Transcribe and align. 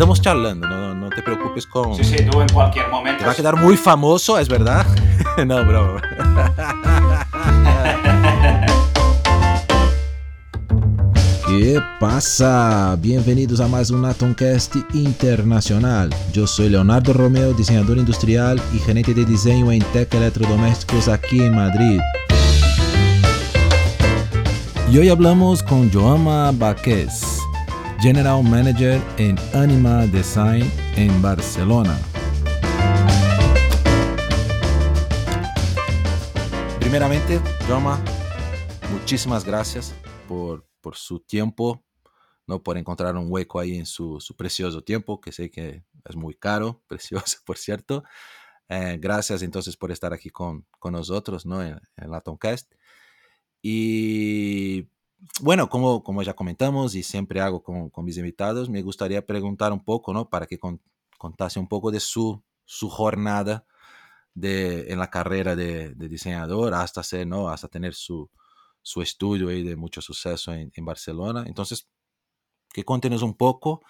estamos 0.00 0.22
charlando, 0.22 0.66
no, 0.66 0.94
no 0.94 1.10
te 1.10 1.22
preocupes 1.22 1.66
con... 1.66 1.94
Sí, 1.94 2.04
sí, 2.04 2.16
tú 2.24 2.40
en 2.40 2.48
cualquier 2.48 2.88
momento. 2.88 3.18
Te 3.18 3.26
va 3.26 3.32
a 3.32 3.34
quedar 3.34 3.56
muy 3.56 3.76
famoso, 3.76 4.38
es 4.38 4.48
verdad. 4.48 4.86
no, 5.46 5.62
bro. 5.66 6.00
¿Qué 11.46 11.78
pasa? 12.00 12.96
Bienvenidos 12.98 13.60
a 13.60 13.68
más 13.68 13.90
un 13.90 14.06
Atomcast 14.06 14.74
Internacional. 14.94 16.08
Yo 16.32 16.46
soy 16.46 16.70
Leonardo 16.70 17.12
Romeo, 17.12 17.52
diseñador 17.52 17.98
industrial 17.98 18.58
y 18.72 18.78
gerente 18.78 19.12
de 19.12 19.26
diseño 19.26 19.70
en 19.70 19.82
Tech 19.92 20.14
Electrodomésticos 20.14 21.08
aquí 21.08 21.42
en 21.42 21.54
Madrid. 21.54 22.00
Y 24.90 24.96
hoy 24.96 25.10
hablamos 25.10 25.62
con 25.62 25.92
Joama 25.92 26.52
Baquez, 26.52 27.39
General 28.00 28.42
Manager 28.42 29.00
en 29.18 29.36
Anima 29.54 30.06
Design 30.06 30.70
en 30.96 31.22
Barcelona. 31.22 31.98
Primeramente, 36.80 37.40
Joama, 37.68 38.02
muchísimas 38.92 39.44
gracias 39.44 39.94
por 40.26 40.70
por 40.80 40.96
su 40.96 41.20
tiempo, 41.20 41.84
¿no? 42.46 42.62
por 42.62 42.76
encontrar 42.78 43.16
un 43.16 43.30
hueco 43.30 43.60
ahí 43.60 43.76
en 43.76 43.86
su, 43.86 44.18
precioso 44.36 44.82
tiempo, 44.82 45.20
que 45.20 45.32
sé 45.32 45.50
que 45.50 45.84
es 46.04 46.16
muy 46.16 46.34
caro, 46.34 46.82
precioso, 46.88 47.38
por 47.44 47.58
cierto. 47.58 48.04
Eh, 48.68 48.98
gracias 49.00 49.42
entonces 49.42 49.76
por 49.76 49.90
estar 49.90 50.12
aquí 50.12 50.30
con, 50.30 50.66
nosotros 50.84 51.44
¿no? 51.46 51.62
en, 51.62 51.80
la 51.96 52.20
Tomcast. 52.20 52.72
Y 53.62 54.88
bueno, 55.40 55.68
como, 55.68 56.02
como 56.02 56.22
ya 56.22 56.34
comentamos 56.34 56.94
y 56.94 57.02
siempre 57.02 57.40
hago 57.40 57.62
con, 57.62 57.90
mis 58.04 58.16
invitados, 58.16 58.68
me 58.68 58.82
gustaría 58.82 59.24
preguntar 59.24 59.72
un 59.72 59.84
poco, 59.84 60.12
¿no? 60.12 60.28
Para 60.28 60.46
que 60.46 60.58
contase 61.18 61.58
un 61.58 61.68
poco 61.68 61.90
de 61.90 62.00
su, 62.00 62.42
su 62.64 62.88
jornada 62.88 63.66
de, 64.34 64.92
en 64.92 64.98
la 64.98 65.10
carrera 65.10 65.56
de, 65.56 65.94
diseñador 65.94 66.74
hasta 66.74 67.02
ser, 67.02 67.26
¿no? 67.26 67.48
Hasta 67.48 67.68
tener 67.68 67.94
su, 67.94 68.30
su 68.82 69.02
estudio 69.02 69.48
ahí 69.48 69.62
de 69.62 69.76
mucho 69.76 70.00
suceso 70.00 70.52
en, 70.52 70.84
Barcelona. 70.84 71.44
Entonces, 71.46 71.88
que 72.72 72.84
cuéntenos 72.84 73.22
un 73.22 73.34
poco 73.34 73.82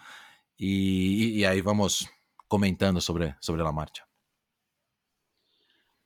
y, 0.57 1.45
ahí 1.45 1.61
vamos 1.61 2.09
comentando 2.49 3.01
sobre, 3.01 3.37
sobre 3.41 3.63
la 3.63 3.73
marcha. 3.73 4.07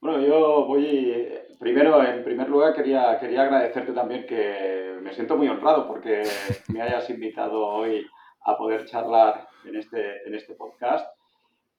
Bueno, 0.00 0.20
yo 0.20 0.66
voy, 0.66 1.13
primero, 1.58 2.02
en 2.04 2.24
primer 2.24 2.48
lugar, 2.48 2.74
quería, 2.74 3.18
quería 3.18 3.42
agradecerte 3.42 3.92
también 3.92 4.26
que 4.26 4.96
me 5.00 5.12
siento 5.12 5.36
muy 5.36 5.48
honrado 5.48 5.86
porque 5.86 6.22
me 6.68 6.82
hayas 6.82 7.08
invitado 7.10 7.64
hoy 7.66 8.06
a 8.44 8.56
poder 8.56 8.84
charlar 8.84 9.48
en 9.64 9.76
este, 9.76 10.26
en 10.26 10.34
este 10.34 10.54
podcast. 10.54 11.06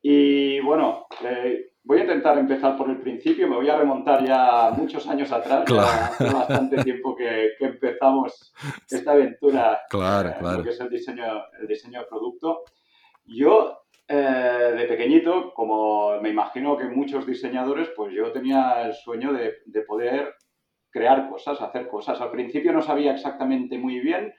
Y 0.01 0.59
bueno, 0.61 1.07
eh, 1.23 1.71
Voy 1.87 1.99
a 1.99 2.01
intentar 2.01 2.35
empezar 2.39 2.75
por 2.75 2.89
el 2.89 2.99
principio, 2.99 3.47
me 3.47 3.57
voy 3.57 3.69
a 3.69 3.77
remontar 3.77 4.25
ya 4.25 4.71
muchos 4.75 5.07
años 5.07 5.31
atrás, 5.31 5.71
hace 5.71 6.33
bastante 6.33 6.83
tiempo 6.83 7.15
que, 7.15 7.51
empezamos 7.59 8.51
esta 8.89 9.11
aventura, 9.11 9.81
claro, 9.87 10.33
claro. 10.39 10.63
que 10.63 10.71
es 10.71 10.79
el 10.79 10.89
diseño, 10.89 11.43
el 11.59 11.67
diseño 11.67 11.99
de 11.99 12.07
producto. 12.07 12.63
Yo, 13.25 13.84
eh, 14.07 14.73
de 14.77 14.85
pequeñito, 14.85 15.53
como 15.53 16.19
me 16.21 16.29
imagino 16.29 16.77
que 16.77 16.85
muchos 16.85 17.25
diseñadores, 17.25 17.89
pues 17.95 18.13
yo 18.13 18.31
tenía 18.31 18.83
el 18.83 18.93
sueño 18.93 19.33
de, 19.33 19.55
de, 19.65 19.81
poder 19.81 20.35
crear 20.91 21.29
cosas, 21.29 21.61
hacer 21.61 21.87
cosas. 21.87 22.21
Al 22.21 22.31
principio 22.31 22.71
no 22.71 22.81
sabía 22.81 23.13
exactamente 23.13 23.77
muy 23.77 23.99
bien, 23.99 24.33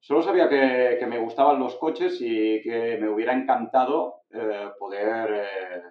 solo 0.00 0.22
sabía 0.22 0.48
que, 0.48 0.96
que 0.98 1.06
me 1.06 1.18
gustaban 1.18 1.58
los 1.58 1.76
coches 1.76 2.18
y 2.20 2.62
que 2.62 2.98
me 3.00 3.08
hubiera 3.08 3.32
encantado 3.32 4.22
eh, 4.30 4.70
poder... 4.78 5.30
Eh, 5.32 5.82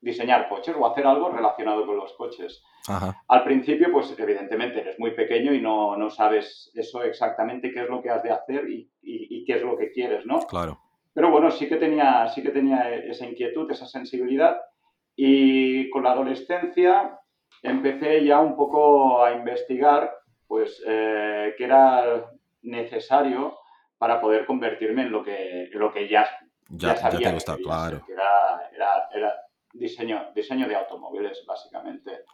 diseñar 0.00 0.48
coches 0.48 0.74
o 0.78 0.86
hacer 0.86 1.06
algo 1.06 1.30
relacionado 1.30 1.86
con 1.86 1.96
los 1.96 2.12
coches. 2.14 2.62
Al 3.28 3.44
principio, 3.44 3.92
pues 3.92 4.14
evidentemente 4.18 4.80
eres 4.80 4.98
muy 4.98 5.12
pequeño 5.12 5.52
y 5.52 5.60
no, 5.60 5.96
no, 5.96 6.10
sabes 6.10 6.70
eso 6.74 7.02
exactamente 7.02 7.70
qué 7.72 7.82
es 7.82 7.88
lo 7.88 8.00
que 8.00 8.10
has 8.10 8.22
de 8.22 8.30
hacer 8.30 8.68
y, 8.68 8.90
y, 9.02 9.44
qué 9.44 9.56
es 9.56 9.62
lo 9.62 9.76
que 9.76 9.92
quieres, 9.92 10.24
¿no? 10.26 10.40
Claro. 10.40 10.80
Pero 11.12 11.30
bueno, 11.30 11.50
sí 11.50 11.68
que, 11.68 11.76
tenía, 11.76 12.28
sí 12.28 12.42
que 12.42 12.50
tenía 12.50 12.94
esa 12.94 13.26
inquietud, 13.26 13.70
esa 13.70 13.86
sensibilidad 13.86 14.60
y 15.16 15.90
con 15.90 16.04
la 16.04 16.12
adolescencia 16.12 17.18
empecé 17.62 18.24
ya 18.24 18.40
un 18.40 18.56
poco 18.56 19.22
a 19.24 19.32
investigar 19.32 20.14
pues 20.46 20.82
eh, 20.86 21.54
qué 21.58 21.64
era 21.64 22.26
necesario 22.62 23.58
para 23.98 24.20
poder 24.20 24.46
convertirme 24.46 25.02
en 25.02 25.12
lo 25.12 25.22
que, 25.22 25.68
lo 25.72 25.92
que 25.92 26.08
ya, 26.08 26.26
ya, 26.70 26.96
sabía. 26.96 27.36
Ya 27.36 27.54
te 27.56 27.62
claro. 27.62 28.00
era, 28.08 28.70
era, 28.74 29.08
era 29.12 29.34
diseño, 29.72 30.30
diseño 30.34 30.66
de 30.66 30.76
automóviles, 30.76 31.44
básicamente. 31.46 32.24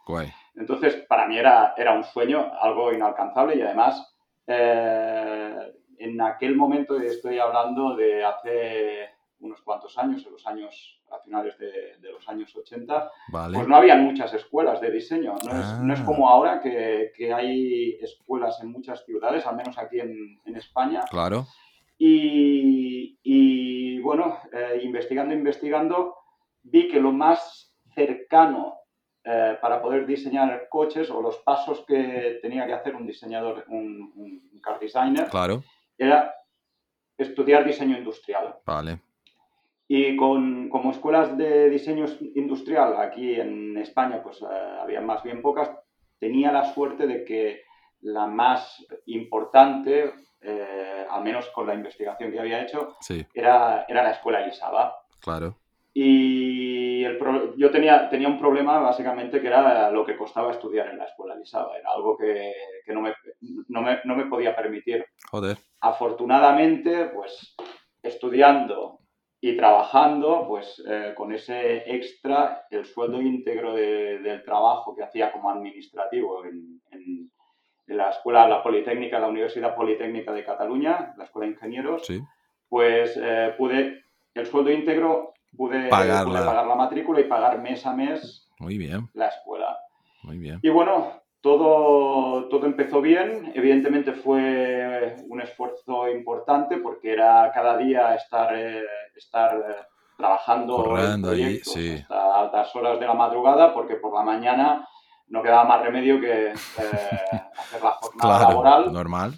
Entonces, 0.55 0.95
para 1.07 1.27
mí 1.27 1.37
era, 1.37 1.73
era 1.77 1.93
un 1.93 2.03
sueño, 2.03 2.51
algo 2.59 2.93
inalcanzable 2.93 3.55
y 3.55 3.61
además, 3.61 4.15
eh, 4.47 5.73
en 5.97 6.21
aquel 6.21 6.55
momento 6.55 6.99
estoy 6.99 7.39
hablando 7.39 7.95
de 7.95 8.23
hace 8.23 9.17
unos 9.39 9.61
cuantos 9.61 9.97
años, 9.97 10.25
en 10.25 10.31
los 10.31 10.47
años, 10.47 11.01
a 11.11 11.19
finales 11.19 11.57
de, 11.57 12.11
los 12.11 12.27
años 12.27 12.55
80, 12.55 13.11
pues 13.31 13.67
no 13.67 13.75
había 13.75 13.95
muchas 13.95 14.33
escuelas 14.33 14.81
de 14.81 14.91
diseño. 14.91 15.35
No, 15.45 15.93
es, 15.93 15.99
ah. 15.99 16.05
como 16.05 16.27
ahora 16.27 16.59
que, 16.59 17.33
hay 17.33 17.97
escuelas 18.01 18.59
en 18.61 18.71
muchas 18.71 19.05
ciudades, 19.05 19.45
al 19.45 19.55
menos 19.55 19.77
aquí 19.77 19.99
en, 19.99 20.55
España. 20.55 21.03
Claro. 21.09 21.45
Y, 21.99 23.99
bueno, 23.99 24.39
eh, 24.51 24.79
investigando, 24.83 25.33
investigando, 25.33 26.15
vi 26.63 26.87
que 26.87 26.99
lo 26.99 27.11
más 27.11 27.75
cercano 27.93 28.75
eh, 29.23 29.57
para 29.61 29.81
poder 29.81 30.05
diseñar 30.05 30.67
coches 30.69 31.09
o 31.09 31.21
los 31.21 31.37
pasos 31.37 31.83
que 31.85 32.39
tenía 32.41 32.65
que 32.65 32.73
hacer 32.73 32.95
un 32.95 33.05
diseñador, 33.05 33.65
un, 33.67 34.49
car 34.63 34.79
designer, 34.79 35.29
claro. 35.29 35.63
Era 35.97 36.33
estudiar 37.17 37.65
diseño 37.65 37.97
industrial. 37.97 38.55
Vale. 38.65 38.99
Y 39.87 40.17
con, 40.17 40.69
como 40.69 40.91
escuelas 40.91 41.37
de 41.37 41.69
diseño 41.69 42.05
industrial 42.35 42.97
aquí 42.97 43.35
en 43.35 43.77
España, 43.77 44.21
pues 44.21 44.41
eh, 44.41 44.45
había 44.81 45.01
más 45.01 45.23
bien 45.23 45.41
pocas, 45.41 45.71
tenía 46.19 46.51
la 46.51 46.73
suerte 46.73 47.07
de 47.07 47.23
que 47.23 47.61
la 48.01 48.27
más 48.27 48.85
importante, 49.05 50.13
eh, 50.41 51.05
al 51.09 51.23
menos 51.23 51.49
con 51.49 51.67
la 51.67 51.73
investigación 51.73 52.31
que 52.31 52.39
había 52.39 52.61
hecho, 52.61 52.97
era, 53.33 53.85
era 53.87 54.03
la 54.03 54.11
escuela 54.11 54.43
Elisaba. 54.43 54.95
Claro. 55.21 55.55
Y 55.93 56.66
el 57.07 57.53
yo 57.57 57.71
tenía, 57.71 58.09
tenía 58.09 58.27
un 58.27 58.39
problema 58.39 58.79
básicamente 58.79 59.41
que 59.41 59.47
era 59.47 59.89
lo 59.91 60.05
que 60.05 60.15
costaba 60.15 60.51
estudiar 60.51 60.89
en 60.89 60.97
la 60.97 61.05
escuela 61.05 61.35
Lisaba. 61.35 61.77
Era 61.77 61.91
algo 61.91 62.17
que, 62.17 62.53
que 62.85 62.93
no, 62.93 63.01
me, 63.01 63.13
no, 63.67 63.81
me, 63.81 63.99
no, 64.03 64.15
me, 64.15 64.25
podía 64.25 64.55
permitir. 64.55 65.05
Joder. 65.29 65.57
Afortunadamente, 65.81 67.05
pues 67.07 67.55
estudiando 68.03 68.99
y 69.39 69.55
trabajando, 69.55 70.45
pues 70.47 70.83
eh, 70.87 71.13
con 71.15 71.31
ese 71.31 71.83
extra, 71.95 72.65
el 72.71 72.85
sueldo 72.85 73.21
íntegro 73.21 73.73
del 73.75 74.43
trabajo 74.43 74.95
que 74.95 75.03
hacía 75.03 75.31
como 75.31 75.51
administrativo 75.51 76.45
en, 76.45 76.81
en, 76.91 77.31
la 77.87 78.09
escuela, 78.09 78.49
la 78.49 78.61
Politécnica, 78.61 79.17
la 79.17 79.29
Universidad 79.29 79.73
Politécnica 79.73 80.33
de 80.33 80.43
Cataluña, 80.43 81.13
la 81.17 81.23
Escuela 81.23 81.47
de 81.47 81.53
Ingenieros, 81.53 82.05
sí. 82.05 82.21
pues 82.67 83.17
eh, 83.21 83.53
pude, 83.57 84.03
el 84.33 84.45
sueldo 84.45 84.71
íntegro 84.71 85.33
pude 85.57 85.89
pagar, 85.89 86.27
la 86.27 86.75
matrícula 86.75 87.19
y 87.19 87.25
pagar 87.25 87.59
mes 87.59 87.85
a 87.85 87.93
mes 87.93 88.47
Muy 88.59 88.77
bien. 88.77 89.09
la 89.13 89.27
escuela. 89.27 89.77
Muy 90.23 90.37
bien. 90.37 90.59
Y 90.61 90.69
bueno, 90.69 91.11
todo, 91.41 92.47
todo 92.49 92.65
empezó 92.65 93.01
bien. 93.01 93.51
Evidentemente 93.55 94.13
fue 94.13 95.15
un 95.27 95.41
esfuerzo 95.41 96.09
importante 96.09 96.77
porque 96.77 97.13
era 97.13 97.51
cada 97.53 97.77
día 97.77 98.15
estar, 98.15 98.53
eh, 98.55 98.83
estar 99.15 99.55
eh, 99.57 99.75
trabajando 100.17 100.83
Corriendo 100.83 101.31
ahí, 101.31 101.59
sí. 101.63 101.93
hasta 102.01 102.39
altas 102.39 102.75
horas 102.75 102.99
de 102.99 103.05
la 103.05 103.13
madrugada 103.13 103.73
porque 103.73 103.95
por 103.95 104.13
la 104.13 104.23
mañana 104.23 104.87
no 105.27 105.43
quedaba 105.43 105.65
más 105.65 105.81
remedio 105.81 106.19
que 106.19 106.47
eh, 106.47 106.53
hacer 107.57 107.83
la 107.83 107.91
jornada 107.91 108.37
claro, 108.39 108.49
laboral. 108.49 108.93
Normal. 108.93 109.33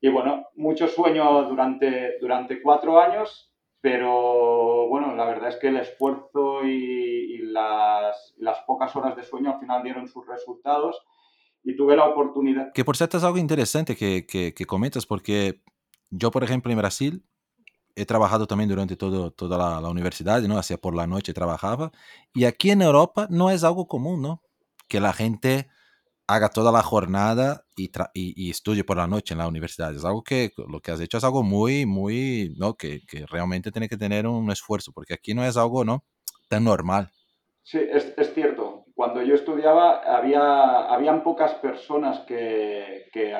Y 0.00 0.08
bueno, 0.10 0.48
mucho 0.56 0.86
sueño 0.86 1.44
durante, 1.44 2.18
durante 2.20 2.60
cuatro 2.60 3.00
años 3.00 3.53
pero 3.84 4.88
bueno, 4.88 5.14
la 5.14 5.26
verdad 5.26 5.50
es 5.50 5.56
que 5.56 5.68
el 5.68 5.76
esfuerzo 5.76 6.64
y, 6.64 7.36
las, 7.52 8.32
las, 8.38 8.60
pocas 8.60 8.96
horas 8.96 9.14
de 9.14 9.22
sueño 9.22 9.52
al 9.52 9.60
final 9.60 9.82
dieron 9.82 10.08
sus 10.08 10.26
resultados 10.26 10.96
y 11.62 11.76
tuve 11.76 11.94
la 11.94 12.06
oportunidad. 12.06 12.72
Que 12.72 12.82
por 12.82 12.96
cierto 12.96 13.18
es 13.18 13.24
algo 13.24 13.36
interesante 13.36 13.94
que, 13.94 14.24
que, 14.26 14.54
que 14.54 14.64
comentas, 14.64 15.04
porque 15.04 15.62
yo, 16.08 16.30
por 16.30 16.42
ejemplo, 16.42 16.72
en 16.72 16.78
Brasil 16.78 17.26
he 17.94 18.06
trabajado 18.06 18.46
también 18.46 18.70
durante 18.70 18.96
todo, 18.96 19.32
toda 19.32 19.58
la, 19.58 19.82
la, 19.82 19.90
universidad, 19.90 20.40
¿no? 20.40 20.56
Hacia 20.56 20.78
por 20.78 20.96
la 20.96 21.06
noche 21.06 21.34
trabajaba. 21.34 21.92
Y 22.32 22.46
aquí 22.46 22.70
en 22.70 22.80
Europa 22.80 23.26
no 23.28 23.50
es 23.50 23.64
algo 23.64 23.86
común, 23.86 24.22
¿no? 24.22 24.42
Que 24.88 24.98
la 24.98 25.12
gente 25.12 25.68
haga 26.26 26.48
toda 26.48 26.72
la 26.72 26.82
jornada 26.82 27.64
y, 27.76 27.90
y, 28.14 28.50
estudie 28.50 28.84
por 28.84 28.96
la 28.96 29.06
noche 29.06 29.34
en 29.34 29.38
la 29.38 29.48
universidad. 29.48 29.94
Es 29.94 30.04
algo 30.04 30.22
que 30.22 30.52
lo 30.68 30.80
que 30.80 30.90
has 30.90 31.00
hecho 31.00 31.18
es 31.18 31.24
algo 31.24 31.42
muy, 31.42 31.86
muy, 31.86 32.54
¿no? 32.58 32.74
Que, 32.74 33.00
que 33.06 33.26
realmente 33.26 33.70
tiene 33.70 33.88
que 33.88 33.96
tener 33.96 34.26
un 34.26 34.50
esfuerzo, 34.50 34.92
porque 34.92 35.14
aquí 35.14 35.34
no 35.34 35.44
es 35.44 35.56
algo, 35.56 35.84
¿no? 35.84 36.04
Tan 36.48 36.64
normal. 36.64 37.10
Sí, 37.62 37.78
es, 37.78 38.14
es 38.16 38.32
cierto. 38.34 38.84
Cuando 38.94 39.22
yo 39.22 39.34
estudiaba 39.34 40.00
había 40.16 40.86
habían 40.86 41.22
pocas 41.22 41.54
personas 41.54 42.20
que, 42.20 43.06
que 43.12 43.34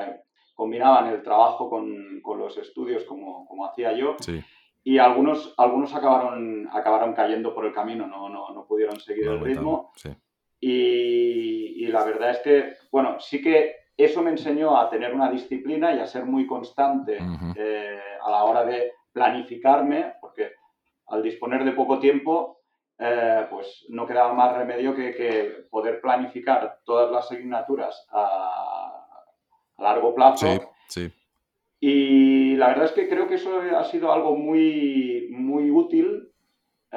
combinaban 0.53 1.07
el 1.07 1.23
trabajo 1.23 1.69
con, 1.69 2.21
con 2.21 2.39
los 2.39 2.57
estudios 2.57 3.03
como, 3.05 3.47
como 3.47 3.65
hacía 3.65 3.93
yo. 3.93 4.15
Sí. 4.19 4.43
Y 4.83 4.99
algunos, 4.99 5.55
algunos 5.57 5.93
acabaron, 5.95 6.69
acabaron 6.71 7.13
cayendo 7.13 7.55
por 7.55 7.65
el 7.65 7.73
camino, 7.73 8.05
no, 8.05 8.29
no, 8.29 8.51
no 8.53 8.67
pudieron 8.67 8.99
seguir 8.99 9.27
el 9.27 9.39
ritmo. 9.39 9.91
Sí. 9.95 10.09
Y, 10.67 11.85
la 11.89 12.03
verdad 12.03 12.31
es 12.31 12.39
que, 12.39 12.73
bueno, 12.91 13.19
sí 13.19 13.39
que 13.39 13.75
eso 13.95 14.23
me 14.23 14.31
enseñó 14.31 14.77
a 14.77 14.89
tener 14.89 15.13
una 15.13 15.29
disciplina 15.29 15.93
y 15.93 15.99
a 15.99 16.07
ser 16.07 16.25
muy 16.25 16.47
constante 16.47 17.19
eh, 17.55 17.99
a 18.21 18.31
la 18.31 18.43
hora 18.43 18.65
de 18.65 18.91
planificarme, 19.13 20.15
porque 20.19 20.53
al 21.07 21.21
disponer 21.21 21.63
de 21.63 21.71
poco 21.73 21.99
tiempo, 21.99 22.61
eh, 22.97 23.45
pues 23.49 23.85
no 23.89 24.07
quedaba 24.07 24.33
más 24.33 24.57
remedio 24.57 24.95
que, 24.95 25.67
poder 25.69 26.01
planificar 26.01 26.79
todas 26.83 27.11
las 27.11 27.25
asignaturas 27.25 28.07
a, 28.11 28.91
largo 29.77 30.15
plazo. 30.15 30.47
Sí, 30.47 30.59
sí. 30.87 31.13
Y 31.79 32.55
la 32.55 32.69
verdad 32.69 32.85
es 32.85 32.91
que 32.93 33.07
creo 33.07 33.27
que 33.27 33.35
eso 33.35 33.61
ha 33.77 33.83
sido 33.83 34.11
algo 34.11 34.35
muy, 34.35 35.27
muy 35.29 35.69
útil 35.69 36.31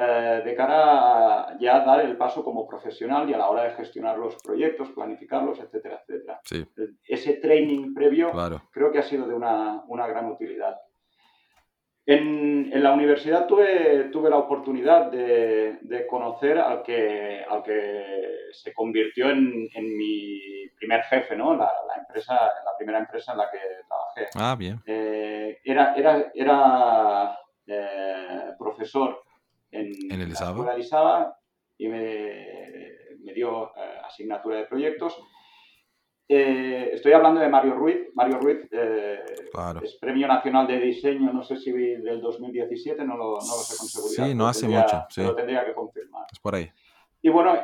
eh, 0.01 0.41
de 0.45 0.55
cara 0.55 1.49
a 1.49 1.57
ya 1.59 1.81
dar 1.81 1.99
el 2.05 2.15
paso 2.15 2.41
como 2.41 2.65
profesional 2.65 3.29
y 3.29 3.33
a 3.33 3.37
la 3.37 3.49
hora 3.49 3.63
de 3.63 3.71
gestionar 3.71 4.17
los 4.17 4.37
proyectos, 4.41 4.91
planificarlos, 4.91 5.59
etcétera, 5.59 6.01
etcétera. 6.01 6.39
Ese 7.03 7.33
training 7.33 7.93
previo 7.93 8.31
creo 8.71 8.93
que 8.93 8.99
ha 8.99 9.03
sido 9.03 9.27
de 9.27 9.33
una, 9.33 9.83
una 9.89 10.07
gran 10.07 10.27
utilidad. 10.27 10.77
En, 12.05 12.71
en, 12.71 12.81
la 12.81 12.93
universidad 12.93 13.45
tuve, 13.45 14.05
tuve 14.05 14.29
la 14.29 14.37
oportunidad 14.37 15.11
de, 15.11 15.79
de, 15.81 16.07
conocer 16.07 16.57
al 16.57 16.81
que, 16.81 17.43
al 17.47 17.61
que 17.61 18.47
se 18.53 18.73
convirtió 18.73 19.29
en, 19.29 19.67
en 19.75 19.97
mi 19.97 20.69
primer 20.77 21.03
jefe, 21.03 21.35
¿no? 21.35 21.57
La, 21.57 21.69
la, 21.87 21.95
empresa, 21.97 22.35
la 22.35 22.77
primera 22.77 22.99
empresa 22.99 23.33
en 23.33 23.37
la 23.37 23.51
que 23.51 23.59
trabajé. 23.85 24.29
Ah, 24.35 24.55
bien. 24.57 24.81
Eh, 24.87 25.59
era 25.63 25.93
era, 25.93 26.31
era 26.33 27.37
eh, 27.67 28.53
profesor 28.57 29.23
en, 29.71 30.11
¿En 30.11 30.21
el 30.21 30.33
y 31.79 31.87
me, 31.87 32.47
me 33.23 33.33
dio 33.33 33.67
eh, 33.75 33.99
asignatura 34.05 34.57
de 34.57 34.65
proyectos. 34.65 35.17
Eh, 36.27 36.91
estoy 36.93 37.13
hablando 37.13 37.39
de 37.39 37.49
Mario 37.49 37.73
Ruiz. 37.73 38.09
Mario 38.13 38.37
Ruiz 38.39 38.67
eh, 38.71 39.19
es 39.81 39.95
Premio 39.95 40.27
Nacional 40.27 40.67
de 40.67 40.79
Diseño, 40.79 41.33
no 41.33 41.41
sé 41.41 41.57
si 41.57 41.71
del 41.71 42.21
2017, 42.21 43.03
no 43.03 43.17
lo, 43.17 43.25
no 43.31 43.37
lo 43.39 43.63
sé 43.63 43.77
con 43.77 43.87
seguridad. 43.87 44.27
Sí, 44.27 44.35
no 44.35 44.47
hace 44.47 44.67
mucho. 44.67 45.05
Sí. 45.09 45.23
Lo 45.23 45.35
tendría 45.35 45.65
que 45.65 45.73
confirmar. 45.73 46.25
Es 46.31 46.39
por 46.39 46.53
ahí. 46.53 46.69
Y 47.21 47.29
bueno, 47.29 47.55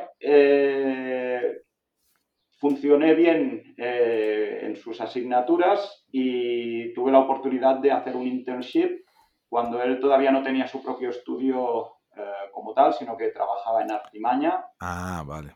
funcioné 2.58 3.14
bien 3.14 3.74
en 3.76 4.76
sus 4.76 5.00
asignaturas 5.00 6.06
y 6.10 6.92
tuve 6.94 7.12
la 7.12 7.20
oportunidad 7.20 7.76
de 7.76 7.92
hacer 7.92 8.16
un 8.16 8.26
internship 8.26 9.04
cuando 9.48 9.80
él 9.82 10.00
todavía 10.00 10.32
no 10.32 10.42
tenía 10.42 10.66
su 10.66 10.82
propio 10.82 11.10
estudio 11.10 11.95
eh, 12.16 12.50
como 12.52 12.72
tal, 12.72 12.94
sino 12.94 13.16
que 13.16 13.28
trabajaba 13.28 13.82
en 13.82 13.90
Artimaña. 13.90 14.64
Ah, 14.80 15.22
vale. 15.26 15.54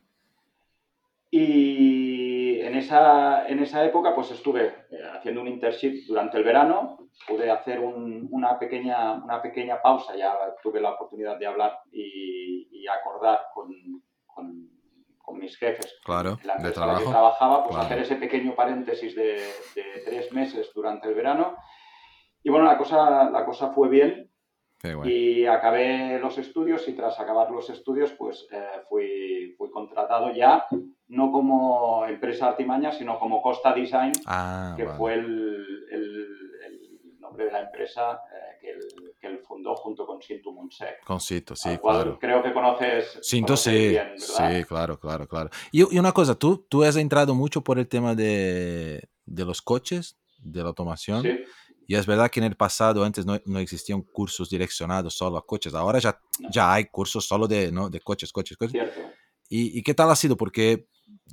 Y 1.31 2.61
en 2.61 2.75
esa, 2.75 3.49
en 3.49 3.61
esa 3.61 3.85
época 3.85 4.15
pues 4.15 4.31
estuve 4.33 4.67
eh, 4.91 4.99
haciendo 5.15 5.41
un 5.41 5.49
internship 5.49 6.07
durante 6.07 6.37
el 6.39 6.45
verano, 6.45 7.09
pude 7.27 7.51
hacer 7.51 7.79
una, 7.81 8.59
pequeña, 8.59 9.15
una 9.15 9.41
pequeña 9.41 9.81
pausa, 9.81 10.17
ya 10.17 10.35
tuve 10.63 10.81
la 10.81 10.93
oportunidad 10.93 11.39
de 11.39 11.47
hablar 11.47 11.79
y, 11.93 12.87
acordar 12.89 13.47
con, 13.55 13.73
con, 14.27 14.69
mis 15.39 15.57
jefes 15.57 15.97
claro, 16.05 16.37
en 16.41 16.47
la 16.49 16.57
de 16.57 16.73
trabajo. 16.73 17.05
que 17.05 17.11
trabajaba, 17.11 17.65
pues 17.65 17.77
hacer 17.77 18.01
ese 18.01 18.17
pequeño 18.17 18.57
paréntesis 18.57 19.15
de, 19.15 19.35
de, 19.77 20.03
tres 20.05 20.33
meses 20.33 20.73
durante 20.75 21.09
el 21.09 21.15
verano. 21.15 21.57
Y 22.43 22.51
bueno, 22.51 22.67
la 22.67 22.77
cosa, 22.77 23.31
la 23.31 23.45
cosa 23.45 23.73
fue 23.73 23.89
bien, 23.89 24.30
y 25.05 25.47
acabé 25.47 26.19
los 26.19 26.39
estudios 26.39 26.89
y 26.89 26.95
tras 26.95 27.19
acabar 27.21 27.51
los 27.51 27.69
estudios 27.69 28.13
pues 28.13 28.47
eh, 28.51 28.83
fui, 28.89 29.55
fui, 29.59 29.71
contratado 29.71 30.33
ya, 30.33 30.67
no 31.09 31.31
como 31.31 32.07
empresa 32.07 32.49
artimaña, 32.49 32.91
sino 32.93 33.19
como 33.19 33.43
Costa 33.43 33.75
Design, 33.75 34.13
ah, 34.27 34.75
que 34.77 34.87
fue 34.87 35.15
el, 35.15 35.87
el, 35.91 36.37
nombre 37.21 37.45
de 37.45 37.53
la 37.53 37.61
empresa 37.61 38.23
eh, 38.33 38.59
que, 38.61 38.71
él, 38.71 39.15
que, 39.21 39.27
él, 39.27 39.39
fundó 39.47 39.77
junto 39.77 40.07
con 40.07 40.21
Sintu 40.23 40.53
Munsek. 40.53 41.05
Con 41.05 41.21
Sintu, 41.21 41.55
sí, 41.55 41.77
claro. 41.79 42.19
Creo 42.19 42.43
que 42.43 42.53
conoces. 42.53 43.19
Sintu, 43.23 43.57
sí, 43.57 43.97
sí, 44.17 44.65
claro, 44.65 44.99
claro, 44.99 45.29
claro. 45.29 45.51
Y, 45.71 45.95
y, 45.95 45.99
una 45.99 46.13
cosa, 46.13 46.35
¿tú, 46.35 46.67
tú 46.69 46.83
has 46.83 46.97
entrado 46.97 47.35
mucho 47.35 47.61
por 47.61 47.79
el 47.79 47.87
tema 47.87 48.15
de, 48.15 49.09
de 49.27 49.45
los 49.45 49.61
coches, 49.63 50.17
de 50.43 50.63
la 50.63 50.69
automación. 50.69 51.23
Sí. 51.23 51.39
Y 51.91 51.97
es 51.97 52.07
verdad 52.07 52.31
que 52.31 52.39
en 52.39 52.47
el 52.47 52.55
pasado 52.55 53.03
antes 53.03 53.27
no, 53.27 53.37
no, 53.47 53.59
existían 53.59 54.03
cursos 54.03 54.49
direccionados 54.49 55.13
solo 55.13 55.37
a 55.37 55.45
coches, 55.45 55.75
ahora 55.75 55.99
ya, 55.99 56.17
ya 56.49 56.73
hay 56.73 56.85
cursos 56.85 57.27
solo 57.27 57.49
de, 57.49 57.73
¿no? 57.73 57.91
de 57.91 58.01
coches, 58.01 58.33
coches, 58.33 58.57
coches. 58.57 58.89
¿Y, 59.49 59.77
¿Y, 59.77 59.83
qué 59.83 59.93
tal 59.93 60.09
ha 60.09 60.15
sido? 60.15 60.37
Porque 60.37 60.87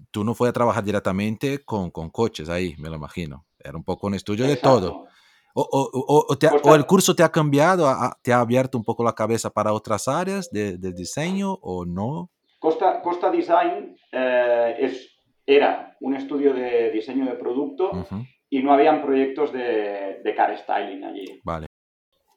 tú 0.09 0.23
no 0.23 0.33
fuiste 0.33 0.49
a 0.49 0.53
trabajar 0.53 0.83
directamente 0.83 1.63
con, 1.63 1.91
con 1.91 2.09
coches 2.09 2.49
ahí, 2.49 2.73
me 2.79 2.89
lo 2.89 2.95
imagino. 2.95 3.45
Era 3.59 3.77
un 3.77 3.83
poco 3.83 4.07
un 4.07 4.15
estudio 4.15 4.47
de 4.47 4.55
todo. 4.55 5.05
O, 5.53 5.61
o, 5.61 6.25
o, 6.27 6.37
te, 6.39 6.47
o, 6.47 6.73
el 6.73 6.87
curso 6.87 7.13
te 7.13 7.21
ha 7.21 7.29
cambiado, 7.29 7.87
te 8.23 8.33
ha 8.33 8.39
abierto 8.39 8.79
un 8.79 8.83
poco 8.83 9.03
la 9.03 9.13
cabeza 9.13 9.51
para 9.51 9.73
otras 9.73 10.07
áreas 10.07 10.49
de, 10.49 10.79
de 10.79 10.91
diseño 10.91 11.53
o 11.61 11.85
no? 11.85 12.31
Costa, 12.57 13.03
Costa 13.03 13.29
Design 13.29 13.95
eh, 14.11 14.75
es, 14.79 15.07
era 15.45 15.95
un 15.99 16.15
estudio 16.15 16.51
de 16.51 16.89
diseño 16.89 17.25
de 17.25 17.33
producto 17.33 17.91
uh 17.91 18.03
-huh 18.03 18.36
y 18.49 18.63
no 18.63 18.73
habían 18.73 19.01
proyectos 19.01 19.51
de, 19.51 20.21
de 20.23 20.35
car 20.35 20.57
styling 20.57 21.03
allí. 21.03 21.41
Vale. 21.43 21.67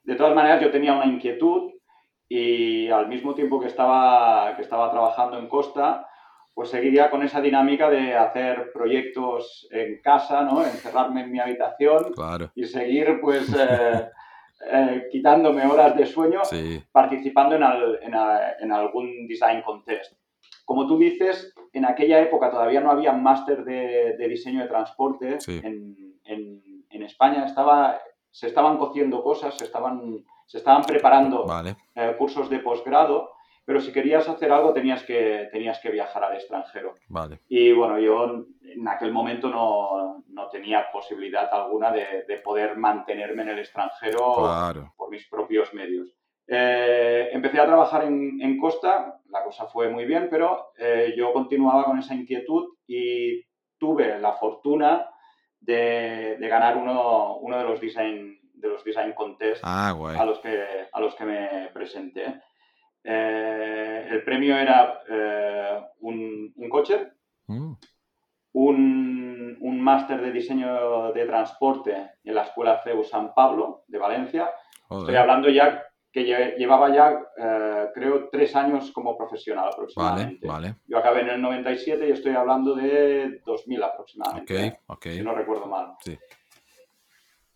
De 0.03 0.17
todas 0.17 0.35
maneras, 0.35 0.61
yo 0.61 0.71
tenía 0.71 0.95
una 0.95 1.07
inquietud 1.07 1.73
y 2.29 2.89
al 2.89 3.09
mismo 3.09 3.35
tiempo 3.35 3.61
que 3.61 3.67
estaba, 3.67 4.55
que 4.57 4.63
estaba 4.63 4.91
trabajando 4.91 5.39
en 5.39 5.49
Costa, 5.49 6.07
pues 6.55 6.71
seguiría 6.71 7.11
con 7.11 7.23
esa 7.23 7.41
dinámica 7.41 7.89
de 7.91 8.15
hacer 8.15 8.71
proyectos 8.73 9.67
en 9.71 10.01
casa, 10.03 10.43
¿no? 10.43 10.63
Encerrarme 10.65 11.23
en 11.23 11.33
mi 11.33 11.41
habitación 11.41 12.13
claro. 12.15 12.51
y 12.55 12.65
seguir, 12.65 13.19
pues, 13.21 13.53
eh, 13.59 14.11
eh, 14.73 15.09
quitándome 15.11 15.65
horas 15.65 15.97
de 15.97 16.07
sueño 16.07 16.45
sí. 16.45 16.83
participando 16.93 17.57
en, 17.57 17.63
al, 17.63 17.99
en, 18.03 18.15
a, 18.15 18.53
en 18.61 18.73
algún 18.73 19.27
design 19.27 19.63
contest. 19.63 20.20
Como 20.65 20.87
tú 20.87 20.99
dices, 20.99 21.53
en 21.73 21.85
aquella 21.85 22.21
época 22.21 22.51
todavía 22.51 22.81
no 22.81 22.91
había 22.91 23.13
máster 23.13 23.65
de, 23.65 24.17
de, 24.17 24.29
diseño 24.29 24.63
de 24.63 24.69
transporte. 24.69 25.41
Sí. 25.41 25.61
En, 25.63 25.97
en, 26.25 26.63
en, 26.91 27.03
España 27.03 27.45
estaba, 27.45 28.01
se 28.31 28.47
estaban 28.49 28.79
cociendo 28.79 29.23
cosas, 29.23 29.57
se 29.57 29.65
estaban, 29.65 30.25
se 30.47 30.59
estaban 30.59 30.83
preparando 30.83 31.45
vale. 31.45 31.77
eh, 31.95 32.15
cursos 32.19 32.49
de 32.51 32.59
posgrado, 32.61 33.33
pero 33.65 33.81
si 33.81 33.93
querías 33.93 34.29
hacer 34.29 34.51
algo 34.51 34.73
tenías 34.73 35.03
que, 35.05 35.49
tenías 35.53 35.79
que 35.81 35.91
viajar 35.91 36.25
al 36.25 36.35
extranjero. 36.35 36.97
Vale. 37.09 37.41
Y 37.49 37.73
bueno, 37.73 37.99
yo 37.99 38.47
en 38.63 38.89
aquel 38.89 39.13
momento 39.13 39.49
no, 39.49 40.25
no 40.29 40.49
tenía 40.49 40.91
posibilidad 40.93 41.49
alguna 41.53 41.93
de, 41.93 42.25
de, 42.27 42.37
poder 42.39 42.77
mantenerme 42.77 43.43
en 43.43 43.51
el 43.51 43.59
extranjero 43.61 44.35
claro. 44.39 44.93
por 44.97 45.11
mis 45.11 45.27
propios 45.29 45.73
medios. 45.73 46.09
Eh, 46.53 47.29
empecé 47.33 47.61
a 47.61 47.67
trabajar 47.67 48.05
en, 48.05 48.41
en, 48.43 48.59
Costa, 48.59 49.20
la 49.31 49.43
cosa 49.45 49.67
fue 49.67 49.89
muy 49.89 50.05
bien, 50.05 50.29
pero 50.31 50.73
eh, 50.79 51.15
yo 51.17 51.33
continuaba 51.33 51.85
con 51.85 51.99
esa 51.99 52.15
inquietud 52.15 52.75
y 52.87 53.43
tuve 53.79 54.19
la 54.19 54.33
fortuna 54.33 55.09
de, 55.61 56.37
de 56.39 56.49
ganar 56.49 56.77
uno, 56.77 57.37
uno, 57.37 57.59
de 57.59 57.65
los 57.65 57.81
design, 57.81 58.39
de 58.55 58.69
los 58.69 58.85
design 58.85 59.13
contests 59.13 59.61
ah, 59.65 59.91
a, 59.91 60.25
los 60.25 60.39
que, 60.41 60.65
a 60.93 61.01
los 61.01 61.15
que 61.15 61.25
me 61.25 61.71
presenté. 61.73 62.41
Eh, 63.03 64.09
el 64.11 64.23
premio 64.25 64.57
era 64.57 65.01
eh, 65.09 65.81
un, 66.01 66.53
un, 66.55 66.69
coche, 66.69 67.13
mm. 67.47 67.73
un, 68.53 69.59
un 69.61 69.81
máster 69.81 70.21
de 70.21 70.33
diseño 70.33 71.13
de 71.13 71.25
transporte 71.25 72.13
en 72.25 72.35
la 72.35 72.43
Escuela 72.43 72.81
CEU 72.83 73.05
San 73.05 73.33
Pablo 73.35 73.85
de 73.87 73.99
Valencia. 73.99 74.51
Joder. 74.89 75.03
Estoy 75.03 75.17
hablando 75.17 75.49
ya 75.49 75.90
que 76.13 76.25
llevaba 76.59 76.93
ya, 76.93 77.21
eh, 77.39 77.87
creo, 77.95 78.29
tres 78.31 78.57
años 78.57 78.91
como 78.91 79.17
profesional 79.17 79.69
aproximadamente. 79.73 80.47
Vale, 80.47 80.69
vale. 80.69 80.77
Yo 80.87 80.99
acabé 80.99 81.21
en 81.21 81.31
el 81.31 81.43
97 81.43 82.09
y 82.09 82.13
estoy 82.13 82.35
hablando 82.35 82.75
de 82.75 83.41
2000 83.47 83.83
aproximadamente. 83.83 84.55
Okay, 84.55 84.73
okay. 84.87 85.17
Si 85.19 85.23
no 85.23 85.35
recuerdo 85.35 85.67
mal. 85.67 85.95
Sí. 86.01 86.19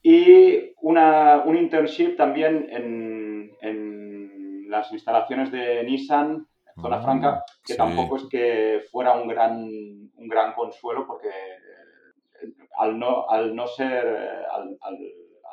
Y 0.06 0.75
una, 0.82 1.42
un 1.46 1.56
internship 1.56 2.14
también 2.16 2.68
en, 2.70 3.56
en, 3.61 4.70
las 4.70 4.92
instalaciones 4.92 5.50
de 5.52 5.84
Nissan, 5.84 6.46
zona 6.80 6.99
mm, 6.99 7.02
franca, 7.02 7.44
que 7.64 7.73
sí. 7.75 7.76
tampoco 7.76 8.16
es 8.16 8.25
que 8.28 8.82
fuera 8.90 9.12
un 9.12 9.28
gran, 9.28 9.62
un 9.62 10.28
gran 10.28 10.52
consuelo 10.52 11.06
porque 11.06 11.28
eh, 11.28 12.52
al 12.78 12.99
no, 12.99 13.28
al 13.28 13.54
no 13.54 13.66
ser, 13.66 14.04
eh, 14.04 14.44
al, 14.52 14.76
al, 14.80 14.99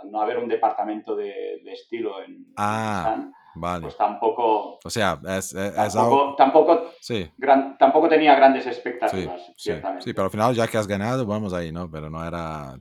no 0.10 0.22
haber 0.22 0.38
un 0.38 0.48
departamento 0.48 1.16
de, 1.16 1.62
de 1.64 1.74
estilo 1.74 2.24
en, 2.24 2.54
ah. 2.58 3.32
Vale. 3.56 3.82
Pues 3.82 3.98
tampoco. 3.98 4.80
O 4.84 4.90
sea, 4.90 5.20
es, 5.38 5.54
tampoco, 5.94 6.36
tampoco, 6.36 6.82
sí. 7.00 7.30
gran, 7.38 7.78
tampoco, 7.78 8.08
tenía 8.08 8.36
grandes 8.36 8.66
expectativas, 8.66 9.46
sí, 9.48 9.54
ciertamente. 9.58 10.06
Sí, 10.06 10.14
pero 10.14 10.26
al 10.26 10.32
final, 10.32 10.56
ya 10.56 10.68
que 10.68 10.78
has 10.78 10.88
ganado, 10.88 11.26
vamos 11.26 11.54
ahí, 11.54 11.72
¿no? 11.72 11.90
Pero 11.92 12.10
no 12.10 12.26
era. 12.26 12.76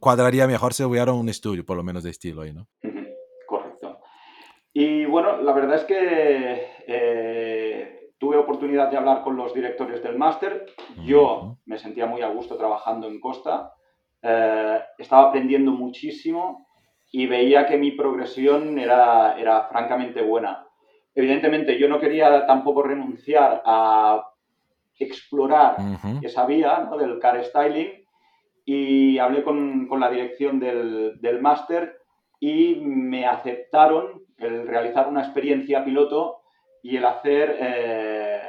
cuadraría 0.00 0.46
mejor 0.46 0.72
si 0.72 0.84
hubiera 0.84 1.12
un 1.12 1.28
estudio, 1.28 1.64
por 1.64 1.76
lo 1.76 1.82
menos 1.82 2.04
de 2.04 2.10
estilo 2.10 2.42
ahí, 2.42 2.52
¿no? 2.52 2.68
Correcto. 3.46 3.98
Y 4.72 5.04
bueno, 5.04 5.38
la 5.38 5.52
verdad 5.52 5.76
es 5.76 5.84
que 5.84 6.66
eh, 6.86 8.12
tuve 8.18 8.36
oportunidad 8.36 8.88
de 8.88 8.96
hablar 8.96 9.22
con 9.22 9.36
los 9.36 9.52
directores 9.52 10.02
del 10.02 10.16
máster. 10.16 10.66
Yo 11.04 11.58
me 11.66 11.78
sentía 11.78 12.06
muy 12.06 12.22
a 12.22 12.28
gusto 12.28 12.56
trabajando 12.56 13.08
en 13.08 13.20
Costa. 13.20 13.72
Eh, 14.22 14.80
estaba 14.98 15.28
aprendiendo 15.28 15.72
muchísimo 15.72 16.66
y 17.10 17.26
veía 17.26 17.66
que 17.66 17.76
mi 17.76 17.90
progresión 17.92 18.78
era, 18.78 19.38
era 19.38 19.64
francamente 19.64 20.22
buena. 20.22 20.66
Evidentemente, 21.14 21.78
yo 21.78 21.88
no 21.88 22.00
quería 22.00 22.46
tampoco 22.46 22.82
renunciar 22.82 23.62
a 23.66 24.24
explorar 24.98 25.76
esa 26.22 26.46
vía 26.46 26.86
¿no? 26.88 26.96
del 26.96 27.18
car 27.18 27.42
styling 27.44 28.04
y 28.64 29.18
hablé 29.18 29.42
con, 29.42 29.88
con 29.88 30.00
la 30.00 30.10
dirección 30.10 30.60
del, 30.60 31.20
del 31.20 31.40
máster 31.40 31.98
y 32.40 32.76
me 32.76 33.26
aceptaron 33.26 34.22
el 34.38 34.66
realizar 34.66 35.08
una 35.08 35.22
experiencia 35.22 35.84
piloto 35.84 36.42
y 36.82 36.96
el 36.96 37.04
hacer, 37.04 37.56
eh, 37.60 38.40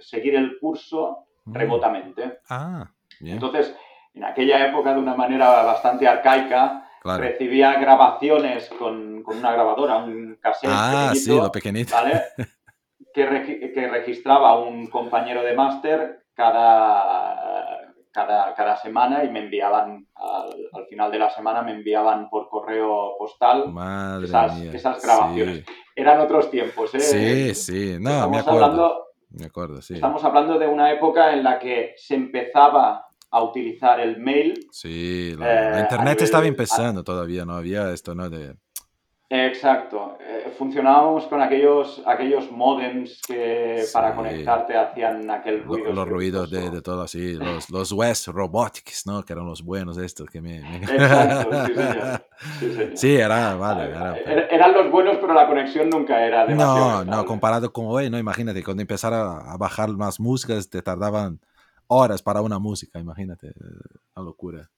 seguir 0.00 0.34
el 0.34 0.58
curso 0.58 1.26
mm. 1.44 1.54
remotamente. 1.54 2.38
Ah, 2.48 2.90
Entonces, 3.20 3.76
en 4.14 4.24
aquella 4.24 4.66
época, 4.66 4.94
de 4.94 5.00
una 5.00 5.14
manera 5.14 5.62
bastante 5.62 6.06
arcaica, 6.06 6.88
recibía 7.04 7.78
grabaciones 7.78 8.68
con, 8.78 9.22
con, 9.22 9.38
una 9.38 9.52
grabadora, 9.52 9.96
un 9.98 10.38
cassette 10.40 10.70
ah, 10.72 11.12
sí, 11.14 11.34
lo 11.34 11.50
pequeñito. 11.50 11.94
¿vale? 11.94 12.22
que, 13.14 13.72
que, 13.74 13.88
registraba 13.88 14.58
un 14.58 14.88
compañero 14.88 15.42
de 15.42 15.54
máster 15.54 16.24
cada, 16.34 17.94
cada, 18.12 18.54
cada, 18.54 18.76
semana 18.76 19.24
y 19.24 19.30
me 19.30 19.40
enviaban, 19.40 20.06
al, 20.14 20.86
final 20.86 21.10
de 21.10 21.18
la 21.18 21.30
semana, 21.30 21.62
me 21.62 21.72
enviaban 21.72 22.28
por 22.28 22.48
correo 22.48 23.16
postal 23.18 23.72
esas, 24.22 24.60
esas, 24.62 25.02
grabaciones. 25.02 25.64
Eran 25.94 26.20
otros 26.20 26.50
tiempos, 26.50 26.94
¿eh? 26.94 27.00
Sí, 27.00 27.54
sí, 27.54 27.96
no, 28.00 28.10
estamos 28.10 28.30
me 28.30 28.38
acuerdo. 28.38 28.64
Hablando, 28.64 29.04
me 29.30 29.46
acuerdo, 29.46 29.82
sí. 29.82 29.94
Estamos 29.94 30.22
hablando 30.24 30.58
de 30.58 30.68
una 30.68 30.92
época 30.92 31.32
en 31.32 31.42
la 31.42 31.58
que 31.58 31.94
se 31.96 32.14
empezaba 32.14 33.07
a 33.30 33.42
utilizar 33.42 34.00
el 34.00 34.18
mail. 34.18 34.66
Sí, 34.70 35.34
la, 35.38 35.78
eh, 35.78 35.80
internet 35.80 36.22
estaba 36.22 36.46
empezando 36.46 37.04
todavía, 37.04 37.44
no 37.44 37.54
había 37.54 37.92
esto, 37.92 38.14
¿no? 38.14 38.30
De... 38.30 38.56
Exacto. 39.30 40.16
Eh, 40.20 40.54
funcionábamos 40.56 41.26
con 41.26 41.42
aquellos, 41.42 42.02
aquellos 42.06 42.50
modems 42.50 43.20
que 43.26 43.84
para 43.92 44.14
conectarte 44.14 44.74
hacían 44.74 45.30
aquel 45.30 45.64
ruido. 45.64 45.92
Los, 45.92 46.08
ruidos 46.08 46.50
de, 46.50 46.70
de, 46.70 46.80
todo 46.80 47.02
así, 47.02 47.34
los, 47.34 47.68
los 47.68 47.92
West 47.92 48.28
Robotics, 48.28 49.06
¿no? 49.06 49.22
Que 49.22 49.34
eran 49.34 49.44
los 49.44 49.62
buenos 49.62 49.98
estos 49.98 50.30
que 50.30 50.40
me... 50.40 50.60
Exacto, 50.76 51.66
sí 51.66 51.74
señor. 51.74 52.22
sí, 52.94 53.16
era, 53.18 53.54
vale. 53.56 53.90
Era, 53.90 54.16
Eran 54.50 54.72
los 54.72 54.90
buenos, 54.90 55.18
pero 55.20 55.34
la 55.34 55.46
conexión 55.46 55.90
nunca 55.90 56.24
era 56.24 56.46
demasiado. 56.46 57.04
No, 57.04 57.16
no, 57.16 57.24
comparado 57.26 57.70
con 57.70 57.84
hoy, 57.88 58.08
¿no? 58.08 58.18
Imagínate, 58.18 58.64
cuando 58.64 58.80
empezara 58.80 59.52
a 59.52 59.58
bajar 59.58 59.90
más 59.90 60.18
músicas 60.18 60.70
te 60.70 60.80
tardaban 60.80 61.40
horas 61.88 62.22
para 62.22 62.42
una 62.42 62.58
música, 62.58 62.98
imagínate, 62.98 63.52
una 64.14 64.24
locura. 64.24 64.70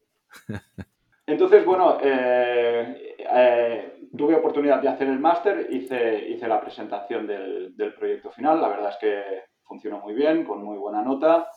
Entonces, 1.26 1.64
bueno, 1.64 1.98
eh, 2.02 3.16
eh, 3.18 4.08
tuve 4.16 4.34
oportunidad 4.34 4.82
de 4.82 4.88
hacer 4.88 5.08
el 5.08 5.20
máster, 5.20 5.68
hice, 5.70 6.28
hice 6.28 6.48
la 6.48 6.60
presentación 6.60 7.26
del, 7.26 7.76
del, 7.76 7.94
proyecto 7.94 8.30
final, 8.32 8.60
la 8.60 8.68
verdad 8.68 8.90
es 8.90 8.96
que 8.96 9.22
funcionó 9.62 10.00
muy 10.00 10.14
bien, 10.14 10.44
con 10.44 10.64
muy 10.64 10.76
buena 10.76 11.02
nota. 11.02 11.48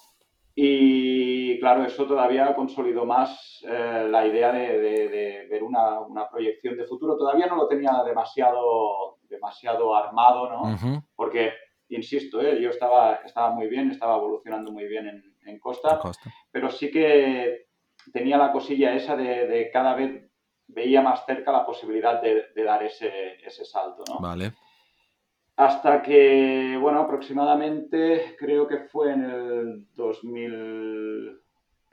Y 0.56 1.60
claro, 1.60 1.84
eso 1.84 2.06
todavía 2.06 2.54
consolidó 2.54 3.06
más 3.06 3.64
eh, 3.68 4.08
la 4.08 4.28
idea 4.28 4.52
de, 4.52 4.78
de, 4.80 5.48
ver 5.50 5.64
una, 5.64 6.00
una, 6.02 6.30
proyección 6.30 6.78
de 6.78 6.86
futuro. 6.86 7.18
Todavía 7.18 7.48
no 7.48 7.56
lo 7.56 7.68
tenía 7.68 8.04
demasiado, 8.06 9.18
demasiado 9.24 9.96
armado, 9.96 10.50
¿no? 10.52 11.04
Porque, 11.16 11.54
insisto, 11.90 12.42
yo 12.42 12.70
estaba, 12.70 13.16
estaba 13.26 13.52
muy 13.52 13.68
bien, 13.68 13.92
estaba 13.92 14.18
evolucionando 14.18 14.72
muy 14.72 14.88
bien 14.88 15.08
en, 15.08 15.36
en 15.46 15.60
Costa, 15.60 16.00
pero 16.52 16.70
sí 16.70 16.92
que 16.92 17.68
tenía 18.12 18.38
la 18.38 18.52
cosilla 18.52 18.94
esa 18.94 19.16
de, 19.16 19.70
cada 19.72 19.96
vez 19.96 20.30
veía 20.68 21.02
más 21.02 21.26
cerca 21.26 21.52
la 21.52 21.66
posibilidad 21.66 22.22
de, 22.22 22.64
dar 22.64 22.84
ese, 22.84 23.36
ese, 23.46 23.66
salto, 23.66 24.04
¿no? 24.10 24.20
Vale. 24.20 24.54
Hasta 25.56 26.02
que, 26.02 26.78
bueno, 26.82 27.02
aproximadamente 27.02 28.36
creo 28.40 28.68
que 28.68 28.80
fue 28.80 29.12
en 29.12 29.24
el 29.24 29.88
2000, 29.94 31.40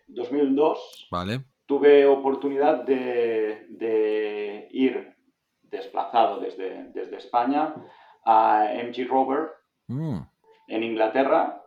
2002. 0.08 1.08
Vale. 1.10 1.40
Tuve 1.66 2.06
oportunidad 2.06 2.84
de, 2.84 4.68
ir 4.72 5.14
desplazado 5.62 6.40
desde, 6.40 6.84
desde 6.92 7.16
España 7.16 7.74
a 8.24 8.70
MG 8.74 9.06
Rover 9.06 9.59
mm. 9.90 10.26
en 10.68 10.82
Inglaterra 10.82 11.60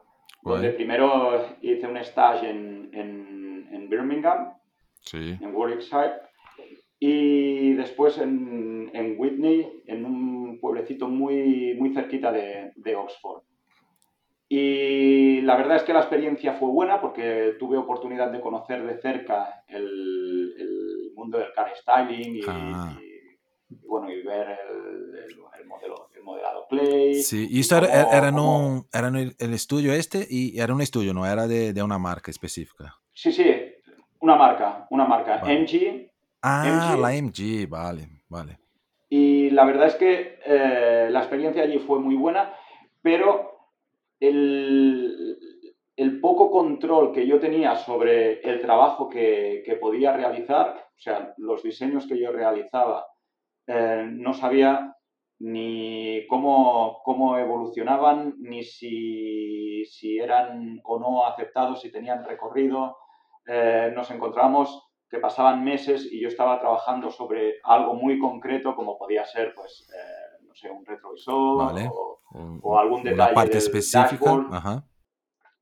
donde 0.44 0.70
primero 0.72 1.58
hice 1.62 1.88
un 1.88 1.98
stage 1.98 2.50
en, 2.50 2.90
en, 2.94 3.68
en 3.72 3.90
Birmingham, 3.90 4.54
sí. 5.02 5.38
en 5.40 5.56
Warwickshire, 5.56 6.14
y 7.00 7.74
después 7.74 8.18
en, 8.18 8.92
en, 8.94 9.16
Whitney, 9.18 9.84
en 9.88 10.06
un 10.06 10.60
pueblecito 10.60 11.08
muy, 11.08 11.76
muy 11.80 11.94
cerquita 11.94 12.32
de, 12.32 12.72
de, 12.76 12.96
Oxford. 12.96 13.44
Y 14.50 15.42
la 15.42 15.56
verdad 15.56 15.78
es 15.78 15.84
que 15.84 15.94
la 15.94 16.00
experiencia 16.00 16.54
fue 16.54 16.70
buena 16.70 17.02
porque 17.02 17.56
tuve 17.58 17.78
oportunidad 17.78 18.32
de 18.32 18.42
conocer 18.42 18.86
de 18.86 19.02
cerca 19.02 19.64
el, 19.68 20.54
el 20.58 21.12
mundo 21.16 21.40
del 21.40 21.52
car 21.54 21.72
styling 21.76 22.36
y, 22.36 22.42
ah. 22.48 22.98
y 23.02 23.13
bueno, 23.88 24.12
y 24.12 24.22
ver 24.24 24.60
el, 24.70 25.16
el, 25.30 25.68
modelo, 25.68 26.10
el 26.16 26.24
modelado 26.24 26.68
Clay. 26.70 27.16
Sí, 27.16 27.48
y 27.50 27.60
esto 27.60 27.78
era, 27.78 28.04
era, 28.12 28.32
no, 28.32 28.86
era 28.94 29.08
el, 29.08 29.36
el, 29.38 29.54
estudio 29.54 29.94
este 29.94 30.26
y 30.30 30.60
era 30.60 30.74
un 30.74 30.82
estudio, 30.82 31.14
no 31.14 31.26
era 31.26 31.48
de, 31.48 31.74
de, 31.74 31.84
una 31.84 31.98
marca 31.98 32.32
específica. 32.32 32.96
Sí, 33.14 33.32
sí, 33.32 33.46
una 34.20 34.36
marca, 34.36 34.88
una 34.90 35.06
marca, 35.06 35.38
vale. 35.38 35.60
MG. 35.62 36.10
Ah, 36.42 36.96
MG. 36.96 37.00
la 37.00 37.22
MG, 37.22 37.70
vale, 37.70 38.08
vale. 38.30 38.60
Y 39.10 39.52
la 39.52 39.66
verdad 39.66 39.88
es 39.88 39.96
que 39.96 40.40
eh, 40.46 41.08
la 41.12 41.20
experiencia 41.20 41.62
allí 41.64 41.78
fue 41.80 42.00
muy 42.00 42.16
buena, 42.16 42.54
pero 43.02 43.70
el, 44.20 45.38
el 45.96 46.20
poco 46.20 46.50
control 46.50 47.12
que 47.12 47.28
yo 47.28 47.40
tenía 47.40 47.76
sobre 47.76 48.42
el 48.42 48.62
trabajo 48.62 49.10
que, 49.10 49.62
que, 49.66 49.76
podía 49.76 50.14
realizar, 50.14 50.88
o 50.98 51.00
sea, 51.00 51.34
los 51.38 51.62
diseños 51.62 52.08
que 52.08 52.18
yo 52.18 52.32
realizaba, 52.32 53.06
eh, 53.68 54.06
no 54.10 54.34
sabía 54.34 54.96
ni 55.40 56.26
cómo, 56.28 57.02
cómo 57.04 57.38
evolucionaban, 57.38 58.36
ni 58.40 58.64
si, 58.64 59.86
si, 59.86 60.18
eran 60.18 60.80
o 60.84 61.00
no 61.00 61.26
aceptados, 61.26 61.82
si 61.82 61.92
tenían 61.92 62.24
recorrido. 62.24 62.98
Eh, 63.46 63.92
nos 63.94 64.10
encontramos 64.12 64.90
que 65.10 65.20
pasaban 65.20 65.64
meses 65.64 66.08
y 66.12 66.22
yo 66.22 66.30
estaba 66.30 66.60
trabajando 66.60 67.12
sobre 67.12 67.56
algo 67.64 67.94
muy 67.94 68.20
concreto, 68.20 68.76
como 68.76 68.98
podía 68.98 69.26
ser, 69.26 69.54
pues, 69.54 69.88
eh, 69.94 70.44
no 70.48 70.56
sé, 70.56 70.72
un 70.72 70.86
retrovisor 70.86 71.66
vale. 71.66 71.90
o, 71.92 72.22
o, 72.62 72.80
algún 72.80 73.04
detalle. 73.04 73.32
Una 73.32 73.34
parte 73.34 73.50
del 73.50 73.58
específica. 73.58 74.46
Ajá. 74.52 74.84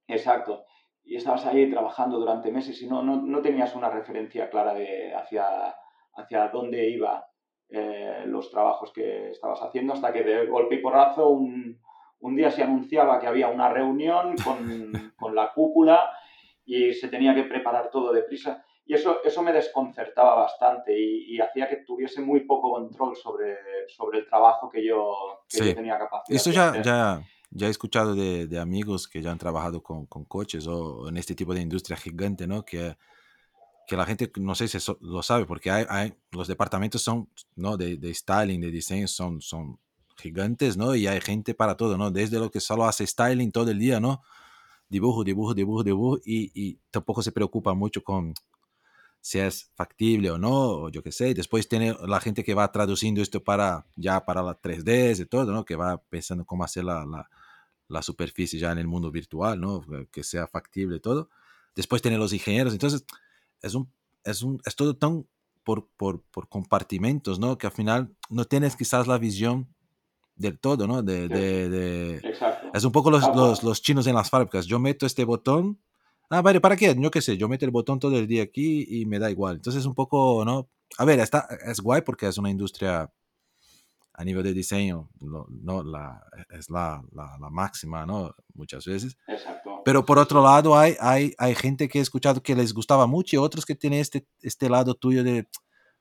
Exacto. 0.08 0.64
Y 1.04 1.16
estabas 1.16 1.46
ahí 1.48 1.70
trabajando 1.70 2.20
durante 2.20 2.52
meses 2.52 2.80
y 2.82 2.88
no, 2.88 3.02
no, 3.02 3.18
no 3.18 3.42
tenías 3.42 3.76
una 3.76 3.90
referencia 3.90 4.50
clara 4.50 4.74
de 4.74 5.14
hacia, 5.16 5.76
hacia 6.14 6.48
dónde 6.50 6.88
iba 6.90 7.31
eh, 7.72 8.24
los 8.26 8.50
trabajos 8.52 8.92
que 8.92 9.32
estabas 9.32 9.62
haciendo, 9.62 9.94
hasta 9.94 10.12
que 10.12 10.24
de 10.24 10.46
golpe 10.46 10.76
y 10.76 10.80
porrazo 10.80 11.30
un, 11.30 11.80
un 12.20 12.36
día 12.36 12.52
se 12.52 12.64
anunciaba 12.64 13.20
que 13.20 13.28
había 13.28 13.48
una 13.48 13.70
reunión 13.70 14.36
con, 14.44 15.14
con, 15.18 15.34
la 15.36 15.54
cúpula 15.54 16.12
y 16.66 16.94
se 16.94 17.08
tenía 17.08 17.34
que 17.34 17.44
preparar 17.44 17.90
todo 17.90 18.12
deprisa. 18.12 18.64
Y 18.86 18.94
eso, 18.96 19.24
eso 19.24 19.42
me 19.42 19.54
desconcertaba 19.54 20.36
bastante 20.36 20.98
y, 21.00 21.34
y 21.36 21.40
hacía 21.40 21.70
que 21.70 21.78
tuviese 21.78 22.20
muy 22.22 22.42
poco 22.42 22.72
control 22.72 23.16
sobre, 23.16 23.56
sobre 23.88 24.20
el 24.20 24.28
trabajo 24.28 24.70
que 24.70 24.86
yo, 24.86 25.16
que 25.50 25.58
Sí. 25.58 25.70
yo 25.70 25.76
tenía 25.76 25.98
capacidad 25.98 26.36
Esto 26.36 26.50
de 26.50 26.56
ya, 26.58 26.70
hacer. 26.70 26.84
ya, 26.84 27.22
ya 27.52 27.68
he 27.68 27.70
escuchado 27.70 28.16
de, 28.16 28.48
de 28.48 28.60
amigos 28.60 29.08
que 29.08 29.22
ya 29.22 29.32
han 29.32 29.38
trabajado 29.38 29.82
con, 29.82 30.08
con 30.08 30.26
coches 30.26 30.68
o 30.68 31.08
en 31.08 31.16
este 31.18 31.36
tipo 31.36 31.54
de 31.54 31.62
industria 31.62 31.96
gigante, 31.96 32.48
¿no? 32.48 32.66
Que, 32.66 32.98
que 33.92 33.98
la 33.98 34.06
gente, 34.06 34.32
no 34.38 34.56
sé 34.56 34.70
si 34.70 34.78
eso 34.78 34.98
lo 35.02 35.22
sabe, 35.22 35.46
porque 35.46 35.70
hay, 35.70 35.86
hay 35.90 36.14
los 36.32 36.48
departamentos 36.48 37.02
son, 37.02 37.28
¿no? 37.58 37.76
De, 37.76 37.98
de 37.98 38.14
styling, 38.14 38.62
de 38.62 38.72
diseño, 38.72 39.06
son, 39.06 39.42
son 39.42 39.78
gigantes, 40.16 40.78
¿no? 40.78 40.96
Y 40.96 41.08
hay 41.08 41.20
gente 41.20 41.54
para 41.54 41.76
todo, 41.76 41.98
¿no? 41.98 42.10
Desde 42.10 42.40
lo 42.40 42.50
que 42.50 42.62
solo 42.62 42.86
hace 42.86 43.06
styling 43.06 43.52
todo 43.52 43.70
el 43.70 43.80
día, 43.80 44.00
¿no? 44.00 44.22
dibujo, 44.88 45.26
dibujo, 45.26 45.54
dibujo, 45.54 45.84
dibujo, 45.84 46.18
y, 46.24 46.52
y 46.54 46.80
tampoco 46.90 47.22
se 47.22 47.34
preocupa 47.34 47.74
mucho 47.74 48.02
con 48.02 48.34
si 49.20 49.40
es 49.40 49.70
factible 49.76 50.32
o 50.32 50.38
no, 50.38 50.54
o 50.54 50.90
yo 50.90 51.04
qué 51.04 51.12
sé. 51.12 51.34
Después 51.34 51.68
tiene 51.68 51.94
la 52.08 52.22
gente 52.22 52.46
que 52.46 52.54
va 52.54 52.72
traduciendo 52.72 53.22
esto 53.22 53.44
para 53.44 53.86
ya 53.98 54.26
para 54.26 54.42
la 54.42 54.60
3D 54.60 55.20
y 55.20 55.26
todo, 55.26 55.52
¿no? 55.52 55.66
Que 55.66 55.76
va 55.76 55.98
pensando 55.98 56.46
cómo 56.46 56.64
hacer 56.64 56.86
la, 56.86 57.06
la, 57.06 57.30
la 57.90 58.02
superficie 58.02 58.58
ya 58.58 58.72
en 58.72 58.80
el 58.80 58.88
mundo 58.88 59.12
virtual, 59.12 59.60
¿no? 59.60 59.86
Que 60.12 60.24
sea 60.24 60.48
factible 60.48 61.02
todo. 61.02 61.30
Después 61.76 62.02
tiene 62.02 62.18
los 62.18 62.32
ingenieros. 62.34 62.74
Entonces, 62.74 63.06
es, 63.62 63.76
un, 63.76 63.92
es, 64.24 64.42
un, 64.42 64.62
es 64.66 64.76
todo 64.76 64.96
tan 64.96 65.28
por, 65.64 65.88
por, 65.98 66.22
por 66.24 66.50
compartimentos, 66.50 67.40
¿no? 67.40 67.58
Que 67.58 67.68
al 67.68 67.74
final 67.74 68.16
no 68.30 68.46
tienes 68.46 68.76
quizás 68.76 69.08
la 69.08 69.18
visión 69.18 69.68
del 70.36 70.60
todo, 70.60 70.88
¿no? 70.88 71.04
De, 71.04 71.28
de. 71.28 72.22
Es 72.74 72.84
un 72.84 72.92
poco 72.92 73.12
los, 73.12 73.24
los, 73.36 73.64
los, 73.64 73.82
chinos 73.82 74.08
en 74.08 74.16
las 74.16 74.30
fábricas. 74.30 74.66
Yo 74.66 74.80
meto 74.80 75.06
este 75.06 75.24
botón 75.24 75.80
Ah, 76.34 76.42
vale, 76.42 76.62
¿para 76.62 76.78
qué? 76.78 76.96
Yo 76.98 77.12
qué 77.12 77.22
sé, 77.22 77.36
yo 77.36 77.50
meto 77.50 77.66
el 77.66 77.72
botón 77.72 78.00
todo 78.00 78.18
el 78.18 78.26
día 78.26 78.42
aquí 78.44 78.86
y 78.88 79.06
me 79.06 79.20
da 79.20 79.30
igual. 79.30 79.58
Entonces, 79.58 79.86
un 79.86 79.94
poco, 79.94 80.46
¿no? 80.46 80.70
A 80.98 81.04
ver, 81.04 81.20
está, 81.20 81.46
es 81.66 81.82
guay 81.82 82.04
porque 82.04 82.26
es 82.26 82.38
una 82.38 82.50
industria 82.50 83.12
a 84.22 84.24
nivel 84.24 84.44
de 84.44 84.54
diseño, 84.54 85.10
no, 85.20 85.84
la, 85.84 86.24
es 86.52 86.70
la, 86.70 87.02
la, 87.12 87.38
la, 87.42 87.50
máxima, 87.50 88.06
¿no? 88.06 88.36
Muchas 88.54 88.86
veces. 88.86 89.18
Exacto. 89.28 89.82
Pero 89.84 90.06
por 90.06 90.20
otro 90.20 90.44
lado, 90.44 90.78
hay, 90.78 90.96
hay, 91.00 91.34
hay 91.40 91.56
gente 91.56 91.90
que 91.90 91.98
he 91.98 92.02
escuchado 92.04 92.44
que 92.44 92.54
les 92.54 92.72
gustaba 92.72 93.08
mucho 93.08 93.36
y 93.36 93.40
otros 93.40 93.66
que 93.66 93.74
tienen 93.74 94.00
este, 94.00 94.28
este 94.44 94.70
lado 94.70 94.94
tuyo 94.94 95.24
de, 95.24 95.48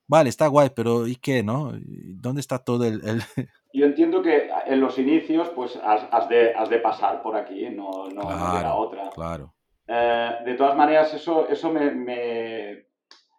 vale, 0.06 0.28
está 0.28 0.48
guay, 0.48 0.68
pero 0.76 1.06
¿y 1.06 1.16
qué, 1.16 1.42
no? 1.42 1.72
¿Dónde 1.82 2.42
está 2.42 2.58
todo 2.58 2.84
el...? 2.84 3.00
el... 3.08 3.22
Yo 3.72 3.86
entiendo 3.86 4.20
que 4.20 4.50
en 4.66 4.80
los 4.80 4.98
inicios, 4.98 5.48
pues, 5.50 5.76
has, 5.82 6.06
has, 6.12 6.28
de, 6.28 6.52
has 6.54 6.68
de 6.68 6.78
pasar 6.78 7.22
por 7.22 7.36
aquí, 7.36 7.70
no, 7.70 8.06
no, 8.12 8.20
claro, 8.20 8.68
no 8.68 8.74
otra. 8.76 9.10
Claro. 9.14 9.54
Eh, 9.86 10.30
de 10.44 10.54
todas 10.56 10.76
maneras, 10.76 11.14
eso, 11.14 11.48
eso 11.48 11.72
me, 11.72 11.90
me, 11.90 12.86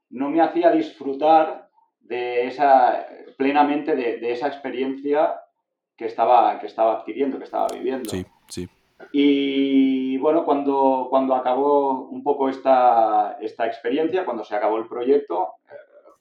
no 0.10 0.32
me 0.32 0.42
hacía 0.42 0.72
disfrutar 0.72 1.70
de 2.12 2.48
esa, 2.48 3.08
plenamente 3.38 3.96
de, 3.96 4.18
de, 4.18 4.34
esa 4.34 4.48
experiencia 4.48 5.42
que 5.96 6.06
estaba, 6.08 6.60
que 6.60 6.68
estaba 6.68 6.98
adquiriendo, 6.98 7.38
que 7.38 7.46
estaba 7.46 7.68
viviendo. 7.74 8.10
Sí, 8.10 8.26
sí. 8.50 8.70
Y 9.14 10.18
bueno, 10.18 10.44
cuando, 10.44 11.08
cuando 11.10 11.34
acabó 11.36 12.10
un 12.10 12.22
poco 12.22 12.50
esta, 12.50 13.38
esta 13.40 13.66
experiencia, 13.66 14.26
cuando 14.26 14.44
se 14.44 14.56
acabó 14.56 14.78
el 14.78 14.88
proyecto, 14.88 15.54
eh, 15.70 15.76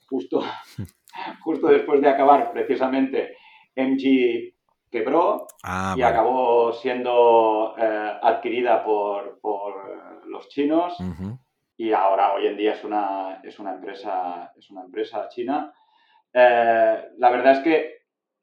justo, 0.09 0.43
justo 1.43 1.67
después 1.67 2.01
de 2.01 2.09
acabar 2.09 2.53
precisamente 2.53 3.37
MG 3.75 4.55
quebró 4.93 5.49
ah, 5.65 5.95
y 5.97 6.03
vale. 6.03 6.15
acabó 6.15 6.73
siendo 6.73 7.75
eh, 7.77 8.13
adquirida 8.23 8.85
por, 8.85 9.41
por, 9.41 10.01
los 10.27 10.49
chinos 10.49 10.95
uh 11.01 11.03
-huh. 11.03 11.39
y 11.77 11.93
ahora 11.93 12.35
hoy 12.35 12.47
en 12.47 12.57
día 12.57 12.75
es 12.75 12.85
una, 12.85 13.41
es 13.43 13.59
una, 13.59 13.75
empresa, 13.75 14.53
es 14.57 14.71
una 14.71 14.83
empresa 14.83 15.29
china. 15.29 15.73
Eh, 16.33 17.05
la 17.19 17.31
verdad 17.31 17.53
es 17.53 17.59
que 17.61 18.01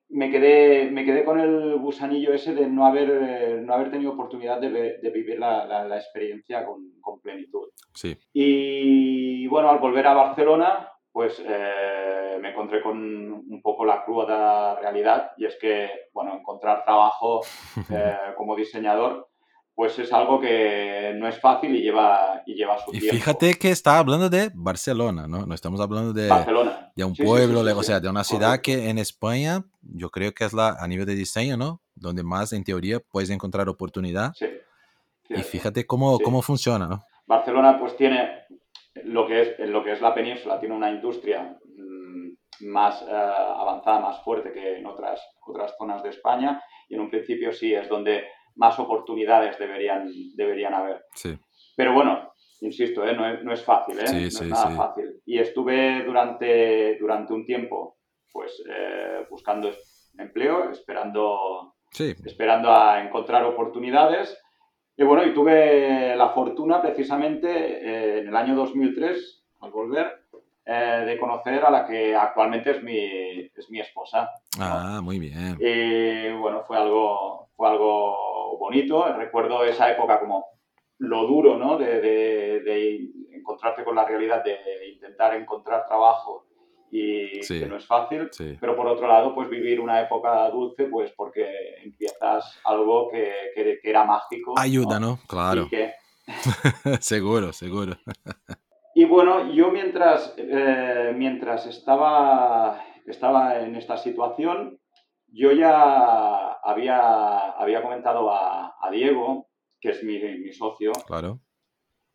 me 0.09 0.31
quedé, 0.31 0.89
me 0.89 1.03
quedé 1.03 1.25
con 1.25 1.39
el 1.39 1.77
gusanillo 1.77 2.33
ese 2.33 2.53
de 2.53 2.67
no 2.67 2.85
haber, 2.85 3.09
eh, 3.09 3.61
no 3.61 3.73
haber 3.73 3.91
tenido 3.91 4.13
oportunidad 4.13 4.59
de, 4.59 4.69
de 4.69 5.09
vivir 5.09 5.39
la, 5.39 5.65
la, 5.65 5.85
la 5.85 5.97
experiencia 5.97 6.65
con, 6.65 6.93
con, 7.01 7.19
plenitud. 7.19 7.69
Sí. 7.93 8.17
Y 8.33 9.47
bueno, 9.47 9.69
al 9.69 9.79
volver 9.79 10.07
a 10.07 10.13
Barcelona, 10.13 10.91
pues 11.11 11.43
eh, 11.45 12.37
me 12.41 12.51
encontré 12.51 12.81
con 12.81 12.97
un 12.97 13.61
poco 13.61 13.85
la 13.85 14.05
cruda 14.05 14.79
realidad 14.79 15.31
y 15.37 15.45
es 15.45 15.57
que, 15.59 15.89
bueno, 16.13 16.35
encontrar 16.37 16.85
trabajo 16.85 17.41
eh, 17.89 18.17
como 18.37 18.55
diseñador 18.55 19.27
pues 19.77 19.99
es 19.99 20.11
algo 20.11 20.41
que 20.41 21.13
no 21.17 21.27
es 21.27 21.39
fácil 21.39 21.75
y 21.75 21.83
lleva, 21.83 22.41
y 22.47 22.55
lleva 22.55 22.79
su 22.83 22.89
y 22.95 22.99
tiempo. 22.99 23.15
fíjate 23.15 23.53
que 23.59 23.69
está 23.69 23.99
hablando 23.99 24.27
de 24.27 24.49
Barcelona, 24.55 25.27
¿no? 25.27 25.45
No 25.45 25.53
estamos 25.53 25.79
hablando 25.79 26.13
de, 26.13 26.27
Barcelona. 26.27 26.86
De 26.97 27.03
un 27.03 27.15
Sí, 27.15 27.23
pueblo, 27.23 27.59
sí, 27.59 27.67
sí, 27.67 27.73
sí, 27.73 27.79
o 27.79 27.83
sea, 27.83 27.99
de 27.99 28.09
una 28.09 28.23
ciudad 28.23 28.59
que 28.59 28.89
en 28.89 28.97
España 28.97 29.63
yo 29.81 30.09
creo 30.09 30.33
que 30.33 30.45
es 30.45 30.53
la, 30.53 30.69
a 30.79 30.87
nivel 30.87 31.05
de 31.05 31.13
diseño, 31.13 31.55
¿no? 31.55 31.79
Donde 31.93 32.23
más 32.23 32.53
en 32.53 32.63
teoría 32.63 32.99
puedes 32.99 33.29
encontrar 33.29 33.69
oportunidad. 33.69 34.33
Y 35.29 35.41
fíjate 35.43 35.85
cómo, 35.85 36.17
cómo 36.19 36.41
funciona, 36.41 36.87
¿no? 36.87 37.03
Barcelona 37.27 37.77
pues 37.79 37.95
tiene 37.97 38.45
lo 39.03 39.27
que 39.27 39.41
es, 39.41 39.59
lo 39.69 39.83
que 39.83 39.91
es 39.91 40.01
la 40.01 40.15
península, 40.15 40.59
tiene 40.59 40.73
una 40.73 40.89
industria 40.89 41.55
mm, 41.65 42.65
más 42.67 43.03
eh, 43.03 43.05
avanzada, 43.11 43.99
más 43.99 44.23
fuerte 44.23 44.51
que 44.51 44.79
en 44.79 44.87
otras, 44.87 45.21
otras 45.45 45.75
zonas 45.77 46.01
de 46.01 46.09
España 46.09 46.63
y 46.89 46.95
en 46.95 47.01
un 47.01 47.11
principio 47.11 47.53
sí 47.53 47.75
es 47.75 47.87
donde 47.87 48.23
más 48.55 48.79
oportunidades 48.79 49.59
deberían, 49.59 50.09
deberían 50.35 50.73
haber. 50.73 51.05
Sí. 51.13 51.37
Pero 51.75 51.93
bueno, 51.93 52.26
insisto, 52.61 53.05
¿eh? 53.05 53.15
no, 53.15 53.27
es, 53.27 53.43
no, 53.43 53.53
es, 53.53 53.63
fácil, 53.63 53.99
¿eh? 53.99 54.07
Sí, 54.07 54.23
no 54.23 54.29
sí, 54.29 54.43
es 54.43 54.49
nada 54.49 54.69
sí. 54.69 54.75
fácil. 54.75 55.21
Y 55.25 55.39
estuve 55.39 56.03
durante, 56.03 56.97
durante 56.99 57.33
un 57.33 57.45
tiempo 57.45 57.97
pues 58.37 58.63
eh, 58.69 59.25
buscando 59.31 59.71
empleo, 60.17 60.69
esperando, 60.69 61.73
esperando 61.97 62.71
a 62.71 63.01
encontrar 63.01 63.43
oportunidades. 63.45 64.37
Y 64.95 65.03
bueno, 65.03 65.25
y 65.25 65.33
tuve 65.33 66.15
la 66.15 66.29
fortuna 66.29 66.79
precisamente 66.79 67.49
eh, 67.49 68.19
en 68.19 68.27
el 68.27 68.35
año 68.35 68.55
2003, 68.55 69.43
al 69.61 69.71
volver, 69.71 70.21
eh, 70.65 71.03
de 71.07 71.17
conocer 71.17 71.65
a 71.65 71.71
la 71.71 71.87
que 71.87 72.15
actualmente 72.15 72.71
es 72.71 72.83
mi, 72.83 73.49
es 73.55 73.69
mi 73.71 73.79
esposa. 73.79 74.29
¿no? 74.59 74.65
Ah, 74.65 74.99
muy 75.01 75.17
bien. 75.17 75.57
Y 75.59 76.31
bueno, 76.33 76.63
fue 76.67 76.77
algo, 76.77 77.49
fue 77.55 77.69
algo 77.69 78.57
bonito. 78.59 79.13
Recuerdo 79.13 79.63
esa 79.63 79.91
época 79.91 80.19
como 80.19 80.45
lo 80.99 81.25
duro, 81.27 81.57
¿no? 81.57 81.77
De, 81.77 82.01
de, 82.01 82.59
de 82.61 83.09
encontrarte 83.33 83.83
con 83.83 83.95
la 83.95 84.05
realidad, 84.05 84.43
de 84.43 84.57
intentar 84.93 85.35
encontrar 85.35 85.85
trabajo 85.85 86.45
y 86.91 87.43
Sí. 87.43 87.59
que 87.59 87.65
no 87.67 87.75
es 87.75 87.85
fácil. 87.85 88.29
Sí. 88.31 88.57
Pero 88.59 88.75
por 88.75 88.87
otro 88.87 89.07
lado, 89.07 89.35
pues 89.35 89.49
vivir 89.49 89.79
una 89.79 90.01
época 90.01 90.49
dulce, 90.49 90.85
pues 90.85 91.11
porque 91.15 91.49
empiezas 91.83 92.59
algo 92.63 93.09
que, 93.09 93.31
que, 93.53 93.79
que 93.81 93.89
era 93.89 94.05
mágico. 94.05 94.53
Ayuda, 94.57 94.99
¿no? 94.99 95.19
Claro. 95.27 95.63
Y 95.63 95.69
que, 95.69 95.93
seguro, 96.99 97.53
seguro. 97.53 97.93
y 98.95 99.05
bueno, 99.05 99.51
yo 99.53 99.69
mientras, 99.71 100.33
eh, 100.37 101.13
mientras 101.15 101.65
estaba, 101.67 102.83
estaba 103.05 103.59
en 103.59 103.75
esta 103.75 103.97
situación, 103.97 104.79
yo 105.29 105.51
ya 105.51 106.53
había, 106.63 107.51
había 107.51 107.81
comentado 107.81 108.31
a, 108.31 108.75
a 108.81 108.91
Diego, 108.91 109.46
que 109.79 109.89
es 109.89 110.03
mi, 110.03 110.19
mi, 110.19 110.51
socio, 110.53 110.91
Claro. 111.05 111.39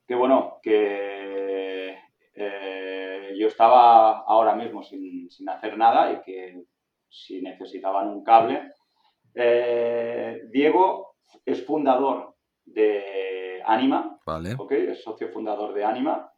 que 0.07 0.15
bueno, 0.15 0.59
que 0.63 1.99
eh, 2.35 3.35
yo 3.39 3.47
estaba 3.49 4.21
ahora 4.21 4.55
mismo 4.55 4.83
sin, 4.83 5.31
sin, 5.31 5.49
hacer 5.49 5.77
nada 5.77 6.13
y 6.13 6.23
que 6.23 6.65
si 7.09 7.43
necesitaban 7.43 8.09
un 8.09 8.25
cable. 8.25 8.73
Eh, 9.35 10.43
Diego 10.51 11.17
es 11.45 11.65
fundador 11.65 12.35
de 12.65 13.63
Anima, 13.65 14.19
Vale. 14.27 14.55
¿okay? 14.59 14.89
es 14.89 15.03
socio 15.03 15.29
fundador 15.29 15.75
de 15.75 15.85
Anima. 15.85 16.31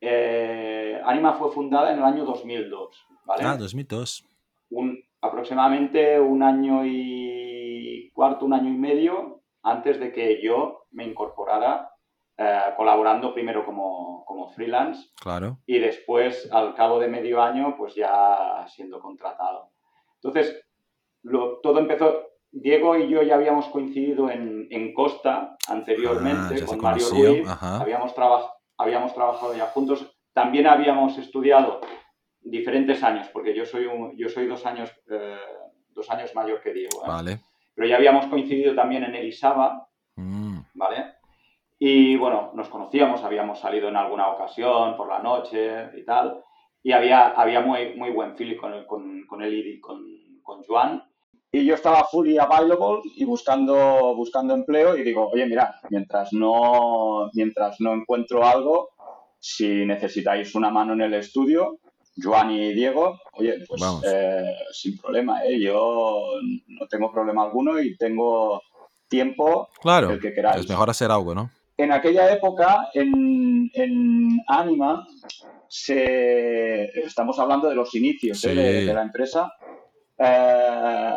Eh, 0.00 1.00
Anima 1.04 1.34
fue 1.34 1.50
fundada 1.52 1.92
en 1.92 1.98
el 1.98 2.04
año 2.04 2.24
2002. 2.24 3.06
¿vale? 3.24 3.44
Ah, 3.44 3.56
2002. 3.56 4.24
Un, 4.70 5.02
aproximadamente 5.20 6.18
un 6.18 6.42
año 6.42 6.84
y 6.84 8.10
cuarto, 8.14 8.44
un 8.46 8.54
año 8.54 8.68
y 8.70 8.76
medio 8.78 9.41
antes 9.62 9.98
de 10.00 10.12
que 10.12 10.42
yo 10.42 10.86
me 10.90 11.04
incorporara 11.04 11.90
eh, 12.38 12.60
colaborando 12.76 13.34
primero 13.34 13.64
como, 13.64 14.24
como, 14.24 14.48
freelance 14.50 15.10
claro. 15.20 15.58
y 15.66 15.78
después 15.78 16.50
al 16.50 16.74
cabo 16.74 16.98
de 16.98 17.08
medio 17.08 17.42
año 17.42 17.76
pues 17.76 17.94
ya 17.94 18.66
siendo 18.68 19.00
contratado. 19.00 19.70
Entonces, 20.14 20.64
lo, 21.22 21.60
todo 21.60 21.78
empezó, 21.78 22.26
Diego 22.50 22.96
y 22.96 23.08
yo 23.08 23.22
ya 23.22 23.34
habíamos 23.34 23.66
coincidido 23.66 24.30
en, 24.30 24.66
en 24.70 24.92
Costa 24.94 25.56
anteriormente 25.68 26.56
ah, 26.62 26.66
con 26.66 26.80
Mario 26.80 27.06
Ruiz, 27.10 27.48
habíamos, 27.60 28.14
traba, 28.14 28.52
habíamos 28.76 29.14
trabajado 29.14 29.54
ya 29.54 29.66
juntos, 29.66 30.14
también 30.32 30.66
habíamos 30.66 31.18
estudiado 31.18 31.80
diferentes 32.40 33.02
años, 33.02 33.28
porque 33.32 33.54
yo 33.54 33.64
soy, 33.64 33.86
un, 33.86 34.16
yo 34.16 34.28
soy 34.28 34.46
dos, 34.46 34.66
años, 34.66 34.90
eh, 35.10 35.38
dos 35.90 36.10
años 36.10 36.34
mayor 36.34 36.60
que 36.60 36.72
Diego. 36.72 37.04
¿eh? 37.04 37.08
Vale. 37.08 37.40
Pero 37.74 37.88
ya 37.88 37.96
habíamos 37.96 38.26
coincidido 38.26 38.74
también 38.74 39.04
en 39.04 39.14
Elisaba, 39.14 39.88
mm. 40.16 40.58
¿vale? 40.74 41.14
Y 41.78 42.16
bueno, 42.16 42.52
nos 42.54 42.68
conocíamos, 42.68 43.24
habíamos 43.24 43.58
salido 43.58 43.88
en 43.88 43.96
alguna 43.96 44.28
ocasión 44.28 44.96
por 44.96 45.08
la 45.08 45.18
noche 45.18 45.90
y 45.96 46.04
tal, 46.04 46.42
y 46.82 46.92
había, 46.92 47.28
había 47.28 47.60
muy, 47.60 47.94
muy 47.96 48.10
buen 48.10 48.36
feeling 48.36 48.56
con, 48.56 48.84
con, 48.86 49.26
con 49.26 49.42
él 49.42 49.66
y 49.66 49.80
con, 49.80 50.04
con 50.42 50.62
Joan. 50.62 51.02
Y 51.50 51.66
yo 51.66 51.74
estaba 51.74 52.04
fully 52.04 52.38
available 52.38 53.02
y 53.16 53.24
buscando, 53.24 54.14
buscando 54.16 54.54
empleo 54.54 54.96
y 54.96 55.02
digo, 55.02 55.28
oye, 55.28 55.44
mira, 55.44 55.74
mientras 55.90 56.32
no, 56.32 57.30
mientras 57.34 57.78
no 57.80 57.92
encuentro 57.92 58.42
algo, 58.44 58.88
si 59.38 59.84
necesitáis 59.84 60.54
una 60.54 60.70
mano 60.70 60.94
en 60.94 61.02
el 61.02 61.14
estudio, 61.14 61.80
Joan 62.16 62.50
y 62.50 62.72
Diego, 62.74 63.18
oye, 63.34 63.64
pues 63.66 63.82
eh, 64.04 64.54
sin 64.72 64.98
problema, 64.98 65.44
¿eh? 65.44 65.58
yo 65.60 66.32
no 66.68 66.86
tengo 66.86 67.10
problema 67.10 67.44
alguno 67.44 67.80
y 67.80 67.96
tengo 67.96 68.62
tiempo 69.08 69.68
claro, 69.80 70.10
el 70.10 70.20
que 70.20 70.32
queráis. 70.32 70.60
es 70.60 70.68
mejor 70.68 70.90
hacer 70.90 71.10
algo, 71.10 71.34
¿no? 71.34 71.50
en 71.76 71.92
aquella 71.92 72.32
época, 72.32 72.88
en, 72.94 73.70
en 73.74 74.40
Anima, 74.46 75.06
se, 75.68 76.84
estamos 77.00 77.38
hablando 77.38 77.68
de 77.68 77.74
los 77.74 77.94
inicios 77.94 78.44
¿eh? 78.44 78.54
de, 78.54 78.94
la 78.94 79.02
empresa, 79.02 79.52
eh, 80.18 81.12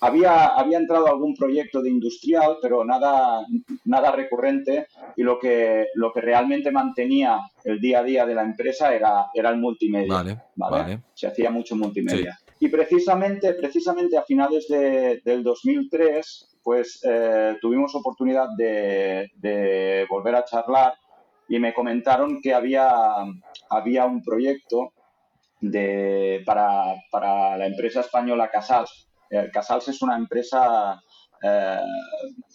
había, 0.00 0.46
había 0.46 0.78
entrado 0.78 1.06
algún 1.06 1.34
proyecto 1.34 1.80
de 1.80 1.90
industrial, 1.90 2.58
pero 2.60 2.84
nada, 2.84 3.46
nada 3.84 4.12
recurrente 4.12 4.88
y 5.16 5.22
lo 5.22 5.38
que, 5.38 5.86
lo 5.94 6.12
que 6.12 6.20
realmente 6.20 6.70
mantenía 6.70 7.38
el 7.64 7.80
día 7.80 8.00
a 8.00 8.02
día 8.02 8.26
de 8.26 8.34
la 8.34 8.42
empresa 8.42 8.94
era, 8.94 9.26
era 9.34 9.50
el 9.50 9.58
multimedia. 9.58 10.44
Vale, 10.54 11.00
Se 11.14 11.26
hacía 11.26 11.50
mucho 11.50 11.76
multimedia. 11.76 12.38
Y 12.58 12.68
precisamente, 12.68 13.52
precisamente 13.54 14.16
a 14.16 14.22
finales 14.22 14.66
de, 14.68 15.20
del 15.24 15.42
2003, 15.42 16.58
pues 16.62 17.00
eh, 17.04 17.56
tuvimos 17.60 17.94
oportunidad 17.94 18.48
de, 18.56 19.30
de, 19.36 20.06
volver 20.08 20.34
a 20.34 20.44
charlar 20.44 20.94
y 21.48 21.58
me 21.58 21.72
comentaron 21.72 22.40
que 22.40 22.52
había, 22.52 22.88
había 23.70 24.04
un 24.04 24.22
proyecto 24.22 24.92
de, 25.60 26.42
para, 26.44 26.94
para 27.10 27.56
la 27.56 27.66
empresa 27.66 28.00
española 28.00 28.50
Casals. 28.50 29.08
Eh, 29.30 29.48
Casals 29.52 29.88
es 29.88 30.02
una 30.02 30.16
empresa, 30.16 31.00
eh, 31.42 31.80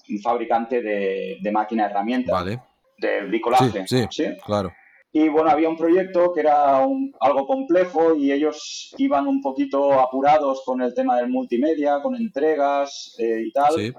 un 0.10 0.21
fabricante 0.21 0.81
de, 0.81 1.38
de 1.41 1.51
máquina 1.51 1.86
herramienta, 1.86 2.34
vale. 2.34 2.62
de 2.97 3.21
bricolaje. 3.27 3.88
Sí, 3.88 4.05
sí, 4.10 4.25
claro. 4.45 4.71
Y 5.13 5.27
bueno, 5.27 5.49
había 5.51 5.67
un 5.67 5.75
proyecto 5.75 6.31
que 6.31 6.39
era 6.39 6.77
algo 6.77 7.45
complejo 7.45 8.15
y 8.15 8.31
ellos 8.31 8.93
iban 8.97 9.27
un 9.27 9.41
poquito 9.41 9.99
apurados 9.99 10.63
con 10.65 10.81
el 10.81 10.93
tema 10.93 11.17
del 11.17 11.29
multimedia, 11.29 12.01
con 12.01 12.15
entregas 12.15 13.13
eh, 13.19 13.43
y 13.47 13.51
tal. 13.51 13.73
Sí. 13.75 13.93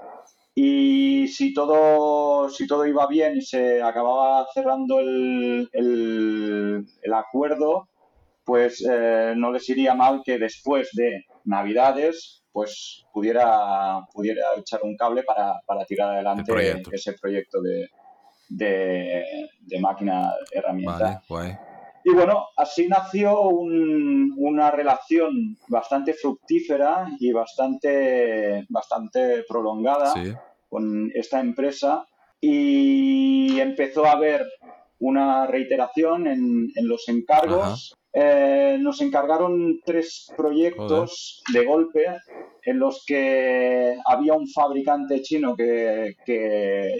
Y 0.55 1.29
si 1.29 1.53
todo, 1.53 2.49
si 2.49 2.67
todo 2.67 2.87
iba 2.87 3.07
bien 3.07 3.37
y 3.37 3.43
se 3.43 3.83
acababa 3.83 4.47
cerrando 4.55 5.01
el, 5.01 5.69
el, 5.73 6.87
el 7.03 7.13
acuerdo, 7.15 7.89
pues 8.45 8.83
eh, 8.89 9.35
no 9.37 9.53
les 9.53 9.69
iría 9.69 9.95
mal 9.95 10.23
que 10.25 10.39
después 10.39 10.91
de 10.95 11.25
Navidades 11.45 12.42
pues 12.53 13.07
pudiera, 13.13 14.07
pudiera 14.13 14.43
echar 14.57 14.81
un 14.83 14.97
cable 14.97 15.23
para, 15.23 15.61
para 15.67 15.85
tirar 15.85 16.11
adelante 16.11 16.53
ese 16.93 17.15
proyecto 17.15 17.63
de, 17.63 17.89
de, 18.49 19.49
de 19.61 19.81
máquina 19.81 20.33
herramienta. 20.51 21.23
Y 22.05 22.11
bueno, 22.11 22.47
así 22.57 22.89
nació 22.89 23.43
una 23.49 24.71
relación 24.73 25.57
bastante 25.69 26.15
fructífera 26.15 27.07
y 27.21 27.33
bastante, 27.33 28.67
bastante 28.69 29.45
prolongada 29.49 30.13
con 30.69 31.11
esta 31.15 31.41
empresa 31.41 32.05
y 32.41 33.61
empezó 33.61 34.05
a 34.05 34.13
haber 34.13 34.45
una 34.99 35.47
reiteración 35.47 36.27
en, 36.27 36.73
en 36.75 36.89
los 36.89 37.09
encargos 37.09 37.95
eh, 38.15 38.77
nos 38.79 39.01
encargaron 39.01 39.81
tres 39.87 40.31
proyectos 40.37 41.43
de 41.51 41.65
golpe 41.65 42.05
en 42.63 42.79
los 42.79 43.05
que 43.07 43.97
había 44.05 44.35
un 44.35 44.47
fabricante 44.47 45.23
chino 45.23 45.57
que, 45.57 46.15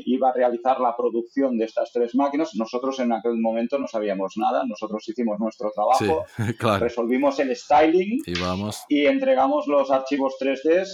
iba 0.07 0.31
a 0.31 0.33
realizar 0.33 0.81
la 0.81 0.97
producción 0.97 1.59
de 1.59 1.67
estas 1.67 1.93
tres 1.93 2.15
máquinas. 2.15 2.55
Nosotros 2.55 2.99
en 3.01 3.13
aquel 3.13 3.39
momento 3.39 3.79
no 3.79 3.87
sabíamos 3.87 4.35
nada, 4.37 4.65
nosotros 4.67 5.07
hicimos 5.07 5.39
nuestro 5.39 5.71
trabajo, 5.71 6.25
resolvimos 6.81 7.39
el 7.41 7.55
styling 7.55 8.23
y, 8.89 9.07
entregamos 9.07 9.67
los 9.67 9.91
archivos 9.91 10.37
3D. 10.41 10.87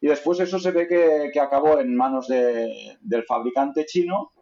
Y 0.00 0.08
después 0.08 0.40
eso 0.40 0.58
se 0.58 0.72
ve 0.72 0.88
que, 0.88 1.40
acabó 1.40 1.78
en 1.78 1.94
manos 1.94 2.26
del 2.26 3.24
fabricante 3.26 3.86
chino. 3.86 4.32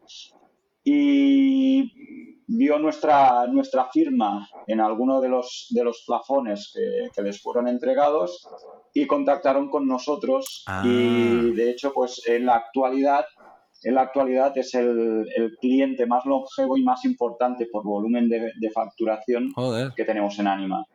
Y 0.85 2.32
vio 2.55 2.79
nuestra, 2.79 3.47
nuestra 3.47 3.88
firma 3.93 4.49
en 4.67 4.81
alguno 4.81 5.21
de 5.21 5.29
los, 5.29 5.69
de 5.71 5.85
los 5.85 6.05
plafones 6.07 6.73
que, 6.75 7.23
les 7.23 7.41
fueron 7.41 7.69
entregados 7.69 8.47
y 8.93 9.07
contactaron 9.07 9.71
con 9.71 9.87
nosotros 9.87 10.65
y 10.67 10.71
ah. 10.71 10.83
de 11.55 11.71
hecho 11.71 11.93
pues 11.93 12.23
en 12.27 12.47
la 12.47 12.57
actualidad 12.57 13.25
en 13.85 13.95
la 13.97 14.03
actualidad 14.03 14.57
es 14.57 14.75
el, 14.75 15.27
el 15.35 15.57
cliente 15.61 16.07
más 16.07 16.25
longevo 16.25 16.77
y 16.77 16.85
más 16.85 17.05
importante 17.05 17.67
por 17.67 17.85
volumen 17.85 18.29
de, 18.29 18.53
de 18.57 18.71
facturación 18.71 19.53
que 19.97 20.05
tenemos 20.05 20.38
en 20.38 20.47
Anima. 20.47 20.87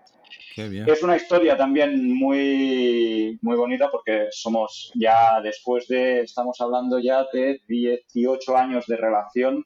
Es 0.55 1.03
una 1.03 1.15
historia 1.15 1.55
también 1.55 2.13
muy, 2.15 3.37
muy 3.41 3.55
bonita 3.55 3.89
porque 3.91 4.27
somos 4.31 4.91
ya 4.95 5.39
después 5.41 5.87
de, 5.87 6.21
estamos 6.21 6.59
hablando 6.59 6.99
ya 6.99 7.25
de 7.31 7.61
18 7.67 8.57
años 8.57 8.85
de 8.87 8.97
relación, 8.97 9.65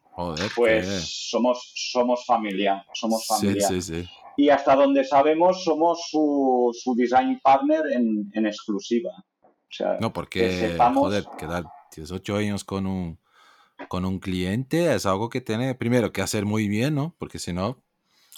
pues 0.56 0.88
somos, 1.30 1.72
somos 1.76 2.26
familia, 2.26 2.86
somos 2.94 3.26
familia. 3.26 3.68
Y 4.38 4.50
hasta 4.50 4.76
donde 4.76 5.04
sabemos 5.04 5.64
somos 5.64 6.08
su, 6.10 6.72
su 6.74 6.96
design 6.96 7.40
partner 7.42 7.84
en, 7.92 8.30
en 8.34 8.46
exclusiva. 8.46 9.12
O 9.44 9.74
sea, 9.74 9.98
no, 10.02 10.12
porque, 10.12 10.76
joder, 10.78 11.26
quedar 11.38 11.66
18 11.96 12.36
años 12.36 12.64
con 12.64 12.86
un, 12.86 13.20
con 13.88 14.04
un 14.04 14.20
cliente 14.20 14.94
es 14.94 15.06
algo 15.06 15.30
que 15.30 15.42
tiene 15.42 15.76
primero 15.76 16.12
que 16.12 16.22
hacer 16.22 16.46
muy 16.46 16.68
bien, 16.68 16.96
¿no? 16.96 17.16
Porque 17.18 17.40
si 17.40 17.54
no, 17.54 17.82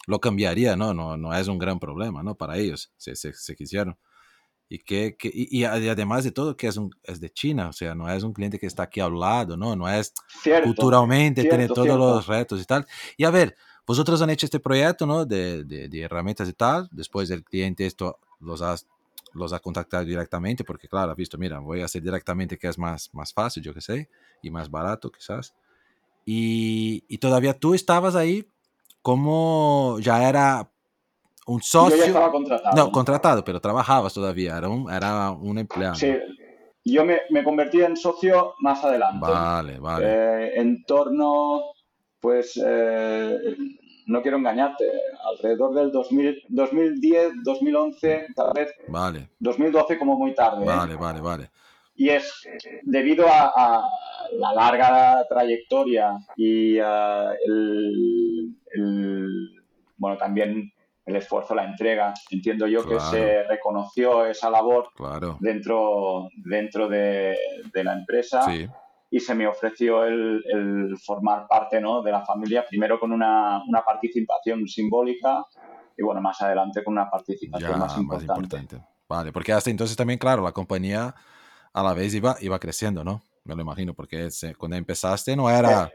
lo 0.06 0.20
cambiaría, 0.20 0.76
¿no? 0.76 0.94
No, 0.94 1.18
no 1.18 1.34
es 1.34 1.48
un 1.48 1.58
gran 1.58 1.80
problema, 1.80 2.24
¿no? 2.24 2.36
Para 2.36 2.58
ellos, 2.58 2.92
si 2.98 3.16
se, 3.16 3.56
quisieron. 3.56 3.98
Y, 4.70 4.80
que, 4.80 5.16
y, 5.22 5.66
además 5.66 6.24
de 6.24 6.32
todo, 6.32 6.58
que 6.58 6.68
es, 6.68 6.78
un, 6.78 6.89
es 7.04 7.20
de 7.20 7.30
China, 7.30 7.70
o 7.70 7.74
sea, 7.74 7.94
no 7.94 8.10
es 8.10 8.24
un 8.24 8.34
cliente 8.34 8.58
que 8.58 8.66
está 8.66 8.84
aquí 8.84 9.00
al 9.00 9.20
lado, 9.20 9.56
¿no? 9.56 9.76
No 9.76 9.88
es 9.88 10.13
culturalmente, 10.63 11.44
tiene 11.44 11.68
todos 11.68 11.98
los 11.98 12.26
retos 12.26 12.62
y 12.62 12.66
tal. 12.66 12.86
Y 13.16 13.24
a 13.24 13.30
ver, 13.30 13.56
vosotros 13.86 14.22
han 14.22 14.30
hecho 14.30 14.46
este 14.46 14.60
proyecto, 14.60 15.06
¿no? 15.06 15.26
De, 15.26 15.63
de, 15.63 16.02
herramientas 16.02 16.50
y 16.50 16.54
tal, 16.54 16.89
después 16.92 17.30
el 17.30 17.44
cliente 17.44 17.86
esto 17.86 18.20
los 18.39 18.62
ha, 18.62 18.76
los 19.34 19.54
ha 19.54 19.60
contactado 19.60 20.06
directamente, 20.06 20.63
porque 20.63 20.88
claro, 20.88 21.12
ha 21.12 21.16
visto, 21.16 21.38
mira, 21.38 21.60
voy 21.60 21.82
a 21.82 21.86
hacer 21.86 22.02
directamente 22.02 22.58
que 22.58 22.68
es 22.68 22.78
más, 22.78 23.10
más 23.13 23.32
fácil, 23.32 23.62
yo 23.62 23.74
qué 23.74 23.82
sé, 23.82 24.10
y 24.42 24.50
más 24.50 24.72
barato 24.72 25.12
quizás. 25.12 25.54
Y, 26.26 27.04
y 27.08 27.18
todavía 27.20 27.54
tú 27.54 27.74
estabas 27.74 28.16
ahí 28.16 28.48
¿Cómo 29.04 30.00
ya 30.00 30.30
era 30.30 30.72
un 31.46 31.62
socio? 31.62 31.98
Yo 31.98 32.04
ya 32.04 32.08
estaba 32.08 32.32
contratado. 32.32 32.76
No, 32.76 32.92
contratado, 32.92 33.44
pero 33.44 33.60
trabajabas 33.60 34.13
todavía, 34.13 34.58
era 34.58 34.70
un, 34.70 34.89
era 34.89 35.30
un 35.32 35.58
empleado. 35.58 35.96
Sí, 35.96 36.13
yo 36.86 37.04
me, 37.04 37.20
me 37.30 37.44
convertí 37.44 37.82
en 37.82 37.98
socio 37.98 38.54
más 38.60 38.82
adelante. 38.82 39.20
Vale, 39.20 39.78
vale. 39.78 40.06
Eh, 40.08 40.52
en 40.56 40.86
torno, 40.86 41.63
pues, 42.22 42.58
eh, 42.66 43.58
no 44.08 44.22
quiero 44.22 44.38
engañarte, 44.38 44.89
alrededor 45.26 45.74
del 45.74 45.92
2000, 45.92 46.44
2010, 46.48 47.34
2011, 47.44 48.28
tal 48.34 48.52
vez. 48.56 48.74
Vale. 48.88 49.32
2012 49.39 50.00
como 50.00 50.18
muy 50.18 50.34
tarde. 50.34 50.63
¿eh? 50.63 50.66
Vale, 50.66 50.96
vale, 50.96 51.20
vale. 51.20 51.52
Y 51.95 52.10
es 52.10 52.47
debido 52.84 53.27
a, 53.27 53.88
la 54.32 54.53
larga 54.53 55.23
trayectoria 55.29 56.17
y 56.36 56.77
el, 56.77 58.56
bueno, 59.97 60.17
también 60.17 60.71
el 61.06 61.15
esfuerzo, 61.15 61.53
la 61.53 61.65
entrega. 61.65 62.13
Entiendo 62.32 62.65
yo 62.67 62.88
que 62.88 62.99
se 62.99 63.43
reconoció 63.43 64.25
esa 64.25 64.49
labor 64.49 64.89
dentro, 65.39 66.29
dentro 66.38 66.88
de, 66.88 67.38
la 67.73 67.93
empresa 67.93 68.45
y 69.13 69.19
se 69.19 69.36
me 69.36 69.45
ofreció 69.45 70.06
el, 70.06 70.97
formar 71.06 71.47
parte 71.47 71.79
¿no? 71.79 72.01
de 72.01 72.12
la 72.12 72.25
familia, 72.25 72.65
primero 72.67 72.99
con 72.99 73.12
una, 73.12 73.62
participación 73.86 74.67
simbólica 74.67 75.45
y 75.95 76.01
bueno, 76.01 76.21
más 76.21 76.41
adelante 76.41 76.84
con 76.84 76.93
una 76.93 77.10
participación 77.10 77.77
más, 77.77 77.95
importante. 77.97 78.82
Vale, 79.08 79.32
porque 79.32 79.53
hasta 79.53 79.69
entonces 79.69 79.95
también, 79.95 80.17
claro, 80.17 80.41
la 80.41 80.51
compañía 80.51 81.13
a 81.73 81.83
la 81.83 81.93
vez 81.93 82.13
iba, 82.13 82.38
iba 82.39 82.59
creciendo, 82.59 83.03
¿no? 83.03 83.23
Me 83.43 83.55
lo 83.55 83.62
imagino, 83.62 83.93
porque 83.93 84.29
cuando 84.57 84.77
empezaste 84.77 85.36
no 85.36 85.49
era 85.49 85.91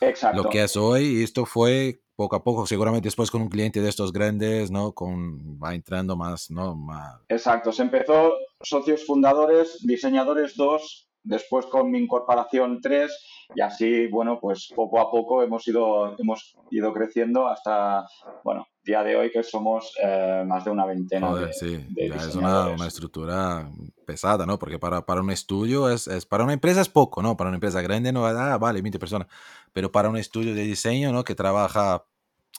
eh, 0.00 0.14
lo 0.34 0.48
que 0.48 0.62
es 0.62 0.76
hoy 0.76 1.18
y 1.18 1.22
esto 1.24 1.44
fue 1.44 2.00
poco 2.14 2.36
a 2.36 2.44
poco, 2.44 2.66
seguramente 2.66 3.06
después 3.06 3.30
con 3.30 3.42
un 3.42 3.48
cliente 3.48 3.80
de 3.80 3.88
estos 3.88 4.12
grandes, 4.12 4.70
¿no? 4.70 4.92
Con, 4.92 5.58
va 5.60 5.74
entrando 5.74 6.16
más, 6.16 6.50
¿no? 6.50 6.76
Más... 6.76 7.20
Exacto, 7.28 7.72
se 7.72 7.82
empezó 7.82 8.34
socios 8.60 9.04
fundadores, 9.04 9.78
diseñadores 9.84 10.54
dos, 10.56 11.08
después 11.24 11.66
con 11.66 11.90
mi 11.90 11.98
incorporación 11.98 12.80
tres 12.80 13.18
y 13.54 13.60
así, 13.60 14.06
bueno, 14.06 14.38
pues 14.40 14.72
poco 14.74 15.00
a 15.00 15.10
poco 15.10 15.42
hemos 15.42 15.66
ido, 15.66 16.16
hemos 16.18 16.56
ido 16.70 16.92
creciendo 16.92 17.48
hasta, 17.48 18.06
bueno, 18.44 18.66
día 18.84 19.02
de 19.02 19.16
hoy 19.16 19.30
que 19.30 19.42
somos 19.42 19.94
eh, 20.02 20.44
más 20.46 20.64
de 20.64 20.70
una 20.70 20.84
veintena 20.84 21.28
Joder, 21.28 21.48
de, 21.48 21.52
sí, 21.54 21.86
es 21.96 22.34
una, 22.34 22.68
una, 22.68 22.86
estructura 22.86 23.70
pesada, 24.04 24.44
¿no? 24.44 24.58
Porque 24.58 24.78
para, 24.78 25.04
para 25.06 25.22
un 25.22 25.30
estudio 25.30 25.88
es, 25.88 26.06
es, 26.06 26.26
para 26.26 26.44
una 26.44 26.52
empresa 26.52 26.82
es 26.82 26.88
poco, 26.88 27.22
¿no? 27.22 27.36
Para 27.36 27.48
una 27.48 27.56
empresa 27.56 27.80
grande 27.80 28.12
no, 28.12 28.26
ah, 28.26 28.58
vale, 28.58 28.82
20 28.82 28.98
personas, 28.98 29.28
pero 29.72 29.90
para 29.90 30.10
un 30.10 30.18
estudio 30.18 30.54
de 30.54 30.62
diseño, 30.62 31.12
¿no? 31.12 31.24
Que 31.24 31.34
trabaja, 31.34 32.04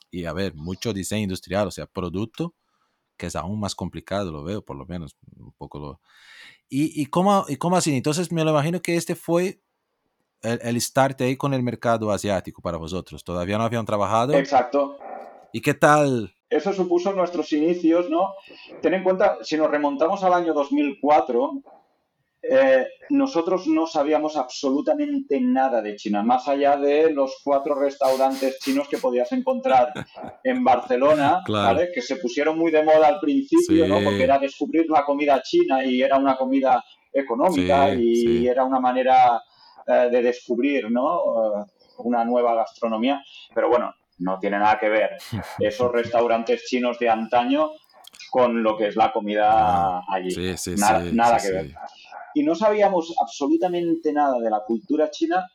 y 0.09 0.25
a 0.25 0.33
ver, 0.33 0.55
mucho 0.55 0.93
diseño 0.93 1.23
industrial, 1.23 1.67
o 1.67 1.71
sea, 1.71 1.85
producto, 1.85 2.55
que 3.17 3.27
es 3.27 3.35
aún 3.35 3.59
más 3.59 3.75
complicado, 3.75 4.31
lo 4.31 4.43
veo, 4.43 4.65
por 4.65 4.77
lo 4.77 4.85
menos, 4.85 5.15
un 5.37 5.53
poco 5.53 5.79
lo... 5.79 6.01
¿Y, 6.67 6.99
y, 6.99 7.05
cómo, 7.05 7.45
y 7.47 7.57
cómo 7.57 7.77
así? 7.77 7.95
Entonces 7.95 8.31
me 8.31 8.43
lo 8.43 8.49
imagino 8.49 8.81
que 8.81 8.95
este 8.95 9.15
fue 9.15 9.61
el, 10.41 10.59
el 10.63 10.81
start 10.81 11.21
ahí 11.21 11.37
con 11.37 11.53
el 11.53 11.61
mercado 11.61 12.11
asiático 12.11 12.63
para 12.63 12.77
vosotros. 12.77 13.23
Todavía 13.23 13.59
no 13.59 13.63
habían 13.63 13.85
trabajado. 13.85 14.33
Exacto. 14.33 14.97
¿Y 15.55 15.61
qué 15.61 15.73
tal? 15.73 16.33
Eso 16.49 16.73
supuso 16.73 17.13
nuestros 17.13 17.53
inicios, 17.53 18.09
¿no? 18.09 18.33
Ten 18.81 18.93
en 18.93 19.03
cuenta, 19.05 19.37
si 19.41 19.55
nos 19.55 19.71
remontamos 19.71 20.21
al 20.25 20.33
año 20.33 20.53
2004, 20.53 21.61
eh, 22.41 22.85
nosotros 23.11 23.65
no 23.67 23.87
sabíamos 23.87 24.35
absolutamente 24.35 25.39
nada 25.39 25.81
de 25.81 25.95
China, 25.95 26.23
más 26.23 26.49
allá 26.49 26.75
de 26.75 27.09
los 27.09 27.39
cuatro 27.41 27.73
restaurantes 27.73 28.59
chinos 28.59 28.89
que 28.89 28.97
podías 28.97 29.31
encontrar 29.31 29.93
en 30.43 30.61
Barcelona, 30.61 31.41
¿vale? 31.47 31.89
que 31.93 32.01
se 32.01 32.17
pusieron 32.17 32.59
muy 32.59 32.69
de 32.69 32.83
moda 32.83 33.07
al 33.07 33.21
principio, 33.21 33.87
¿no? 33.87 34.01
porque 34.03 34.25
era 34.25 34.37
descubrir 34.37 34.87
la 34.89 35.05
comida 35.05 35.41
china 35.41 35.85
y 35.85 36.01
era 36.01 36.17
una 36.17 36.35
comida 36.35 36.83
económica 37.13 37.95
y 37.95 38.45
era 38.45 38.65
una 38.65 38.81
manera 38.81 39.41
eh, 39.87 40.09
de 40.11 40.21
descubrir 40.21 40.91
¿no? 40.91 41.61
Eh, 41.61 41.65
una 41.99 42.25
nueva 42.25 42.55
gastronomía. 42.55 43.23
Pero 43.53 43.69
bueno, 43.69 43.93
no 44.19 44.39
tiene 44.39 44.59
nada 44.59 44.79
que 44.79 44.89
ver 44.89 45.11
esos 45.59 45.91
restaurantes 45.91 46.65
chinos 46.65 46.99
de 46.99 47.09
antaño 47.09 47.71
con 48.29 48.63
lo 48.63 48.77
que 48.77 48.87
es 48.87 48.95
la 48.95 49.11
comida 49.11 49.97
ah, 49.99 50.03
allí. 50.09 50.55
nada, 50.77 51.03
nada 51.11 51.37
que 51.37 51.51
ver 51.51 51.75
y 52.35 52.43
no 52.43 52.53
sabíamos 52.53 53.15
absolutamente 53.19 54.11
nada 54.11 54.39
de 54.39 54.49
la 54.49 54.61
cultura 54.67 55.09
china 55.09 55.49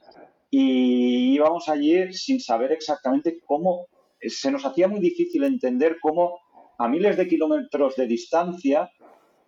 y 0.50 1.34
íbamos 1.34 1.68
allí 1.68 2.12
sin 2.12 2.40
saber 2.40 2.72
exactamente 2.72 3.38
cómo, 3.46 3.86
se 4.20 4.50
nos 4.50 4.64
hacía 4.64 4.88
muy 4.88 4.98
difícil 4.98 5.44
entender 5.44 5.98
cómo 6.00 6.40
a 6.78 6.88
miles 6.88 7.18
de 7.18 7.28
kilómetros 7.28 7.96
de 7.96 8.06
distancia 8.06 8.90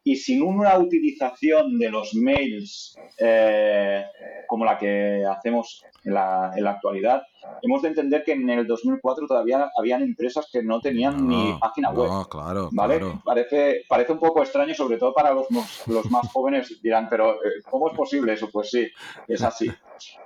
y 0.05 0.17
sin 0.17 0.43
una 0.43 0.77
utilización 0.79 1.79
de 1.79 1.89
los 1.91 2.15
mails 2.15 2.97
eh, 3.19 4.05
como 4.49 4.65
la 4.65 4.77
que 4.77 5.25
hacemos 5.25 5.85
en 6.05 6.15
la, 6.15 6.51
en 6.57 6.65
la, 6.65 6.73
actualidad, 6.73 7.23
hemos 7.63 7.83
de 7.83 7.89
entender 7.89 8.25
que 8.25 8.33
en 8.33 8.51
el 8.51 8.67
2004 8.67 9.27
todavía 9.29 9.71
habían 9.79 10.03
empresas 10.03 10.49
que 10.53 10.63
no 10.63 10.81
tenían 10.81 11.29
ni 11.29 11.57
página 11.61 11.91
web. 11.91 12.29
claro, 12.29 12.69
¿vale? 12.73 13.01
Parece, 13.25 13.85
parece 13.89 14.13
un 14.13 14.19
poco 14.19 14.43
extraño, 14.43 14.75
sobre 14.75 14.97
todo 14.99 15.15
para 15.15 15.33
los, 15.33 15.47
los 15.87 16.11
más 16.11 16.31
jóvenes 16.33 16.81
dirán, 16.83 17.09
pero 17.09 17.35
eh, 17.35 17.63
¿cómo 17.71 17.89
es 17.89 17.97
posible 17.97 18.33
eso? 18.33 18.49
Pues 18.51 18.71
sí, 18.71 18.89
es 19.29 19.43
así. 19.43 19.71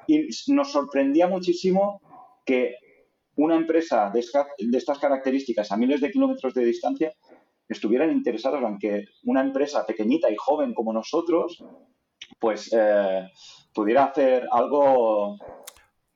Y 0.07 0.29
nos 0.49 0.73
sorprendía 0.73 1.27
muchísimo 1.27 2.01
que 2.45 2.77
una 3.37 3.57
empresa 3.57 4.11
de 4.11 4.21
estas 4.21 4.99
características 4.99 5.71
a 5.71 5.77
miles 5.77 6.01
de 6.01 6.11
kilómetros 6.11 6.55
de 6.55 6.65
distancia 6.65 7.12
estuvieran 7.69 8.13
interesados 8.13 8.63
en 8.63 8.79
que 8.79 9.05
una 9.25 9.41
empresa 9.41 9.85
pequeñita 9.87 10.31
y 10.31 10.37
joven 10.37 10.75
como 10.75 10.93
nosotros, 10.93 11.65
pues 12.39 12.71
eh, 12.73 13.29
pudiera 13.75 14.05
hacer 14.05 14.47
algo 14.51 15.39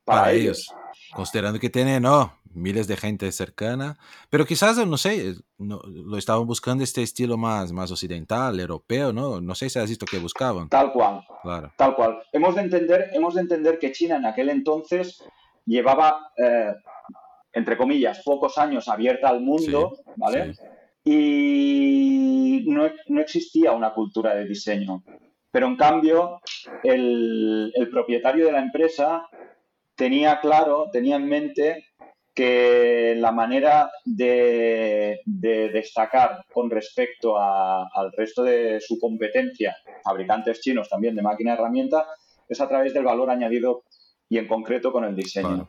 para, 0.03 0.31
ellos. 0.31 0.67
Considerando 1.13 1.59
que 1.59 1.69
tiene, 1.69 1.99
no, 1.99 2.33
miles 2.53 2.87
de 2.87 2.97
gente 2.97 3.31
cercana, 3.31 3.97
pero 4.29 4.45
quizás, 4.45 4.77
no 4.85 4.97
sé, 4.97 5.35
no, 5.57 5.81
lo 5.85 6.17
estaban 6.17 6.45
buscando 6.45 6.83
este 6.83 7.01
estilo 7.01 7.37
más, 7.37 7.71
más 7.71 7.91
occidental, 7.91 8.59
europeo, 8.59 9.13
¿no? 9.13 9.41
No 9.41 9.55
sé 9.55 9.69
si 9.69 9.79
has 9.79 9.89
visto 9.89 10.05
que 10.05 10.19
buscaban. 10.19 10.69
Tal 10.69 10.91
cual. 10.91 11.21
Claro. 11.43 11.73
Tal 11.77 11.95
cual. 11.95 12.21
Hemos 12.31 12.55
de 12.55 12.61
entender, 12.61 13.09
hemos 13.13 13.35
de 13.35 13.41
entender 13.41 13.79
que 13.79 13.91
China 13.91 14.17
en 14.17 14.25
aquel 14.25 14.49
entonces 14.49 15.23
llevaba, 15.65 16.31
eh, 16.37 16.73
entre 17.53 17.77
comillas, 17.77 18.21
pocos 18.23 18.57
años 18.57 18.87
abierta 18.87 19.29
al 19.29 19.41
mundo, 19.41 19.97
¿vale? 20.15 20.53
Y 21.03 22.63
no, 22.67 22.85
existía 23.19 23.71
una 23.71 23.93
cultura 23.93 24.35
de 24.35 24.45
diseño. 24.45 25.03
Pero 25.51 25.67
en 25.67 25.75
cambio, 25.75 26.39
el, 26.83 27.73
propietario 27.91 28.45
de 28.45 28.51
la 28.51 28.61
empresa 28.61 29.27
tenía 29.95 30.39
claro, 30.39 30.89
tenía 30.91 31.17
en 31.17 31.27
mente 31.27 31.85
que 32.33 33.15
la 33.17 33.31
manera 33.33 33.91
de, 34.05 35.19
destacar 35.25 36.45
con 36.53 36.69
respecto 36.69 37.37
al 37.37 38.11
resto 38.15 38.43
de 38.43 38.79
su 38.79 38.97
competencia, 38.99 39.75
fabricantes 40.03 40.61
chinos 40.61 40.87
también 40.87 41.15
de 41.15 41.21
máquina 41.21 41.53
herramienta, 41.53 42.07
es 42.47 42.61
a 42.61 42.69
través 42.69 42.93
del 42.93 43.03
valor 43.03 43.29
añadido 43.29 43.83
y 44.29 44.37
en 44.37 44.47
concreto 44.47 44.93
con 44.93 45.03
el 45.03 45.15
diseño. 45.15 45.67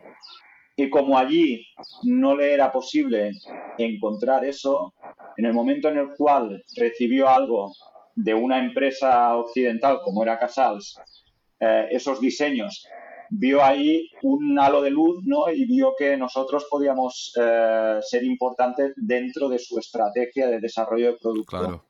Y 0.76 0.88
como 0.88 1.18
allí 1.18 1.66
no 2.04 2.34
le 2.34 2.52
era 2.52 2.72
posible 2.72 3.32
encontrar 3.78 4.44
eso, 4.44 4.94
en 5.36 5.46
el 5.46 5.52
momento 5.52 5.88
en 5.88 5.98
el 5.98 6.08
cual 6.16 6.62
recibió 6.76 7.28
algo 7.28 7.72
de 8.14 8.34
una 8.34 8.58
empresa 8.58 9.36
occidental 9.36 10.00
como 10.04 10.22
era 10.22 10.38
Casals, 10.38 10.98
eh, 11.60 11.88
esos 11.90 12.20
diseños, 12.20 12.86
vio 13.30 13.62
ahí 13.62 14.10
un 14.22 14.58
halo 14.58 14.82
de 14.82 14.90
luz 14.90 15.22
¿no? 15.24 15.50
y 15.50 15.64
vio 15.64 15.94
que 15.96 16.16
nosotros 16.16 16.66
podíamos 16.70 17.32
eh, 17.40 17.98
ser 18.02 18.24
importantes 18.24 18.92
dentro 18.96 19.48
de 19.48 19.58
su 19.58 19.78
estrategia 19.78 20.48
de 20.48 20.60
desarrollo 20.60 21.12
de 21.12 21.18
producto. 21.18 21.84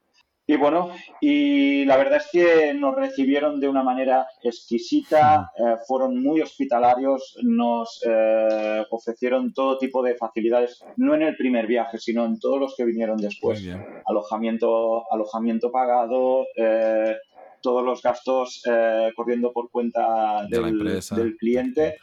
Y 0.45 0.57
bueno, 0.57 0.91
y 1.21 1.85
la 1.85 1.97
verdad 1.97 2.17
es 2.17 2.29
que 2.33 2.75
nos 2.75 2.97
recibieron 2.97 3.61
de 3.61 3.69
una 3.69 3.85
manera 3.85 4.27
exquisita, 4.43 5.53
eh, 5.57 5.77
fueron 5.87 6.21
muy 6.21 6.41
hospitalarios, 6.41 7.39
nos 7.43 8.03
eh, 8.05 8.85
ofrecieron 8.91 9.55
todo 9.55 9.79
tipo 9.79 10.03
de 10.03 10.17
facilidades, 10.17 10.85
no 10.97 11.15
en 11.15 11.23
el 11.23 11.37
primer 11.37 11.69
viaje, 11.69 11.99
sino 11.99 12.25
en 12.25 12.41
todos 12.41 12.59
los 12.59 12.75
que 12.77 12.85
vinieron 12.85 13.19
después. 13.19 13.65
Alojamiento, 14.05 15.05
alojamiento 15.13 15.71
pagado, 15.71 16.45
eh, 16.57 17.17
todos 17.63 17.85
los 17.85 18.03
gastos 18.03 18.65
corriendo 19.15 19.53
por 19.53 19.71
cuenta 19.71 20.45
del, 20.51 21.37
cliente. 21.39 21.99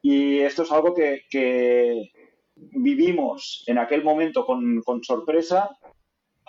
Y 0.00 0.38
esto 0.38 0.62
es 0.62 0.72
algo 0.72 0.94
que, 0.94 2.10
vivimos 2.74 3.64
en 3.66 3.78
aquel 3.78 4.04
momento 4.04 4.46
con, 4.46 4.82
con 4.82 5.02
sorpresa 5.02 5.76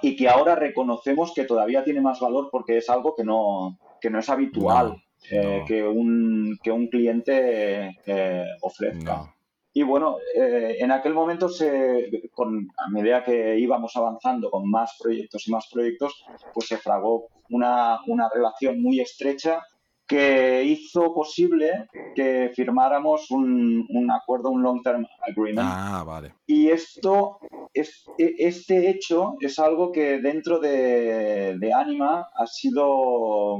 y 0.03 0.17
que 0.17 0.27
ahora 0.27 0.55
reconocemos 0.55 1.33
que 1.33 1.45
todavía 1.45 1.83
tiene 1.85 2.01
más 2.01 2.19
valor 2.19 2.49
porque 2.51 2.77
es 2.77 2.89
algo 2.89 3.15
que 3.15 3.23
no, 3.23 3.79
que 4.01 4.09
no 4.09 4.19
es 4.19 4.29
habitual 4.29 5.01
eh, 5.31 5.63
que, 5.65 5.81
un, 5.81 6.59
que 6.61 6.71
un 6.71 6.87
cliente 6.87 7.97
eh, 8.05 8.45
ofrezca. 8.61 9.33
Y 9.71 9.81
bueno, 9.83 10.17
eh, 10.35 10.75
en 10.79 10.91
aquel 10.91 11.13
momento, 11.13 11.47
se, 11.47 12.29
con, 12.33 12.67
a 12.77 12.89
medida 12.89 13.23
que 13.23 13.57
íbamos 13.57 13.95
avanzando 13.95 14.51
con 14.51 14.69
más 14.69 14.97
proyectos 15.01 15.47
y 15.47 15.51
más 15.51 15.69
proyectos, 15.71 16.25
pues 16.53 16.67
se 16.67 16.77
fragó 16.77 17.29
una, 17.49 17.99
una 18.07 18.29
relación 18.31 18.81
muy 18.81 18.99
estrecha 18.99 19.61
que 20.07 20.63
hizo 20.65 21.13
posible 21.13 21.87
que 22.15 22.51
firmáramos 22.55 23.31
un, 23.31 23.85
un 23.89 24.11
acuerdo, 24.11 24.49
un 24.49 24.61
long-term 24.61 25.05
agreement. 25.21 25.67
Ah, 25.71 26.03
vale. 26.05 26.35
Y 26.45 26.69
esto, 26.69 27.39
es, 27.73 28.05
e, 28.17 28.35
este 28.37 28.89
hecho 28.89 29.35
es 29.39 29.57
algo 29.59 29.91
que 29.91 30.19
dentro 30.19 30.59
de, 30.59 31.57
de 31.57 31.73
Anima 31.73 32.27
ha 32.33 32.47
sido 32.47 33.59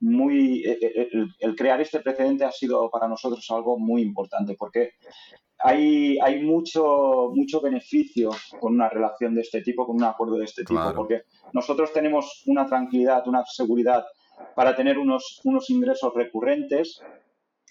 muy... 0.00 0.64
E, 0.64 0.78
e, 0.80 1.08
el, 1.12 1.28
el, 1.38 1.56
crear 1.56 1.80
este 1.80 2.00
precedente 2.00 2.44
ha 2.44 2.52
sido 2.52 2.90
para 2.90 3.06
nosotros 3.06 3.46
algo 3.50 3.78
muy 3.78 4.02
importante 4.02 4.54
porque 4.58 4.92
hay, 5.62 6.18
hay 6.20 6.42
mucho, 6.42 7.30
mucho 7.34 7.60
beneficio 7.60 8.30
con 8.58 8.74
una 8.74 8.88
relación 8.88 9.34
de 9.34 9.42
este 9.42 9.60
tipo, 9.62 9.86
con 9.86 9.96
un 9.96 10.04
acuerdo 10.04 10.36
de 10.36 10.44
este 10.44 10.64
tipo, 10.64 10.80
porque 10.94 11.22
nosotros 11.52 11.92
tenemos 11.92 12.42
una 12.46 12.66
tranquilidad, 12.66 13.26
una 13.28 13.44
seguridad 13.44 14.04
para 14.54 14.74
tener 14.74 14.98
unos, 14.98 15.40
unos 15.44 15.70
ingresos 15.70 16.12
recurrentes, 16.14 17.00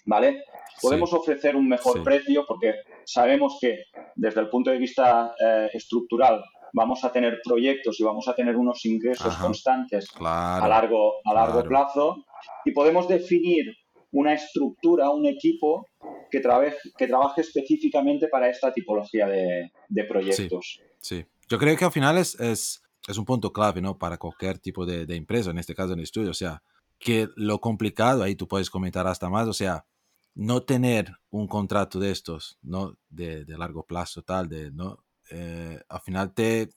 ¿vale? 0.06 0.44
Podemos 0.80 1.12
ofrecer 1.12 1.56
un 1.56 1.68
mejor 1.68 2.02
precio 2.02 2.44
porque 2.46 2.74
sabemos 3.04 3.58
que 3.60 3.84
desde 4.14 4.40
el 4.40 4.48
punto 4.48 4.70
de 4.70 4.78
vista 4.78 5.34
eh, 5.38 5.70
estructural 5.72 6.42
vamos 6.72 7.04
a 7.04 7.12
tener 7.12 7.40
proyectos 7.44 7.98
y 8.00 8.04
vamos 8.04 8.28
a 8.28 8.34
tener 8.34 8.56
unos 8.56 8.84
ingresos 8.86 9.36
constantes 9.36 10.08
a 10.20 10.66
largo, 10.68 11.14
a 11.24 11.34
largo 11.34 11.62
plazo 11.64 12.24
y 12.64 12.72
podemos 12.72 13.08
definir 13.08 13.74
una 14.12 14.34
estructura, 14.34 15.10
un 15.10 15.26
equipo 15.26 15.86
que, 16.30 16.40
trabaje, 16.40 16.76
que 16.96 17.06
trabaje 17.06 17.42
específicamente 17.42 18.28
para 18.28 18.48
esta 18.48 18.72
tipología 18.72 19.26
de, 19.26 19.70
de 19.88 20.04
proyectos. 20.04 20.80
Sí, 20.98 21.24
yo 21.48 21.58
creo 21.58 21.76
que 21.76 21.84
al 21.84 21.92
final 21.92 22.18
es, 22.18 22.38
es 22.40 22.82
es 23.08 23.18
un 23.18 23.24
punto 23.24 23.52
clave, 23.52 23.80
¿no? 23.80 23.98
Para 23.98 24.18
cualquier 24.18 24.58
tipo 24.58 24.86
de, 24.86 25.06
de, 25.06 25.16
empresa, 25.16 25.50
en 25.50 25.58
este 25.58 25.74
caso 25.74 25.92
en 25.92 25.98
el 25.98 26.04
estudio, 26.04 26.30
o 26.30 26.34
sea, 26.34 26.62
que 26.98 27.28
lo 27.36 27.60
complicado, 27.60 28.22
ahí 28.22 28.34
tú 28.34 28.46
puedes 28.46 28.70
comentar 28.70 29.06
hasta 29.06 29.28
más, 29.30 29.48
o 29.48 29.52
sea, 29.52 29.86
no 30.34 30.62
tener 30.62 31.12
un 31.30 31.48
contrato 31.48 31.98
de 31.98 32.10
estos, 32.10 32.58
¿no? 32.62 32.96
De, 33.08 33.44
de 33.44 33.58
largo 33.58 33.84
plazo, 33.84 34.22
tal, 34.22 34.48
de, 34.48 34.70
¿no? 34.70 35.04
Eh, 35.30 35.80
al 35.88 36.00
final 36.00 36.34
te, 36.34 36.70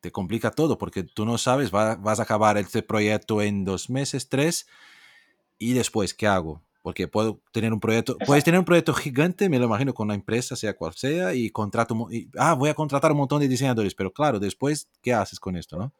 te 0.00 0.12
complica 0.12 0.50
todo 0.50 0.78
porque 0.78 1.02
tú 1.02 1.24
no 1.24 1.38
sabes, 1.38 1.70
vas 1.70 2.20
a 2.20 2.22
acabar 2.22 2.58
este 2.58 2.82
proyecto 2.82 3.40
en 3.40 3.64
dos 3.64 3.88
meses, 3.88 4.28
tres, 4.28 4.66
y 5.58 5.72
después, 5.72 6.14
¿qué 6.14 6.26
hago? 6.26 6.62
Porque 6.84 7.08
puedo 7.08 7.40
tener 7.50 7.72
un 7.72 7.80
proyecto, 7.80 8.18
puedes 8.26 8.44
tener 8.44 8.58
un 8.58 8.66
proyecto 8.66 8.92
gigante, 8.92 9.48
me 9.48 9.58
lo 9.58 9.64
imagino, 9.64 9.94
con 9.94 10.08
una 10.08 10.14
empresa, 10.14 10.54
sea 10.54 10.76
cual 10.76 10.92
sea, 10.92 11.34
y 11.34 11.48
contrato, 11.48 11.96
y, 12.10 12.28
ah, 12.36 12.52
voy 12.52 12.68
a 12.68 12.74
contratar 12.74 13.10
un 13.10 13.16
montón 13.16 13.40
de 13.40 13.48
diseñadores, 13.48 13.94
pero 13.94 14.12
claro, 14.12 14.38
después, 14.38 14.86
¿qué 15.00 15.14
haces 15.14 15.40
con 15.40 15.56
esto, 15.56 15.78
no? 15.78 15.94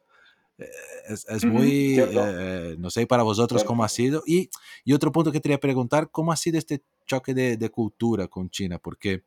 eh, 0.59 0.69
es, 1.07 1.43
muy, 1.43 1.95
eh, 1.99 2.75
no 2.77 2.91
sé 2.91 3.07
para 3.07 3.23
vosotros 3.23 3.63
cómo 3.63 3.83
ha 3.83 3.89
sido. 3.89 4.21
Y, 4.27 4.51
y, 4.83 4.93
otro 4.93 5.11
punto 5.11 5.31
que 5.31 5.41
quería 5.41 5.59
preguntar, 5.59 6.11
¿cómo 6.11 6.31
ha 6.31 6.35
sido 6.35 6.59
este 6.59 6.83
choque 7.07 7.33
de, 7.33 7.57
de, 7.57 7.69
cultura 7.71 8.27
con 8.27 8.51
China? 8.51 8.77
Porque 8.77 9.23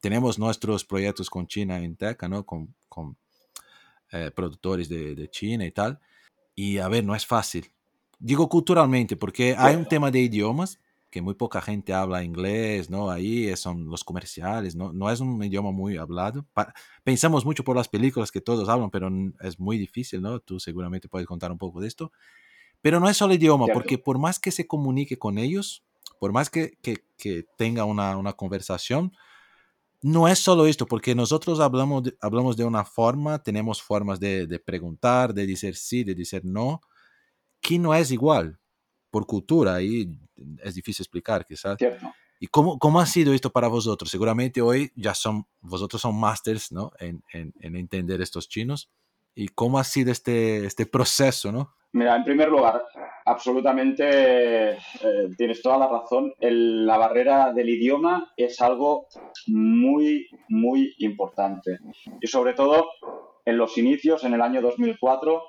tenemos 0.00 0.36
nuestros 0.36 0.84
proyectos 0.84 1.30
con 1.30 1.46
China 1.46 1.78
en 1.78 1.94
Teca, 1.94 2.28
¿no? 2.28 2.44
Con, 2.44 2.74
con 2.88 3.16
productores 4.34 4.88
de, 4.88 5.14
de 5.14 5.30
China 5.30 5.64
y 5.64 5.70
tal. 5.70 6.00
Y 6.56 6.78
a 6.78 6.88
ver, 6.88 7.04
no 7.04 7.14
es 7.14 7.24
fácil. 7.24 7.72
Digo 8.24 8.48
culturalmente, 8.48 9.16
porque 9.16 9.56
hay 9.58 9.74
un 9.74 9.84
tema 9.84 10.08
de 10.12 10.20
idiomas, 10.20 10.78
que 11.10 11.20
muy 11.20 11.34
poca 11.34 11.60
gente 11.60 11.92
habla 11.92 12.22
inglés, 12.22 12.88
¿no? 12.88 13.10
Ahí 13.10 13.54
son 13.56 13.88
los 13.88 14.04
comerciales, 14.04 14.76
¿no? 14.76 14.92
No 14.92 15.10
es 15.10 15.18
un 15.18 15.42
idioma 15.42 15.72
muy 15.72 15.96
hablado. 15.96 16.46
pensamos 17.02 17.44
mucho 17.44 17.64
por 17.64 17.76
las 17.76 17.88
películas 17.88 18.30
que 18.30 18.40
todos 18.40 18.68
hablan, 18.68 18.90
pero 18.90 19.10
es 19.40 19.58
muy 19.58 19.76
difícil, 19.76 20.22
¿no? 20.22 20.38
Tú 20.38 20.60
seguramente 20.60 21.08
puedes 21.08 21.26
contar 21.26 21.50
un 21.50 21.58
poco 21.58 21.80
de 21.80 21.88
esto. 21.88 22.12
Pero 22.80 23.00
no 23.00 23.08
es 23.08 23.16
solo 23.16 23.34
idioma, 23.34 23.66
porque 23.74 23.98
por 23.98 24.20
más 24.20 24.38
que 24.38 24.52
se 24.52 24.68
comunique 24.68 25.18
con 25.18 25.36
ellos, 25.36 25.82
por 26.20 26.30
más 26.30 26.48
que, 26.48 26.78
que, 26.80 27.04
que 27.18 27.44
tenga 27.56 27.84
una, 27.84 28.16
una, 28.16 28.34
conversación, 28.34 29.12
no 30.00 30.28
es 30.28 30.38
solo 30.38 30.66
esto, 30.66 30.86
porque 30.86 31.16
nosotros 31.16 31.58
hablamos 31.58 32.04
de, 32.04 32.16
hablamos 32.20 32.56
de 32.56 32.64
una 32.64 32.84
forma, 32.84 33.42
tenemos 33.42 33.82
formas 33.82 34.20
de, 34.20 34.46
de 34.46 34.60
preguntar, 34.60 35.34
de 35.34 35.44
decir 35.44 35.74
sí, 35.74 36.04
de 36.04 36.14
decir 36.14 36.44
no, 36.44 36.80
que 37.62 37.78
no 37.78 37.94
es 37.94 38.10
igual 38.10 38.58
por 39.10 39.26
cultura, 39.26 39.76
ahí 39.76 40.08
es 40.62 40.74
difícil 40.74 41.04
explicar 41.04 41.46
quizás. 41.46 41.78
¿Y 42.40 42.48
cómo, 42.48 42.78
cómo 42.78 43.00
ha 43.00 43.06
sido 43.06 43.32
esto 43.32 43.50
para 43.50 43.68
vosotros? 43.68 44.10
Seguramente 44.10 44.60
hoy 44.60 44.90
ya 44.96 45.14
son, 45.14 45.46
vosotros 45.60 46.02
son 46.02 46.18
masters 46.18 46.72
¿no? 46.72 46.90
en, 46.98 47.22
en, 47.32 47.54
en 47.60 47.76
entender 47.76 48.20
estos 48.20 48.48
chinos. 48.48 48.90
¿Y 49.34 49.48
cómo 49.48 49.78
ha 49.78 49.84
sido 49.84 50.10
este, 50.10 50.66
este 50.66 50.84
proceso? 50.86 51.52
¿no? 51.52 51.72
Mira, 51.92 52.16
en 52.16 52.24
primer 52.24 52.48
lugar, 52.48 52.82
absolutamente 53.24 54.72
eh, 54.72 54.78
tienes 55.36 55.62
toda 55.62 55.78
la 55.78 55.88
razón. 55.88 56.32
El, 56.40 56.86
la 56.86 56.96
barrera 56.96 57.52
del 57.52 57.68
idioma 57.68 58.32
es 58.36 58.60
algo 58.60 59.06
muy, 59.46 60.26
muy 60.48 60.94
importante. 60.98 61.78
Y 62.20 62.26
sobre 62.26 62.54
todo 62.54 62.88
en 63.44 63.58
los 63.58 63.76
inicios, 63.76 64.24
en 64.24 64.34
el 64.34 64.40
año 64.40 64.62
2004, 64.62 65.42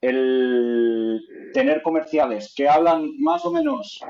el 0.00 1.20
tener 1.52 1.82
comerciales 1.82 2.52
que 2.54 2.68
hablan 2.68 3.10
más 3.18 3.44
o 3.44 3.50
menos 3.50 4.00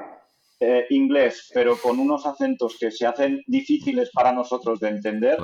eh, 0.59 0.87
inglés, 0.90 1.51
pero 1.53 1.77
con 1.77 1.99
unos 1.99 2.25
acentos 2.27 2.77
que 2.81 2.90
se 2.90 3.07
hacen 3.07 3.42
difíciles 3.46 4.11
para 4.12 4.33
nosotros 4.33 4.81
de 4.81 4.88
entender, 4.88 5.38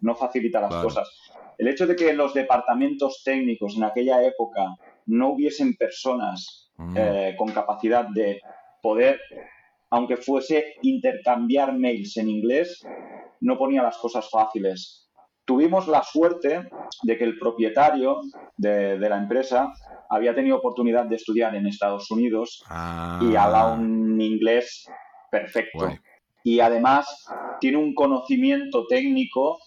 no 0.00 0.14
facilita 0.14 0.60
las 0.60 0.74
cosas. 0.74 1.08
El 1.56 1.68
hecho 1.68 1.86
de 1.86 1.96
que 1.96 2.12
los 2.12 2.34
departamentos 2.34 3.22
técnicos 3.24 3.76
en 3.76 3.84
aquella 3.84 4.22
época 4.22 4.76
no 5.06 5.30
hubiesen 5.30 5.74
personas 5.76 6.70
mm. 6.76 6.96
eh, 6.96 7.34
con 7.38 7.50
capacidad 7.50 8.06
de 8.08 8.40
poder, 8.82 9.18
aunque 9.90 10.18
fuese 10.18 10.74
intercambiar 10.82 11.76
mails 11.76 12.16
en 12.18 12.28
inglés, 12.28 12.86
no 13.40 13.56
ponía 13.56 13.82
las 13.82 13.96
cosas 13.96 14.28
fáciles. 14.30 15.07
Tuvimos 15.48 15.88
la 15.88 16.02
suerte 16.02 16.68
de 17.04 17.16
que 17.16 17.24
el 17.24 17.38
propietario 17.38 18.20
de, 18.58 18.98
la 18.98 19.16
empresa 19.16 19.72
había 20.10 20.34
tenido 20.34 20.58
oportunidad 20.58 21.06
de 21.06 21.16
estudiar 21.16 21.54
en 21.54 21.66
Estados 21.66 22.10
Unidos 22.10 22.62
y 23.22 23.34
habla 23.34 23.62
ah. 23.62 23.72
un 23.72 24.20
inglés 24.20 24.86
perfecto. 25.30 25.88
Y 26.44 26.60
además 26.60 27.24
tiene 27.60 27.78
un 27.78 27.94
conocimiento 27.94 28.86
técnico, 28.88 29.58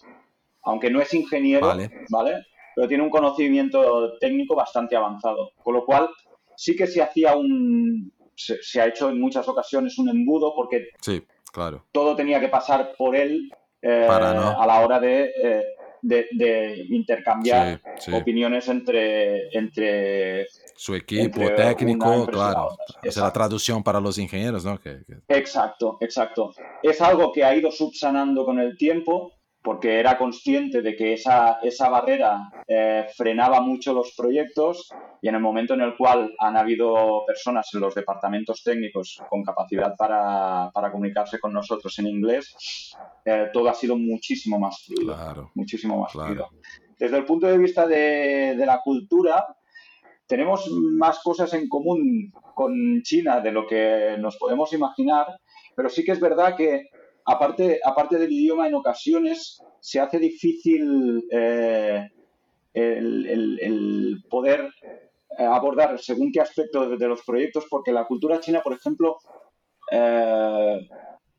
aunque 0.62 0.88
no 0.88 1.00
es 1.00 1.12
ingeniero, 1.14 1.66
vale. 2.10 2.46
Pero 2.76 2.86
tiene 2.86 3.02
un 3.02 3.10
conocimiento 3.10 4.16
técnico 4.20 4.54
bastante 4.54 4.94
avanzado. 4.94 5.50
Con 5.64 5.74
lo 5.74 5.84
cual, 5.84 6.08
sí 6.54 6.76
que 6.76 6.86
se 6.86 7.02
hacía 7.02 7.34
un. 7.34 8.12
Se, 8.36 8.80
ha 8.80 8.86
hecho 8.86 9.10
en 9.10 9.20
muchas 9.20 9.48
ocasiones 9.48 9.98
un 9.98 10.10
embudo 10.10 10.54
porque 10.54 10.90
sí, 11.00 11.24
claro. 11.52 11.84
todo 11.90 12.14
tenía 12.14 12.38
que 12.38 12.48
pasar 12.48 12.94
por 12.96 13.16
él 13.16 13.50
eh, 13.82 14.06
a 14.08 14.66
la 14.66 14.80
hora 14.80 15.00
de, 15.00 15.32
eh, 15.42 15.64
de, 16.02 16.86
intercambiar 16.88 17.80
opiniones 18.12 18.68
entre, 18.68 19.48
entre 19.56 20.46
su 20.74 20.94
equipo 20.94 21.40
técnico, 21.54 22.26
claro, 22.26 22.76
es 23.02 23.16
la 23.16 23.32
traducción 23.32 23.82
para 23.82 24.00
los 24.00 24.18
ingenieros, 24.18 24.64
¿no? 24.64 24.80
Exacto, 25.28 25.98
exacto. 26.00 26.54
Es 26.82 27.00
algo 27.00 27.32
que 27.32 27.44
ha 27.44 27.54
ido 27.54 27.70
subsanando 27.70 28.44
con 28.44 28.58
el 28.58 28.76
tiempo 28.76 29.32
porque 29.62 30.00
era 30.00 30.18
consciente 30.18 30.82
de 30.82 30.96
que 30.96 31.12
esa, 31.12 31.60
esa 31.62 31.88
barrera 31.88 32.50
eh, 32.66 33.06
frenaba 33.16 33.60
mucho 33.60 33.94
los 33.94 34.12
proyectos 34.16 34.90
y 35.20 35.28
en 35.28 35.36
el 35.36 35.40
momento 35.40 35.74
en 35.74 35.82
el 35.82 35.96
cual 35.96 36.34
han 36.38 36.56
habido 36.56 37.24
personas 37.24 37.68
en 37.72 37.80
los 37.80 37.94
departamentos 37.94 38.62
técnicos 38.64 39.22
con 39.30 39.44
capacidad 39.44 39.94
para, 39.96 40.70
para 40.74 40.90
comunicarse 40.90 41.38
con 41.38 41.52
nosotros 41.52 41.96
en 42.00 42.08
inglés, 42.08 42.96
eh, 43.24 43.50
todo 43.52 43.68
ha 43.68 43.74
sido 43.74 43.96
muchísimo 43.96 44.58
más 44.58 44.84
fluido. 44.84 45.50
muchísimo 45.54 46.00
más 46.00 46.12
fluido. 46.12 46.48
Desde 46.98 47.16
el 47.16 47.24
punto 47.24 47.46
de 47.46 47.58
vista 47.58 47.86
de, 47.86 48.56
de 48.56 48.66
la 48.66 48.80
cultura, 48.82 49.46
tenemos 50.26 50.68
más 50.70 51.20
cosas 51.20 51.54
en 51.54 51.68
común 51.68 52.32
con 52.54 53.02
China 53.02 53.40
de 53.40 53.52
lo 53.52 53.66
que 53.66 54.16
nos 54.18 54.36
podemos 54.38 54.72
imaginar, 54.72 55.26
pero 55.76 55.88
sí 55.88 56.04
que 56.04 56.12
es 56.12 56.20
verdad 56.20 56.56
que 56.56 56.88
aparte, 57.24 57.80
aparte 57.84 58.18
del 58.18 58.32
idioma, 58.32 58.68
en 58.68 58.74
ocasiones 58.74 59.62
se 59.80 60.00
hace 60.00 60.18
difícil 60.18 61.24
eh, 61.30 62.08
el, 62.74 64.22
poder 64.28 64.72
eh, 65.38 65.44
abordar 65.44 65.98
según 65.98 66.32
qué 66.32 66.40
aspecto 66.40 66.96
de, 66.96 67.08
los 67.08 67.22
proyectos, 67.22 67.66
porque 67.68 67.92
la 67.92 68.06
cultura 68.06 68.40
china, 68.40 68.60
por 68.62 68.74
ejemplo, 68.74 69.18
eh, 69.90 70.88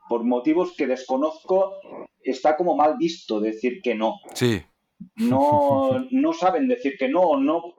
por 0.10 0.24
motivos 0.24 0.74
que 0.78 0.88
desconozco, 0.88 1.78
está 2.22 2.56
como 2.56 2.76
mal 2.76 2.98
visto 2.98 3.39
decir 3.39 3.82
que 3.82 3.96
no. 3.96 4.19
Sí. 4.34 4.62
No, 5.15 6.06
no 6.12 6.34
saben 6.34 6.67
decir 6.67 6.96
que 6.98 7.10
no, 7.10 7.38
no. 7.38 7.76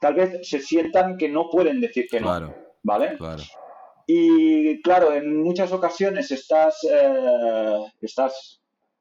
Tal 0.00 0.14
vez 0.14 0.48
se 0.48 0.60
sientan 0.60 1.16
que 1.16 1.28
no 1.28 1.48
pueden 1.48 1.80
decir 1.80 2.06
que 2.10 2.20
no. 2.20 2.26
Claro. 2.26 2.54
¿Vale? 2.82 3.16
Claro. 3.16 3.42
Y 4.06 4.80
claro, 4.82 5.12
en 5.12 5.42
muchas 5.42 5.72
ocasiones 5.72 6.30
estás, 6.30 6.78
eh, 6.90 7.78
estás 8.00 8.60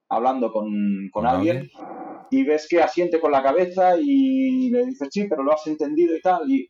hablando 0.10 0.52
con, 0.52 1.28
alguien, 1.28 1.70
y 2.32 2.44
ves 2.44 2.68
que 2.68 2.82
asiente 2.82 3.20
con 3.20 3.32
la 3.32 3.44
cabeza 3.44 3.98
y 4.00 4.70
le 4.72 4.86
dices 4.86 5.10
sí, 5.12 5.26
pero 5.30 5.44
lo 5.44 5.54
has 5.54 5.68
entendido 5.68 6.16
y 6.16 6.22
tal. 6.22 6.50
Y, 6.50 6.70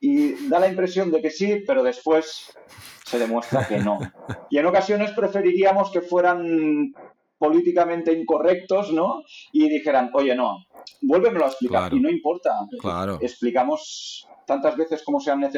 y 0.00 0.48
da 0.48 0.58
la 0.58 0.68
impresión 0.68 1.10
de 1.10 1.20
que 1.20 1.30
sí, 1.30 1.62
pero 1.66 1.82
después 1.82 2.56
se 3.04 3.18
demuestra 3.18 3.66
que 3.66 3.78
no. 3.78 3.98
Y 4.50 4.58
en 4.58 4.66
ocasiones 4.66 5.10
preferiríamos 5.12 5.90
que 5.90 6.00
fueran 6.00 6.94
políticamente 7.38 8.12
incorrectos, 8.12 8.92
¿no? 8.92 9.22
Y 9.52 9.68
dijeran, 9.68 10.10
oye, 10.14 10.34
no, 10.34 10.64
vuélvemelo 11.00 11.44
a 11.44 11.48
explicar. 11.48 11.92
Y 11.92 12.00
no 12.00 12.10
importa. 12.10 12.50
Claro. 12.80 13.18
Explicamos 13.20 14.26
tantas 14.46 14.76
veces 14.76 15.02
como 15.02 15.20
sean, 15.20 15.48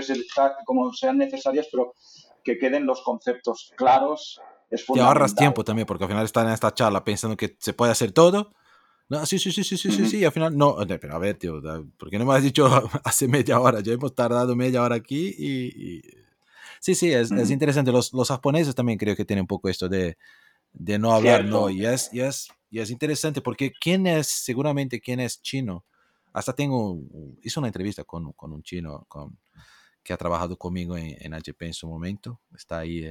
como 0.65 0.93
sean 0.93 1.19
necesarias, 1.19 1.69
pero 1.71 1.95
que 2.45 2.59
queden 2.59 2.87
los 2.87 3.03
conceptos 3.03 3.73
claros. 3.77 4.41
Es 4.71 4.85
Te 4.87 5.01
ahorras 5.01 5.35
tiempo 5.35 5.65
también, 5.65 5.87
porque 5.87 6.05
al 6.05 6.11
final 6.11 6.25
están 6.25 6.47
en 6.47 6.53
esta 6.53 6.75
charla 6.75 7.05
pensando 7.05 7.37
que 7.37 7.57
se 7.59 7.73
puede 7.73 7.93
hacer 7.93 8.13
todo. 8.13 8.53
No, 9.09 9.25
sí, 9.25 9.39
sí, 9.39 9.53
sí, 9.53 9.63
sí, 9.63 9.77
sí, 9.77 9.93
sí, 9.93 10.09
sí, 10.09 10.25
al 10.25 10.33
final 10.33 10.57
no. 10.57 10.77
Pero 10.87 11.15
a 11.15 11.19
ver, 11.19 11.39
tío, 11.39 11.61
¿por 11.97 12.11
qué 12.11 12.19
no 12.19 12.25
me 12.25 12.35
has 12.35 12.43
dicho 12.43 12.67
hace 13.05 13.29
media 13.29 13.61
hora? 13.61 13.81
Ya 13.81 13.93
hemos 13.93 14.15
tardado 14.15 14.57
media 14.57 14.83
hora 14.83 14.97
aquí 14.97 15.35
y... 15.39 16.03
Sí, 16.81 16.95
sí, 16.95 17.13
es, 17.13 17.31
es 17.33 17.51
interesante. 17.51 17.91
Los, 17.91 18.13
los, 18.13 18.29
japoneses 18.29 18.75
también 18.75 18.99
creo 18.99 19.17
que 19.17 19.25
tienen 19.25 19.45
un 19.45 19.47
poco 19.49 19.69
esto 19.69 19.89
de, 19.89 20.19
de 20.73 20.99
no 20.99 21.13
hablar, 21.13 21.45
no. 21.45 21.71
Y 21.71 21.87
es, 21.87 22.11
y, 22.13 22.21
es, 22.21 22.49
y 22.77 22.81
es 22.81 22.91
interesante 22.91 23.41
porque 23.41 23.73
quién 23.73 24.07
es, 24.07 24.27
seguramente 24.27 25.01
quién 25.01 25.19
es 25.19 25.41
chino. 25.41 25.87
Hasta 26.35 26.53
tengo, 26.53 27.01
hice 27.43 27.59
una 27.59 27.69
entrevista 27.69 28.05
con, 28.05 28.33
con 28.33 28.53
un 28.53 28.63
chino, 28.63 29.07
con, 29.09 29.39
que 30.03 30.13
ha 30.13 30.19
trabajado 30.19 30.59
conmigo 30.59 30.95
en, 30.95 31.17
en 31.19 31.33
HP 31.33 31.69
en 31.69 31.73
su 31.73 31.89
momento, 31.89 32.39
está 32.55 32.81
ahí. 32.81 33.03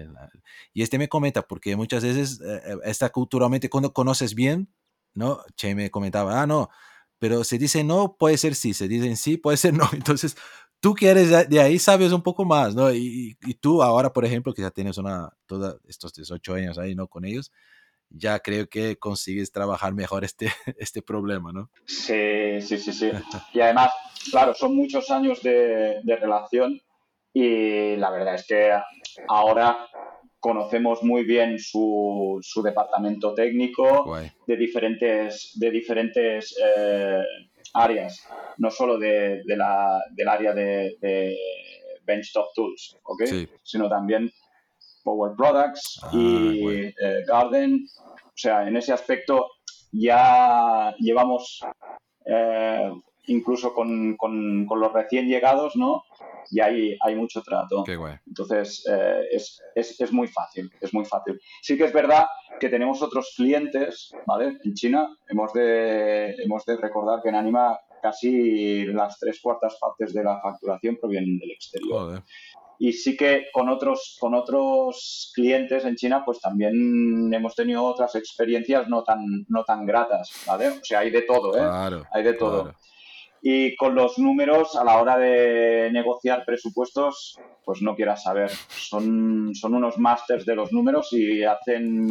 y 0.72 0.84
este 0.84 1.00
me 1.00 1.10
comenta, 1.10 1.42
porque 1.48 1.76
muchas 1.76 2.04
veces 2.04 2.40
eh, 2.42 2.62
eh, 2.64 2.78
está 2.84 3.10
culturalmente, 3.10 3.68
cuando 3.68 3.92
conoces 3.92 4.36
bien, 4.36 4.70
¿no? 5.16 5.40
Che 5.56 5.74
me 5.74 5.90
comentaba, 5.90 6.44
ah, 6.44 6.46
no, 6.46 6.70
pero 7.18 7.44
se 7.44 7.58
dice 7.58 7.84
no, 7.84 8.18
puede 8.20 8.38
ser 8.38 8.54
sí, 8.54 8.76
se 8.76 8.88
dicen 8.88 9.18
sí, 9.18 9.38
puede 9.38 9.58
ser 9.58 9.74
no. 9.74 9.90
Entonces, 9.94 10.38
tú 10.80 10.94
que 10.94 11.10
eres 11.10 11.50
de 11.50 11.60
ahí 11.60 11.80
sabes 11.80 12.12
un 12.12 12.22
poco 12.22 12.46
más, 12.46 12.76
¿no? 12.76 12.94
Y, 12.94 13.36
y 13.42 13.56
tú 13.56 13.82
ahora, 13.82 14.14
por 14.14 14.26
ejemplo, 14.26 14.54
que 14.54 14.62
ya 14.62 14.70
tienes 14.70 15.00
una, 15.00 15.34
todos 15.48 15.80
estos 15.88 16.14
18 16.14 16.54
años 16.54 16.78
ahí, 16.78 16.94
¿no? 16.94 17.08
Con 17.08 17.26
ellos, 17.26 17.52
ya 18.10 18.40
creo 18.40 18.68
que 18.68 18.98
consigues 18.98 19.52
trabajar 19.52 19.94
mejor 19.94 20.24
este, 20.24 20.48
este 20.78 21.02
problema, 21.02 21.52
¿no? 21.52 21.70
Sí, 21.86 22.62
sí, 22.62 22.78
sí, 22.78 22.94
sí. 22.94 23.12
Y 23.54 23.62
además, 23.62 23.92
claro, 24.32 24.54
son 24.54 24.76
muchos 24.76 25.10
años 25.12 25.42
de, 25.42 26.02
de 26.04 26.16
relación 26.16 26.80
y 27.34 27.98
la 27.98 28.10
verdad 28.12 28.36
es 28.36 28.48
que 28.48 28.72
ahora 29.28 29.90
conocemos 30.46 31.02
muy 31.02 31.24
bien 31.24 31.58
su, 31.58 32.40
departamento 32.64 33.34
técnico 33.34 34.16
de 34.46 34.56
diferentes, 34.56 35.52
de 35.56 35.72
diferentes 35.72 36.56
eh, 36.64 37.20
áreas, 37.74 38.26
no 38.58 38.70
solo 38.70 39.00
de, 39.00 39.42
la, 39.48 40.00
del 40.12 40.28
área 40.28 40.54
de, 40.54 40.98
de 41.02 41.36
Benchtop 42.04 42.54
Tools, 42.54 42.96
¿ok? 43.04 43.24
Sino 43.64 43.90
también 43.90 44.32
Power 45.06 45.34
Products 45.38 46.02
ah, 46.04 46.10
y 46.12 46.88
eh, 46.88 47.24
Garden. 47.26 47.88
O 48.26 48.38
sea, 48.38 48.68
en 48.68 48.76
ese 48.76 48.92
aspecto 48.92 49.48
ya 49.94 50.94
llevamos 51.00 51.62
eh, 52.26 52.92
incluso 53.28 53.74
con, 53.74 54.18
con, 54.18 54.68
los 54.68 54.92
recién 54.92 55.28
llegados, 55.28 55.76
¿no? 55.76 56.04
Y 56.52 56.60
hay, 56.60 56.98
hay 57.02 57.16
mucho 57.16 57.42
trato. 57.42 57.84
Entonces, 58.28 58.86
eh, 58.92 59.22
es, 59.32 59.62
es, 59.74 60.00
es, 60.02 60.12
muy 60.12 60.28
fácil, 60.28 60.70
es 60.82 60.94
muy 60.94 61.06
fácil. 61.06 61.40
Sí 61.62 61.78
que 61.78 61.86
es 61.86 61.94
verdad 61.94 62.26
que 62.60 62.70
tenemos 62.70 63.02
otros 63.02 63.34
clientes, 63.36 64.12
¿vale? 64.28 64.58
En 64.64 64.74
China 64.74 65.08
hemos 65.28 65.54
de, 65.54 66.36
hemos 66.44 66.66
de 66.66 66.78
recordar 66.78 67.22
que 67.22 67.30
en 67.30 67.36
Anima 67.36 67.80
casi 68.02 68.86
las 68.86 69.18
tres 69.18 69.40
cuartas 69.42 69.78
partes 69.80 70.14
de 70.14 70.24
la 70.24 70.40
facturación 70.42 70.98
provienen 70.98 71.40
del 71.40 71.52
exterior. 71.52 72.24
Y 72.80 72.94
sí 72.94 73.16
que 73.16 73.46
con 73.54 73.70
otros, 73.70 74.18
con 74.20 74.34
otros 74.34 75.32
clientes 75.34 75.86
en 75.86 75.96
China, 75.96 76.24
pues 76.26 76.40
también 76.42 77.34
hemos 77.34 77.56
tenido 77.56 77.84
otras 77.84 78.16
experiencias 78.16 78.88
no 78.88 79.04
tan, 79.04 79.46
no 79.48 79.64
tan 79.64 79.86
gratas, 79.86 80.32
¿vale? 80.46 80.70
O 80.70 80.84
sea, 80.84 81.00
hay 81.00 81.12
de 81.12 81.22
todo, 81.22 81.58
¿eh? 81.58 82.06
hay 82.12 82.24
de 82.24 82.34
todo. 82.34 82.74
Y 83.42 83.76
con 83.76 83.94
los 83.94 84.18
números, 84.18 84.76
a 84.76 84.84
la 84.84 85.00
hora 85.00 85.18
de 85.18 85.90
negociar 85.92 86.44
presupuestos, 86.46 87.38
pues 87.64 87.82
no 87.82 87.96
quieras 87.96 88.24
saber. 88.24 88.50
Son, 88.50 89.54
son 89.54 89.76
unos 89.76 90.00
másters 90.00 90.46
de 90.46 90.56
los 90.56 90.72
números 90.72 91.14
y 91.14 91.44
hacen 91.44 92.10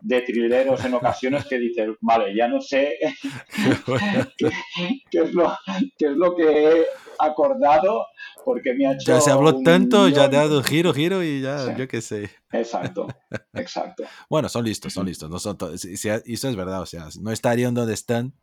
de 0.00 0.20
trileros 0.22 0.84
en 0.84 0.94
ocasiones 0.94 1.46
que 1.46 1.58
dices, 1.58 1.88
vale, 2.00 2.34
ya 2.34 2.48
no 2.48 2.60
sé 2.60 2.98
qué, 4.38 5.18
es 5.18 5.32
lo, 5.32 5.52
qué 5.98 6.06
es 6.06 6.16
lo 6.16 6.34
que 6.34 6.44
he 6.44 6.86
acordado 7.18 8.06
porque 8.44 8.74
me 8.74 8.86
ha 8.86 8.92
hecho... 8.92 9.12
Ya 9.12 9.20
se 9.20 9.30
habló 9.30 9.62
tanto, 9.62 10.08
ya 10.08 10.24
ha 10.24 10.28
dado 10.28 10.62
giro, 10.62 10.92
giro 10.92 11.22
y 11.22 11.40
ya, 11.42 11.76
yo 11.76 11.86
qué 11.88 12.00
sé. 12.00 12.30
Exacto, 12.52 13.08
exacto. 13.54 14.04
bueno, 14.30 14.48
son 14.48 14.64
listos, 14.64 14.92
son 14.92 15.06
listos. 15.06 15.28
No 15.28 15.38
son 15.38 15.56
eso 15.74 16.48
es 16.48 16.56
verdad, 16.56 16.82
o 16.82 16.86
sea, 16.86 17.08
no 17.20 17.30
estarían 17.30 17.74
donde 17.74 17.94
están 17.94 18.34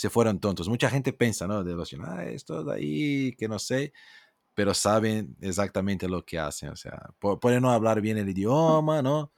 se 0.00 0.08
fueron 0.08 0.40
tontos. 0.40 0.66
Mucha 0.66 0.88
gente 0.88 1.12
piensa, 1.12 1.46
¿no? 1.46 1.62
De 1.62 1.74
los, 1.74 1.94
ah, 2.02 2.24
esto 2.24 2.64
de 2.64 2.74
ahí, 2.74 3.36
que 3.36 3.48
no 3.48 3.58
sé, 3.58 3.92
pero 4.54 4.72
saben 4.72 5.36
exactamente 5.42 6.08
lo 6.08 6.24
que 6.24 6.38
hacen. 6.38 6.70
O 6.70 6.76
sea, 6.76 7.10
pueden 7.18 7.60
no 7.60 7.70
hablar 7.70 8.00
bien 8.00 8.16
el 8.16 8.30
idioma, 8.30 9.02
¿no? 9.02 9.34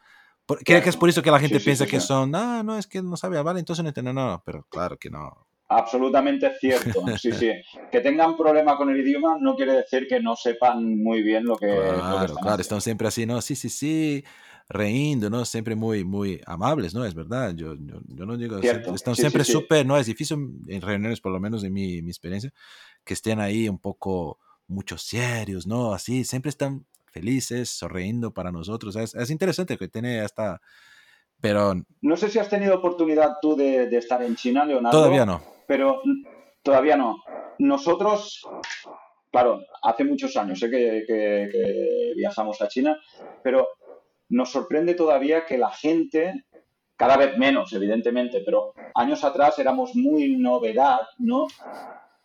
Creo 0.65 0.83
que 0.83 0.89
es 0.89 0.97
por 0.97 1.09
eso 1.09 1.23
que 1.23 1.31
la 1.31 1.39
gente 1.39 1.61
piensa 1.61 1.87
que 1.87 2.01
son, 2.01 2.35
ah, 2.35 2.63
no, 2.63 2.77
es 2.77 2.87
que 2.87 3.01
no 3.03 3.17
sabe 3.17 3.39
hablar, 3.39 3.59
entonces 3.59 3.83
no 3.83 3.89
entiende, 3.89 4.13
no, 4.13 4.43
pero 4.45 4.67
claro 4.69 4.99
que 4.99 5.11
no. 5.11 5.47
Absolutamente 5.69 6.51
cierto, 6.61 7.03
sí, 7.19 7.33
sí. 7.33 7.51
Que 7.91 8.01
tengan 8.01 8.37
problema 8.37 8.77
con 8.77 8.91
el 8.91 9.01
idioma 9.01 9.39
no 9.41 9.55
quiere 9.57 9.73
decir 9.73 10.07
que 10.07 10.21
no 10.21 10.37
sepan 10.37 11.03
muy 11.03 11.23
bien 11.23 11.45
lo 11.45 11.57
que... 11.57 11.67
Claro, 11.67 12.35
claro, 12.35 12.61
están 12.61 12.81
siempre 12.81 13.09
así, 13.09 13.25
¿no? 13.25 13.41
Sí, 13.41 13.57
sí, 13.57 13.71
sí, 13.71 14.25
reíndo, 14.69 15.31
¿no? 15.31 15.45
Siempre 15.45 15.75
muy, 15.75 16.05
muy 16.05 16.41
amables, 16.47 16.95
¿no? 16.95 17.05
Es 17.05 17.15
verdad, 17.15 17.55
yo, 17.55 17.75
yo, 17.75 18.01
yo 18.09 18.27
no 18.27 18.37
digo, 18.37 18.59
están 18.59 19.17
siempre 19.17 19.45
súper, 19.45 19.87
¿no? 19.87 19.97
Es 19.97 20.07
difícil 20.07 20.39
en 20.67 20.81
reuniones, 20.83 21.21
por 21.21 21.33
lo 21.33 21.41
menos 21.41 21.65
en 21.65 21.73
mi, 21.73 22.03
mi, 22.03 22.11
experiencia, 22.11 22.53
que 23.05 23.15
estén 23.15 23.41
ahí 23.41 23.69
un 23.69 23.79
poco, 23.79 24.39
mucho 24.67 24.99
serios, 24.99 25.67
¿no? 25.67 25.93
Así, 25.95 26.25
siempre 26.25 26.51
están 26.51 26.87
felices, 27.13 27.69
sonriendo 27.71 28.33
para 28.33 28.51
nosotros. 28.51 28.97
Es, 28.97 29.15
es 29.15 29.31
interesante 29.31 29.77
que 29.77 29.89
tiene 29.89 30.21
hasta... 30.21 30.61
Pero... 31.41 31.75
No 32.01 32.17
sé 32.17 32.29
si 32.29 32.39
has 32.39 32.49
tenido 32.49 32.77
oportunidad 32.77 33.37
tú 33.41 33.57
de, 33.57 33.89
de 33.89 33.99
estar 33.99 34.23
en 34.23 34.37
China, 34.37 34.65
Leonardo. 34.65 34.99
Todavía 34.99 35.27
no. 35.27 35.43
Pero 35.67 36.01
todavía 36.63 36.97
no. 36.97 37.23
Nosotros, 37.59 38.43
claro, 39.31 39.61
hace 39.83 40.05
muchos 40.05 40.37
años 40.37 40.59
sé 40.59 40.71
que, 40.71 41.05
que 41.07 42.13
viajamos 42.17 42.61
a 42.63 42.69
China, 42.69 42.97
pero 43.43 43.67
nos 44.33 44.51
sorprende 44.51 44.95
todavía 44.95 45.45
que 45.45 45.59
la 45.59 45.71
gente, 45.71 46.47
cada 46.97 47.17
vez 47.17 47.37
menos, 47.37 47.73
evidentemente, 47.73 48.41
pero 48.45 48.73
años 48.95 49.25
atrás 49.25 49.59
éramos 49.59 49.95
muy 49.95 50.37
novedad, 50.37 51.01
¿no? 51.19 51.47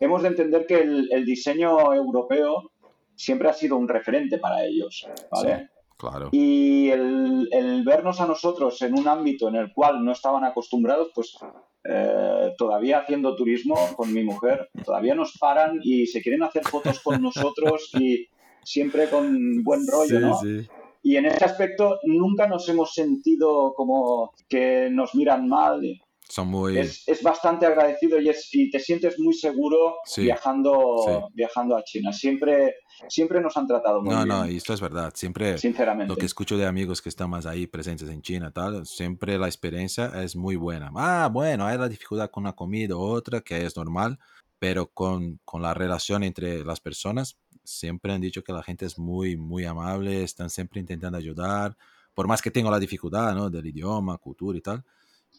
Hemos 0.00 0.22
de 0.22 0.28
entender 0.28 0.66
que 0.66 0.80
el, 0.80 1.24
diseño 1.24 1.92
europeo 1.92 2.70
siempre 3.18 3.48
ha 3.48 3.52
sido 3.52 3.76
un 3.76 3.88
referente 3.88 4.38
para 4.38 4.64
ellos, 4.64 5.06
¿vale? 5.30 5.68
claro. 5.96 6.28
Y 6.30 6.88
el, 6.90 7.82
vernos 7.84 8.20
a 8.20 8.26
nosotros 8.26 8.80
en 8.82 8.96
un 8.96 9.08
ámbito 9.08 9.48
en 9.48 9.56
el 9.56 9.72
cual 9.72 10.04
no 10.04 10.12
estaban 10.12 10.44
acostumbrados, 10.44 11.08
pues 11.14 11.36
eh, 11.84 12.54
todavía 12.56 13.00
haciendo 13.00 13.34
turismo 13.34 13.74
con 13.96 14.12
mi 14.12 14.22
mujer, 14.22 14.70
todavía 14.84 15.14
nos 15.14 15.36
paran 15.38 15.80
y 15.82 16.06
se 16.06 16.22
quieren 16.22 16.44
hacer 16.44 16.62
fotos 16.64 17.00
con 17.00 17.20
nosotros 17.20 17.90
y 17.98 18.28
siempre 18.62 19.08
con 19.08 19.62
buen 19.64 19.86
rollo, 19.86 20.20
¿no? 20.20 20.38
Sí. 20.38 20.68
Y 21.02 21.16
en 21.16 21.26
ese 21.26 21.44
aspecto 21.44 21.98
nunca 22.04 22.46
nos 22.46 22.68
hemos 22.68 22.92
sentido 22.92 23.72
como 23.74 24.32
que 24.48 24.88
nos 24.90 25.14
miran 25.14 25.48
mal. 25.48 25.80
Son 26.28 26.48
muy... 26.48 26.78
es, 26.78 27.08
es, 27.08 27.22
bastante 27.22 27.64
agradecido 27.64 28.20
y, 28.20 28.28
es, 28.28 28.48
y 28.52 28.70
te 28.70 28.78
sientes 28.78 29.18
muy 29.18 29.32
seguro 29.32 29.96
viajando, 30.16 31.30
viajando 31.32 31.74
a 31.74 31.82
China. 31.82 32.12
Siempre, 32.12 32.76
siempre 33.08 33.40
nos 33.40 33.56
han 33.56 33.66
tratado 33.66 34.02
muy 34.02 34.14
bien. 34.14 34.28
No, 34.28 34.44
no, 34.44 34.50
y 34.50 34.58
esto 34.58 34.74
es 34.74 34.80
verdad. 34.80 35.12
Siempre 35.14 35.56
Sinceramente. 35.56 36.12
lo 36.12 36.16
que 36.16 36.26
escucho 36.26 36.58
de 36.58 36.66
amigos 36.66 37.00
que 37.00 37.08
están 37.08 37.30
más 37.30 37.46
ahí 37.46 37.66
presentes 37.66 38.10
en 38.10 38.20
China, 38.20 38.50
tal, 38.50 38.84
siempre 38.84 39.38
la 39.38 39.46
experiencia 39.46 40.12
es 40.22 40.36
muy 40.36 40.56
buena. 40.56 40.90
Ah, 40.96 41.30
bueno, 41.32 41.64
hay 41.64 41.78
la 41.78 41.88
dificultad 41.88 42.30
con 42.30 42.42
una 42.42 42.52
comida 42.52 42.94
u 42.94 43.00
otra, 43.00 43.40
que 43.40 43.64
es 43.64 43.74
normal, 43.76 44.18
pero 44.58 44.86
con, 44.88 45.40
con 45.46 45.62
la 45.62 45.72
relación 45.72 46.22
entre 46.24 46.62
las 46.62 46.80
personas 46.80 47.38
siempre 47.68 48.12
han 48.12 48.20
dicho 48.20 48.42
que 48.42 48.52
la 48.52 48.62
gente 48.62 48.86
es 48.86 48.98
muy, 48.98 49.36
muy 49.36 49.64
amable, 49.64 50.22
están 50.22 50.50
siempre 50.50 50.80
intentando 50.80 51.18
ayudar, 51.18 51.76
por 52.14 52.26
más 52.26 52.42
que 52.42 52.50
tengo 52.50 52.70
la 52.70 52.80
dificultad, 52.80 53.34
¿no? 53.34 53.50
Del 53.50 53.66
idioma, 53.66 54.18
cultura 54.18 54.58
y 54.58 54.60
tal. 54.60 54.84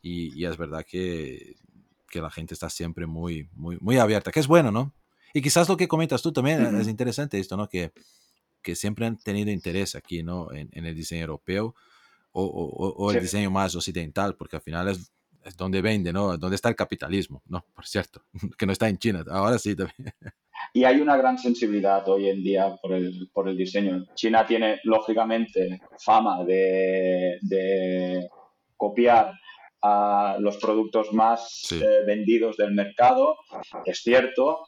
Y, 0.02 0.46
es 0.46 0.58
verdad 0.58 0.86
que, 0.86 1.56
que, 2.10 2.22
la 2.22 2.30
gente 2.30 2.54
está 2.54 2.70
siempre 2.70 3.06
muy, 3.06 3.50
muy, 3.54 3.78
muy 3.80 3.98
abierta, 3.98 4.32
que 4.32 4.40
es 4.40 4.48
bueno, 4.48 4.72
¿no? 4.72 4.94
Y 5.34 5.42
quizás 5.42 5.70
lo 5.70 5.78
que 5.78 5.88
comentas 5.88 6.22
tú 6.22 6.32
también 6.32 6.80
es 6.80 6.88
interesante 6.88 7.40
esto, 7.40 7.56
¿no? 7.58 7.68
Que, 7.70 7.92
que 8.62 8.76
siempre 8.76 9.06
han 9.06 9.18
tenido 9.18 9.52
interés 9.52 9.96
aquí, 9.96 10.24
¿no? 10.24 10.52
En, 10.52 10.70
en 10.72 10.86
el 10.86 10.96
diseño 10.96 11.22
europeo 11.22 11.76
o, 12.32 12.44
o, 12.44 13.06
o 13.06 13.12
el 13.12 13.22
diseño 13.22 13.52
más 13.52 13.76
occidental, 13.76 14.36
porque 14.36 14.56
al 14.56 14.62
final 14.62 14.88
es, 14.90 15.12
es 15.44 15.58
donde 15.58 15.82
vende, 15.82 16.14
¿no? 16.14 16.38
Donde 16.38 16.56
está 16.56 16.70
el 16.70 16.76
capitalismo, 16.76 17.42
¿no? 17.48 17.66
Por 17.74 17.86
cierto, 17.86 18.24
que 18.58 18.66
no 18.66 18.72
está 18.72 18.90
en 18.90 18.98
China, 18.98 19.24
ahora 19.30 19.58
sí 19.58 19.76
también. 19.76 20.14
Y 20.74 20.84
hay 20.84 21.00
una 21.00 21.16
gran 21.16 21.38
sensibilidad 21.38 22.08
hoy 22.10 22.30
en 22.30 22.44
día 22.44 22.76
por 22.82 22.94
el, 22.94 23.30
por 23.34 23.48
el 23.48 23.58
diseño. 23.58 24.06
China 24.14 24.46
tiene, 24.46 24.80
lógicamente, 24.84 25.82
fama 25.98 26.44
de, 26.44 27.38
de 27.42 28.28
copiar 28.76 29.34
a 29.82 30.38
los 30.40 30.58
productos 30.58 31.14
más 31.14 31.72
eh, 31.72 32.04
vendidos 32.06 32.58
del 32.58 32.74
mercado, 32.74 33.38
es 33.86 34.02
cierto, 34.02 34.66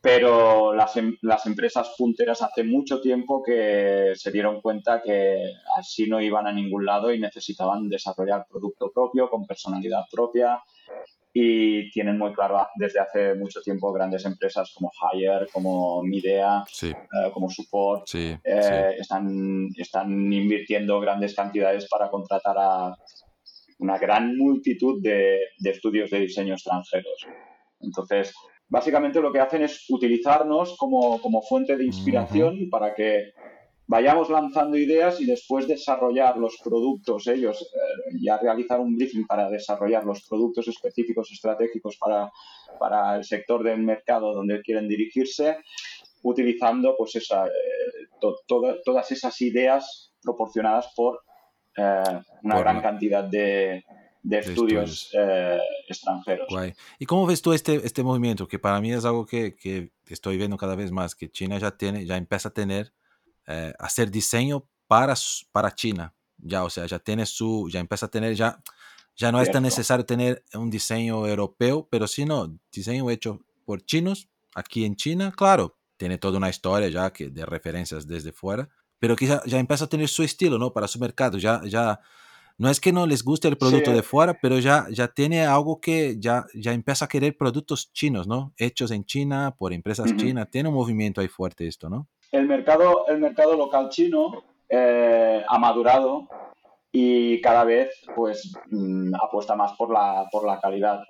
pero 0.00 0.74
las, 0.74 0.96
em, 0.96 1.16
las, 1.22 1.46
empresas 1.46 1.94
punteras 1.96 2.42
hace 2.42 2.64
mucho 2.64 3.00
tiempo 3.00 3.40
que 3.42 4.12
se 4.16 4.32
dieron 4.32 4.60
cuenta 4.60 5.00
que 5.00 5.38
así 5.78 6.08
no 6.08 6.20
iban 6.20 6.48
a 6.48 6.52
ningún 6.52 6.84
lado 6.84 7.12
y 7.12 7.20
necesitaban 7.20 7.88
desarrollar 7.88 8.46
producto 8.50 8.90
propio, 8.92 9.30
con 9.30 9.46
personalidad 9.46 10.02
propia, 10.10 10.60
y 11.32 11.90
tienen 11.90 12.18
muy 12.18 12.32
claro 12.34 12.66
desde 12.74 13.00
hace 13.00 13.34
mucho 13.34 13.62
tiempo 13.62 13.92
grandes 13.92 14.24
empresas 14.26 14.72
como 14.74 14.90
Hire, 15.12 15.46
como 15.52 16.02
Midea, 16.02 16.64
eh, 16.82 16.94
como 17.32 17.48
Support, 17.48 18.04
eh, 18.14 18.38
Están, 18.98 19.68
están 19.76 20.32
invirtiendo 20.32 21.00
grandes 21.00 21.34
cantidades 21.34 21.88
para 21.88 22.10
contratar 22.10 22.56
a 22.58 22.96
una 23.82 23.98
gran 23.98 24.36
multitud 24.36 25.02
de, 25.02 25.40
de 25.58 25.70
estudios 25.70 26.10
de 26.10 26.20
diseño 26.20 26.54
extranjeros. 26.54 27.26
Entonces, 27.80 28.32
básicamente 28.68 29.20
lo 29.20 29.32
que 29.32 29.40
hacen 29.40 29.62
es 29.62 29.84
utilizarnos 29.90 30.76
como, 30.78 31.20
como 31.20 31.42
fuente 31.42 31.76
de 31.76 31.84
inspiración 31.84 32.70
para 32.70 32.94
que 32.94 33.32
vayamos 33.88 34.30
lanzando 34.30 34.76
ideas 34.78 35.20
y 35.20 35.26
después 35.26 35.66
desarrollar 35.66 36.38
los 36.38 36.56
productos 36.62 37.26
ellos, 37.26 37.60
eh, 37.60 38.18
ya 38.22 38.38
realizar 38.38 38.78
un 38.80 38.94
briefing 38.96 39.26
para 39.26 39.50
desarrollar 39.50 40.04
los 40.04 40.24
productos 40.28 40.68
específicos 40.68 41.30
estratégicos 41.32 41.96
para, 41.98 42.30
para 42.78 43.16
el 43.16 43.24
sector 43.24 43.64
del 43.64 43.80
mercado 43.80 44.32
donde 44.32 44.62
quieren 44.62 44.86
dirigirse, 44.88 45.58
utilizando 46.22 46.94
pues 46.96 47.16
esa, 47.16 47.46
eh, 47.46 47.50
todas 48.84 49.10
esas 49.10 49.40
ideas 49.40 50.12
proporcionadas 50.22 50.92
por 50.94 51.20
eh, 51.76 52.22
una 52.42 52.58
gran 52.60 52.80
cantidad 52.80 53.24
de, 53.24 53.84
de 54.22 54.38
estudios, 54.38 55.10
extranjeros. 55.88 56.48
¿Y 56.98 57.06
cómo 57.06 57.26
ves 57.26 57.42
tú 57.42 57.52
este, 57.52 57.84
este 57.84 58.02
movimiento? 58.02 58.46
Que 58.46 58.58
para 58.58 58.80
mí 58.80 58.92
es 58.92 59.04
algo 59.04 59.26
que, 59.26 59.56
que, 59.56 59.90
estoy 60.06 60.36
viendo 60.36 60.56
cada 60.56 60.74
vez 60.74 60.92
más, 60.92 61.14
que 61.14 61.30
China 61.30 61.58
ya, 61.58 61.70
tiene, 61.70 62.04
ya 62.04 62.16
empieza 62.16 62.50
a 62.50 62.52
tener 62.52 62.92
eh, 63.46 63.72
hacer 63.78 64.10
diseño 64.10 64.68
para, 64.86 65.14
para 65.50 65.74
China. 65.74 66.14
Ya, 66.38 66.64
o 66.64 66.70
sea, 66.70 66.86
ya 66.86 66.98
tiene 66.98 67.26
su, 67.26 67.68
ya 67.70 67.80
empieza 67.80 68.06
a 68.06 68.10
tener 68.10 68.34
ya, 68.34 68.62
Ya 69.16 69.30
no 69.32 69.40
es 69.40 69.46
tan 69.50 69.62
Cierto. 69.62 69.66
necesario 69.66 70.04
tener 70.04 70.44
un 70.54 70.70
diseño 70.70 71.26
europeo, 71.26 71.88
pero 71.90 72.06
sí 72.06 72.24
no, 72.24 72.58
diseño 72.72 73.10
hecho 73.10 73.40
por 73.64 73.84
chinos, 73.84 74.28
aquí 74.54 74.84
en 74.84 74.96
China, 74.96 75.32
claro, 75.36 75.78
tiene 75.96 76.18
toda 76.18 76.38
una 76.38 76.50
historia 76.50 76.88
ya 76.88 77.12
que 77.12 77.28
de 77.30 77.46
referencias 77.46 78.06
desde 78.06 78.32
fuera, 78.32 78.68
pero 79.02 79.16
quizá 79.16 79.42
ya 79.46 79.58
empieza 79.58 79.86
a 79.86 79.88
tener 79.88 80.06
su 80.06 80.22
estilo, 80.22 80.58
¿no? 80.58 80.72
Para 80.72 80.86
su 80.86 81.00
mercado, 81.00 81.36
ya, 81.36 81.60
ya, 81.64 81.98
no 82.56 82.70
es 82.70 82.78
que 82.80 82.92
no 82.92 83.04
les 83.04 83.24
guste 83.24 83.48
el 83.48 83.58
producto 83.58 83.90
Sí. 83.90 83.96
de 83.96 84.02
fuera, 84.04 84.38
pero 84.40 84.60
ya, 84.60 84.86
ya 84.92 85.08
tiene 85.08 85.44
algo 85.44 85.80
que 85.80 86.20
ya, 86.20 86.46
ya 86.54 86.72
empieza 86.72 87.06
a 87.06 87.08
querer 87.08 87.36
productos 87.36 87.92
chinos, 87.92 88.28
¿no? 88.28 88.52
Hechos 88.56 88.92
en 88.92 89.04
China, 89.04 89.56
por 89.58 89.72
empresas 89.72 90.12
Ujú. 90.12 90.20
chinas, 90.20 90.48
tiene 90.50 90.68
un 90.68 90.76
movimiento 90.76 91.20
ahí 91.20 91.26
fuerte 91.26 91.66
esto, 91.66 91.90
¿no? 91.90 92.06
El 92.30 92.46
mercado, 92.46 93.08
el 93.08 93.18
mercado 93.18 93.56
local 93.56 93.88
chino 93.88 94.44
eh, 94.68 95.42
ha 95.48 95.58
madurado 95.58 96.28
y 96.92 97.40
cada 97.40 97.64
vez 97.64 97.90
pues 98.14 98.52
mm, 98.70 99.16
apuesta 99.16 99.56
más 99.56 99.72
por 99.72 99.92
la, 99.92 100.28
por 100.30 100.46
la 100.46 100.60
calidad. 100.60 101.00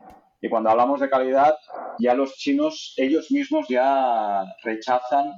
Y 0.40 0.48
cuando 0.48 0.70
hablamos 0.70 0.98
de 0.98 1.10
calidad, 1.10 1.54
ya 1.98 2.14
los 2.14 2.36
chinos 2.36 2.94
ellos 2.96 3.30
mismos 3.30 3.66
ya 3.68 4.44
rechazan 4.64 5.30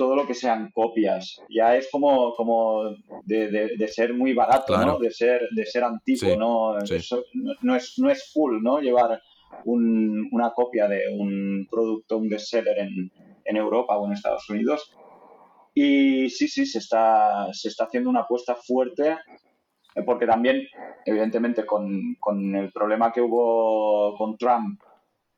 todo 0.00 0.16
lo 0.16 0.26
que 0.26 0.32
sean 0.34 0.70
copias. 0.72 1.42
Ya 1.50 1.76
es 1.76 1.90
como, 1.92 2.32
como 2.34 2.84
de, 3.26 3.48
de- 3.50 3.76
de 3.76 3.88
ser 3.88 4.14
muy 4.14 4.32
barato, 4.32 4.72
Claro. 4.72 4.92
¿no? 4.92 4.98
De 4.98 5.10
ser, 5.10 5.42
de 5.54 5.66
ser 5.66 5.84
antiguo, 5.84 6.30
Sí, 6.30 6.36
¿no? 6.38 6.80
sí. 6.86 6.94
Eso 6.94 7.22
no, 7.34 7.52
no 7.60 7.76
es, 7.76 7.94
no 7.98 8.08
es 8.10 8.30
cool, 8.34 8.62
¿no? 8.62 8.80
Llevar 8.80 9.20
un- 9.66 10.26
una 10.32 10.52
copia 10.52 10.88
de 10.88 11.02
un 11.14 11.66
producto, 11.70 12.16
un 12.16 12.30
bestseller 12.30 12.78
en, 12.78 13.12
en 13.44 13.56
Europa 13.58 13.98
o 13.98 14.06
en 14.06 14.12
Estados 14.14 14.48
Unidos. 14.48 14.90
Y 15.74 16.30
sí, 16.30 16.48
sí, 16.48 16.64
se 16.64 16.78
está, 16.78 17.48
se 17.52 17.68
está 17.68 17.84
haciendo 17.84 18.08
una 18.08 18.20
apuesta 18.20 18.54
fuerte, 18.54 19.18
eh, 19.96 20.02
porque 20.06 20.26
también, 20.26 20.62
evidentemente, 21.04 21.66
con, 21.66 22.16
con 22.18 22.56
el 22.56 22.72
problema 22.72 23.12
que 23.12 23.20
hubo 23.20 24.16
con 24.16 24.38
Trump 24.38 24.80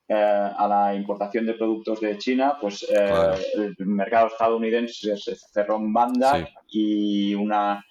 eh, 0.08 0.14
a 0.14 0.66
la 0.68 0.94
importación 0.94 1.46
de 1.46 1.54
productos 1.54 2.00
de 2.00 2.18
China, 2.18 2.56
pues 2.60 2.82
eh, 2.84 2.94
Claro. 2.94 3.34
el 3.54 3.86
mercado 3.86 4.26
estadounidense 4.28 5.16
se 5.16 5.36
cerró 5.36 5.76
en 5.76 5.92
banda 5.92 6.32
Sí. 6.36 6.44
y 6.68 7.34
una, 7.34 7.84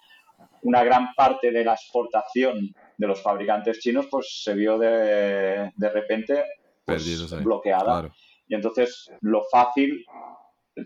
una 0.63 0.83
gran 0.83 1.13
parte 1.15 1.51
de 1.51 1.63
la 1.63 1.73
exportación 1.73 2.73
de 2.97 3.07
los 3.07 3.21
fabricantes 3.21 3.79
chinos 3.79 4.07
pues 4.11 4.41
se 4.43 4.53
vio 4.53 4.77
de, 4.77 5.71
de 5.75 5.89
repente 5.89 6.43
pues, 6.85 7.31
ahí, 7.33 7.43
bloqueada. 7.43 7.83
Claro, 7.83 8.13
Y 8.47 8.55
entonces 8.55 9.09
lo 9.21 9.43
fácil, 9.51 10.05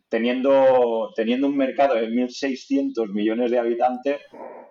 teniendo, 0.10 1.12
teniendo 1.16 1.48
un 1.48 1.58
mercado 1.58 1.96
de 1.96 2.08
1.600 2.10 3.10
millones 3.12 3.52
de 3.52 3.60
habitantes, 3.60 4.22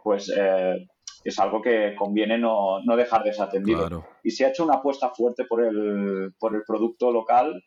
pues 0.03 0.33
eh, 0.37 0.87
es 1.25 1.39
algo 1.39 1.61
que 1.63 1.95
conviene 1.97 2.37
no, 2.39 2.81
no 2.85 2.97
dejar 2.97 3.25
desatendido. 3.25 3.79
claro. 3.81 4.07
Y 4.23 4.31
se 4.31 4.45
ha 4.45 4.49
hecho 4.51 4.65
una 4.65 4.75
apuesta 4.75 5.11
fuerte 5.11 5.45
por 5.47 5.65
el, 5.65 6.33
por 6.39 6.55
el 6.55 6.63
producto 6.67 7.11
local. 7.11 7.65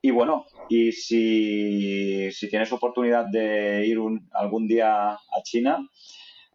Y 0.00 0.10
bueno, 0.10 0.44
y 0.68 0.92
si, 0.92 2.30
si 2.30 2.48
tienes 2.48 2.72
oportunidad 2.72 3.24
de 3.26 3.84
ir 3.86 3.98
un- 3.98 4.28
algún 4.32 4.66
día 4.68 5.12
a 5.12 5.42
China, 5.42 5.78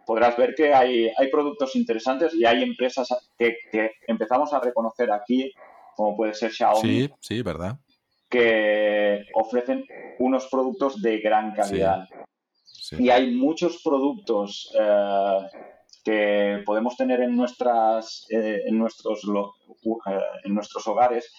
podrás 0.06 0.38
ver 0.38 0.54
que 0.56 0.74
hay, 0.74 1.10
hay 1.18 1.28
productos 1.30 1.76
interesantes 1.76 2.34
y 2.34 2.46
hay 2.46 2.64
empresas 2.64 3.08
que, 3.38 3.58
que 3.72 3.92
empezamos 4.08 4.54
a 4.54 4.60
reconocer 4.60 5.12
aquí, 5.12 5.52
como 5.96 6.16
puede 6.16 6.34
ser 6.36 6.52
Xiaomi, 6.52 6.82
Sí, 7.08 7.10
sí, 7.20 7.42
¿verdad? 7.42 7.78
que 8.30 9.26
ofrecen 9.34 9.84
unos 10.20 10.48
productos 10.48 11.02
de 11.02 11.18
gran 11.20 11.54
calidad. 11.54 12.08
Sí. 12.64 12.98
Y 13.00 13.10
hay 13.10 13.32
muchos 13.36 13.82
productos 13.84 14.72
eh, 14.80 15.40
que 16.04 16.62
podemos 16.66 16.96
tener 16.96 17.22
en, 17.22 17.36
nuestras, 17.36 18.26
eh, 18.30 18.62
en, 18.66 18.78
nuestros, 18.78 19.24
lo- 19.24 19.54
eh, 20.08 20.20
en 20.44 20.54
nuestros 20.54 20.88
hogares 20.88 21.32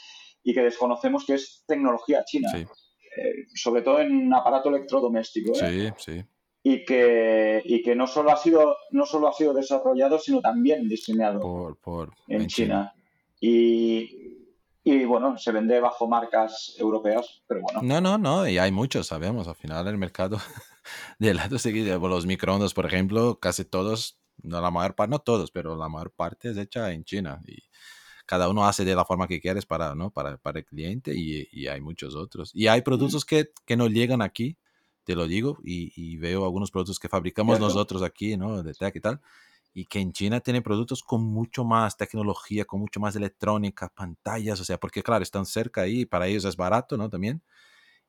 y 0.42 0.54
que 0.54 0.62
desconocemos 0.62 1.24
que 1.24 1.34
es 1.34 1.64
tecnología 1.66 2.24
china, 2.24 2.48
Sí, 2.52 2.58
eh, 2.62 3.32
sobre 3.54 3.82
todo 3.82 4.00
en 4.00 4.32
aparato 4.32 4.68
electrodoméstico. 4.68 5.52
¿eh? 5.61 5.92
sí, 5.96 6.12
sí. 6.14 6.24
Y 6.62 6.84
que, 6.84 7.62
y 7.64 7.82
que 7.82 7.94
no, 7.94 8.06
solo 8.06 8.30
ha 8.32 8.36
sido, 8.36 8.76
no 8.90 9.06
solo 9.06 9.28
ha 9.28 9.32
sido 9.32 9.54
desarrollado, 9.54 10.18
sino 10.18 10.40
también 10.42 10.88
diseñado 10.88 11.40
Por, 11.40 11.78
por, 11.78 12.12
en 12.28 12.46
China. 12.48 12.92
Y, 13.40 14.36
y 14.84 15.04
bueno, 15.06 15.38
se 15.38 15.52
vende 15.52 15.80
bajo 15.80 16.06
marcas 16.06 16.76
europeas, 16.78 17.42
pero 17.48 17.62
bueno. 17.62 17.80
No, 17.82 18.00
no, 18.02 18.18
no, 18.18 18.46
y 18.46 18.58
hay 18.58 18.70
muchos, 18.72 19.06
sabemos, 19.06 19.48
al 19.48 19.54
final 19.54 19.88
el 19.88 19.96
mercado 19.96 20.36
de 21.18 21.32
lado 21.34 21.58
seguido, 21.58 21.98
los 22.08 22.26
microondas, 22.26 22.74
por 22.74 22.84
ejemplo, 22.84 23.38
casi 23.40 23.64
todos, 23.64 24.20
no 24.43 24.61
la 24.61 24.70
mayor 24.70 24.95
parte, 24.95 25.11
no 25.11 25.18
todos, 25.18 25.51
pero 25.51 25.76
la 25.76 25.88
mayor 25.88 26.12
parte 26.12 26.51
es 26.51 26.57
hecha 26.57 26.93
en 26.93 27.05
China 27.05 27.41
y 27.47 27.62
cada 28.26 28.49
uno 28.49 28.64
hace 28.64 28.84
de 28.84 28.95
la 28.95 29.05
forma 29.05 29.26
que 29.26 29.41
quieres 29.41 29.66
para, 29.66 29.95
¿no? 29.97 30.11
para, 30.11 30.36
para 30.36 30.61
el 30.61 30.64
cliente 30.64 31.12
y, 31.16 31.49
y 31.51 31.66
hay 31.66 31.80
muchos 31.80 32.14
otros. 32.14 32.53
Y 32.55 32.68
hay 32.68 32.82
productos 32.82 33.24
que, 33.24 33.51
que 33.66 33.76
no 33.76 33.88
llegan 33.88 34.22
aquí, 34.22 34.57
te 35.03 35.16
lo 35.16 35.26
digo, 35.26 35.59
y, 35.64 35.93
y 35.97 36.16
veo 36.16 36.45
algunos 36.45 36.70
productos 36.70 37.01
que 37.01 37.09
fabricamos 37.09 37.57
Cierto. 37.57 37.74
nosotros 37.74 38.03
aquí, 38.03 38.36
¿no? 38.36 38.62
De 38.62 38.72
tech 38.72 38.95
y 38.95 39.01
tal, 39.01 39.20
y 39.74 39.86
que 39.86 39.99
en 39.99 40.12
China 40.12 40.38
tienen 40.41 40.62
productos 40.62 41.03
con 41.03 41.24
mucho 41.24 41.64
más 41.64 41.97
tecnología, 41.97 42.64
con 42.64 42.78
mucho 42.78 43.01
más 43.01 43.16
electrónica, 43.16 43.88
pantallas, 43.88 44.61
o 44.61 44.64
sea, 44.64 44.78
porque 44.78 45.03
claro, 45.03 45.24
están 45.24 45.45
cerca 45.45 45.82
ahí, 45.82 46.07
para 46.07 46.28
ellos 46.28 46.45
es 46.45 46.57
barato, 46.57 46.97
¿no? 46.97 47.11
También. 47.11 47.43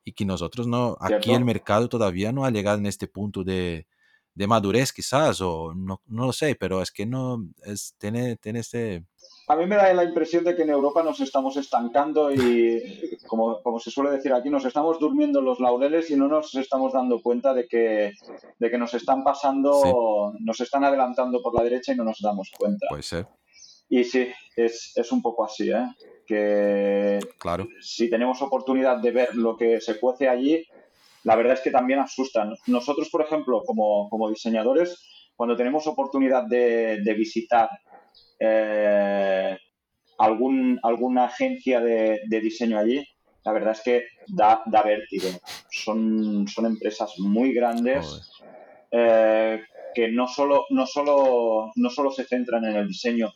Y 0.04 0.14
que 0.14 0.26
nosotros 0.26 0.68
no, 0.68 0.98
aquí 1.00 1.32
el 1.32 1.46
mercado 1.46 1.90
todavía 1.90 2.32
no 2.32 2.46
ha 2.46 2.52
llegado 2.52 2.78
en 2.78 2.86
este 2.86 3.08
punto 3.08 3.44
de, 3.44 3.88
de 4.34 4.48
madurez 4.48 4.94
quizás, 4.94 5.42
o 5.42 5.74
no, 5.76 6.02
no 6.08 6.26
lo 6.26 6.34
sé, 6.34 6.56
pero 6.56 6.82
es 6.82 6.92
que 6.92 7.06
no, 7.06 7.46
es, 7.64 7.96
tiene, 7.98 8.38
tiene 8.38 8.60
este... 8.60 9.06
A 9.48 9.56
mí 9.56 9.66
me 9.66 9.76
da 9.76 9.94
la 9.94 10.06
impresión 10.06 10.46
de 10.46 10.56
que 10.56 10.62
en 10.62 10.70
Europa 10.70 11.04
nos 11.04 11.20
estamos 11.20 11.58
estancando 11.58 12.32
y, 12.32 13.18
como, 13.28 13.62
como 13.62 13.80
se 13.80 13.92
suele 13.92 14.12
decir 14.12 14.32
aquí, 14.34 14.50
nos 14.50 14.64
estamos 14.64 14.98
durmiendo 15.00 15.40
en 15.40 15.46
los 15.46 15.60
laureles 15.60 16.10
y 16.10 16.16
no 16.16 16.28
nos 16.28 16.56
estamos 16.56 16.94
dando 16.94 17.22
cuenta 17.22 17.54
de 17.54 17.68
que, 17.68 18.14
de 18.58 18.72
que 18.72 18.78
nos 18.78 18.94
están 18.94 19.24
pasando, 19.24 20.34
nos 20.40 20.60
están 20.62 20.86
adelantando 20.86 21.42
por 21.42 21.54
la 21.54 21.64
derecha 21.64 21.92
y 21.92 21.98
no 21.98 22.06
nos 22.06 22.22
damos 22.22 22.50
cuenta. 22.58 22.88
Puede 22.90 23.04
ser, 23.04 23.28
Y 23.90 24.06
sí, 24.06 24.30
es, 24.56 24.94
es 24.96 25.12
un 25.12 25.22
poco 25.22 25.44
así, 25.44 25.70
¿eh? 25.70 25.86
Que 26.26 27.20
claro. 27.38 27.68
si 27.82 28.10
tenemos 28.10 28.42
oportunidad 28.42 29.00
de 29.00 29.12
ver 29.12 29.36
lo 29.36 29.58
que 29.58 29.82
se 29.82 30.00
cuece 30.00 30.30
allí, 30.30 30.66
la 31.24 31.36
verdad 31.36 31.54
es 31.54 31.62
que 31.62 31.72
también 31.72 32.00
asustan. 32.00 32.54
Nosotros, 32.68 33.10
por 33.10 33.22
ejemplo, 33.22 33.62
como, 33.66 34.10
como 34.10 34.30
diseñadores, 34.30 35.32
cuando 35.36 35.56
tenemos 35.56 35.88
oportunidad 35.88 36.44
de, 36.48 37.02
de 37.02 37.14
visitar 37.14 37.70
eh, 38.40 39.58
algún, 40.18 40.80
alguna 40.84 41.26
agencia 41.26 41.80
de, 41.80 42.22
de 42.28 42.40
diseño 42.42 42.78
allí, 42.78 43.06
la 43.44 43.52
verdad 43.54 43.72
es 43.72 43.82
que 43.82 44.04
da, 44.28 44.62
da 44.66 44.84
vértigo. 44.84 45.30
Son, 45.72 46.48
son 46.48 46.66
empresas 46.66 47.14
muy 47.18 47.54
grandes 47.54 48.32
eh, 48.92 49.62
que 49.94 50.10
no 50.10 50.28
solo, 50.28 50.66
no, 50.70 50.86
solo, 50.86 51.72
no 51.76 51.90
solo 51.90 52.12
se 52.12 52.26
centran 52.26 52.66
en 52.66 52.76
el 52.76 52.88
diseño 52.88 53.32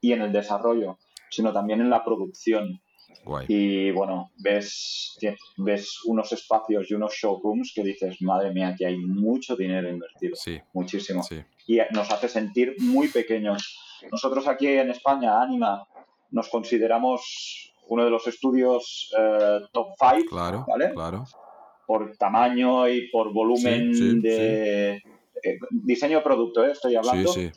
y 0.00 0.12
en 0.12 0.22
el 0.22 0.32
desarrollo, 0.32 0.98
sino 1.30 1.52
también 1.52 1.80
en 1.80 1.90
la 1.90 2.04
producción. 2.04 2.80
Guay. 3.28 3.46
Y 3.48 3.90
bueno, 3.92 4.30
ves, 4.38 5.16
ves 5.58 5.98
unos 6.06 6.32
espacios 6.32 6.90
y 6.90 6.94
unos 6.94 7.12
showrooms 7.14 7.72
que 7.74 7.82
dices, 7.82 8.16
madre 8.22 8.52
mía, 8.52 8.68
aquí 8.68 8.84
hay 8.84 8.96
mucho 8.96 9.54
dinero 9.54 9.88
invertido, 9.90 10.34
Sí, 10.34 10.58
muchísimo. 10.72 11.22
sí, 11.22 11.42
Y 11.66 11.78
nos 11.92 12.10
hace 12.10 12.28
sentir 12.28 12.74
muy 12.78 13.08
pequeños. 13.08 13.78
Nosotros 14.10 14.46
aquí 14.48 14.66
en 14.68 14.90
España, 14.90 15.42
Anima, 15.42 15.86
nos 16.30 16.48
consideramos 16.48 17.72
uno 17.88 18.04
de 18.04 18.10
los 18.10 18.26
estudios 18.26 19.10
eh, 19.18 19.60
top 19.72 19.88
5, 19.98 20.28
claro, 20.30 20.64
¿vale? 20.68 20.92
claro. 20.94 21.24
por 21.86 22.16
tamaño 22.16 22.88
y 22.88 23.08
por 23.10 23.32
volumen 23.32 23.94
Sí, 23.94 24.10
sí, 24.12 24.20
de 24.20 24.92
eh, 25.42 25.58
diseño 25.70 26.18
de 26.18 26.24
producto, 26.24 26.64
¿eh? 26.66 26.72
estoy 26.72 26.92
Sí, 26.92 26.96
hablando, 26.96 27.32
sí, 27.32 27.50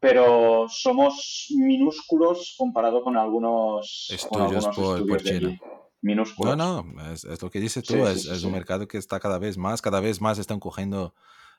pero 0.00 0.66
somos 0.68 1.46
minúsculos 1.50 2.54
comparado 2.58 3.02
con 3.02 3.16
algunos, 3.16 4.06
con 4.08 4.42
Estudios 4.42 4.64
algunos 4.66 4.76
por- 4.76 4.96
estudios 4.98 5.08
por 5.08 5.22
de 5.22 5.38
China. 5.38 5.48
aquí. 5.50 5.60
Minúsculos. 6.02 6.56
No, 6.56 6.82
no, 6.82 7.12
es, 7.12 7.24
es 7.24 7.42
lo 7.42 7.50
que 7.50 7.60
dices 7.60 7.84
tú, 7.84 7.92
sí, 7.92 8.00
es, 8.00 8.22
sí, 8.22 8.30
es 8.32 8.40
sí. 8.40 8.46
un 8.46 8.52
mercado 8.52 8.88
que 8.88 8.96
está 8.96 9.20
cada 9.20 9.38
vez 9.38 9.58
más, 9.58 9.82
cada 9.82 10.00
vez 10.00 10.20
más 10.22 10.38
están 10.38 10.58
cogiendo 10.58 11.14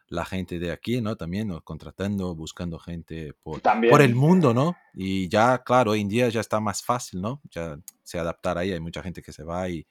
la 0.07 0.25
gente 0.25 0.57
de 0.57 0.71
aquí, 0.71 0.99
¿no? 0.99 1.15
También, 1.15 1.47
¿no? 1.47 1.61
contratando, 1.61 2.35
buscando 2.35 2.79
gente 2.79 3.33
por, 3.43 3.61
También. 3.61 3.91
por 3.91 4.01
el 4.01 4.15
mundo, 4.15 4.53
¿no? 4.53 4.75
Y 4.95 5.29
ya, 5.29 5.59
claro, 5.63 5.91
hoy 5.91 6.01
en 6.01 6.09
día 6.09 6.27
ya 6.29 6.41
está 6.41 6.59
más 6.59 6.83
fácil, 6.83 7.21
¿no? 7.21 7.39
Ya 7.51 7.77
se 8.01 8.17
adaptar 8.17 8.57
ahí, 8.57 8.71
hay 8.73 8.79
mucha 8.79 9.03
gente 9.03 9.21
que 9.21 9.31
se 9.31 9.43
va 9.43 9.69
y, 9.69 9.85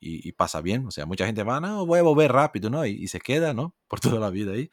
y, 0.00 0.26
y 0.28 0.32
pasa 0.32 0.60
bien, 0.60 0.86
o 0.86 0.90
sea, 0.92 1.04
mucha 1.04 1.26
gente 1.26 1.42
va, 1.42 1.60
no, 1.60 1.84
voy 1.84 1.98
a 1.98 2.02
volver 2.02 2.30
rápido, 2.32 2.70
¿no? 2.70 2.86
Y, 2.86 2.92
y 2.92 3.08
se 3.08 3.18
queda, 3.18 3.52
¿no? 3.52 3.74
Por 3.88 3.98
toda 3.98 4.20
la 4.20 4.30
vida 4.30 4.52
ahí. 4.52 4.70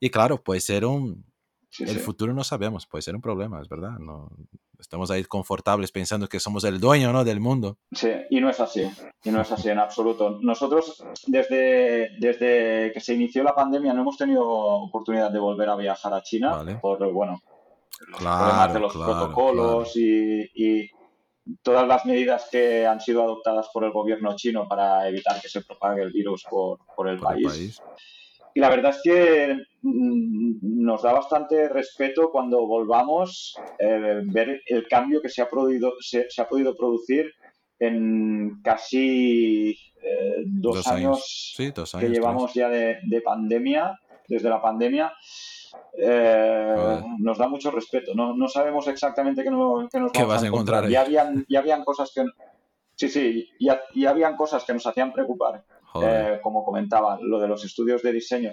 Y 0.00 0.08
claro, 0.10 0.42
puede 0.42 0.60
ser 0.62 0.86
un, 0.86 1.27
Sí, 1.70 1.84
el 1.84 1.90
sí. 1.90 1.98
futuro 1.98 2.32
no 2.32 2.44
sabemos, 2.44 2.86
puede 2.86 3.02
ser 3.02 3.14
un 3.14 3.20
problema, 3.20 3.60
es 3.60 3.68
verdad, 3.68 3.98
no, 3.98 4.30
estamos 4.78 5.10
ahí 5.10 5.24
confortables 5.24 5.92
pensando 5.92 6.28
que 6.28 6.40
somos 6.40 6.64
el 6.64 6.80
dueño, 6.80 7.12
¿no? 7.12 7.24
Del 7.24 7.40
mundo. 7.40 7.78
Sí, 7.92 8.10
y 8.30 8.40
no 8.40 8.48
es 8.48 8.60
así, 8.60 8.88
y 9.24 9.30
no 9.30 9.40
es 9.40 9.52
así 9.52 9.68
en 9.68 9.78
absoluto. 9.78 10.38
Nosotros, 10.40 11.04
desde, 11.26 12.10
desde 12.18 12.92
que 12.92 13.00
se 13.00 13.14
inició 13.14 13.42
la 13.42 13.54
pandemia, 13.54 13.92
no 13.92 14.02
hemos 14.02 14.16
tenido 14.16 14.46
oportunidad 14.46 15.30
de 15.30 15.38
volver 15.38 15.68
a 15.68 15.76
viajar 15.76 16.14
a 16.14 16.22
China, 16.22 16.56
Vale. 16.56 16.76
por, 16.76 17.12
bueno, 17.12 17.42
los 18.06 18.18
problemas 18.18 18.72
de 18.72 18.80
los 18.80 18.92
protocolos 18.92 19.96
y, 19.96 20.90
todas 21.62 21.88
las 21.88 22.04
medidas 22.04 22.46
que 22.50 22.86
han 22.86 23.00
sido 23.00 23.22
adoptadas 23.22 23.70
por 23.72 23.82
el 23.82 23.90
gobierno 23.90 24.36
chino 24.36 24.68
para 24.68 25.08
evitar 25.08 25.40
que 25.40 25.48
se 25.48 25.62
propague 25.62 26.02
el 26.02 26.12
virus 26.12 26.44
por, 26.44 27.08
el, 27.08 27.18
país. 27.18 27.80
Y 28.54 28.60
la 28.60 28.70
verdad 28.70 28.90
es 28.90 29.00
que 29.02 29.56
mm, 29.82 30.84
nos 30.84 31.02
da 31.02 31.12
bastante 31.12 31.68
respeto 31.68 32.30
cuando 32.30 32.66
volvamos 32.66 33.56
eh, 33.78 34.22
ver 34.24 34.62
el 34.66 34.86
cambio 34.88 35.20
que 35.20 35.28
se 35.28 35.42
ha, 35.42 35.48
podido, 35.48 35.94
se, 36.00 36.26
ha 36.38 36.48
podido 36.48 36.76
producir 36.76 37.32
en 37.78 38.60
casi 38.62 39.70
eh, 40.02 40.42
dos, 40.46 40.86
años, 40.88 41.54
que 41.56 42.08
llevamos 42.08 42.52
ya 42.54 42.68
de, 42.68 43.22
pandemia, 43.24 43.98
desde 44.26 44.48
la 44.48 44.60
pandemia. 44.60 45.12
Eh, 45.96 47.00
nos 47.18 47.38
da 47.38 47.48
mucho 47.48 47.70
respeto. 47.70 48.14
No, 48.14 48.34
no 48.34 48.48
sabemos 48.48 48.88
exactamente 48.88 49.42
qué, 49.42 49.50
nos 49.50 49.88
vas 50.26 50.42
a 50.42 50.46
encontrar. 50.46 50.88
ya, 50.88 51.02
habían, 51.02 51.44
ya 51.48 51.60
habían 51.60 51.84
cosas 51.84 52.10
que... 52.14 52.24
Sí, 52.96 53.08
sí, 53.08 53.48
ya, 53.60 53.80
ya 53.94 54.10
habían 54.10 54.34
cosas 54.34 54.64
que 54.64 54.72
nos 54.72 54.84
hacían 54.84 55.12
preocupar 55.12 55.64
eh, 56.02 56.40
como 56.42 56.64
comentaba, 56.64 57.18
lo 57.20 57.38
de 57.40 57.48
los 57.48 57.64
estudios 57.64 58.02
de 58.02 58.12
diseño. 58.12 58.52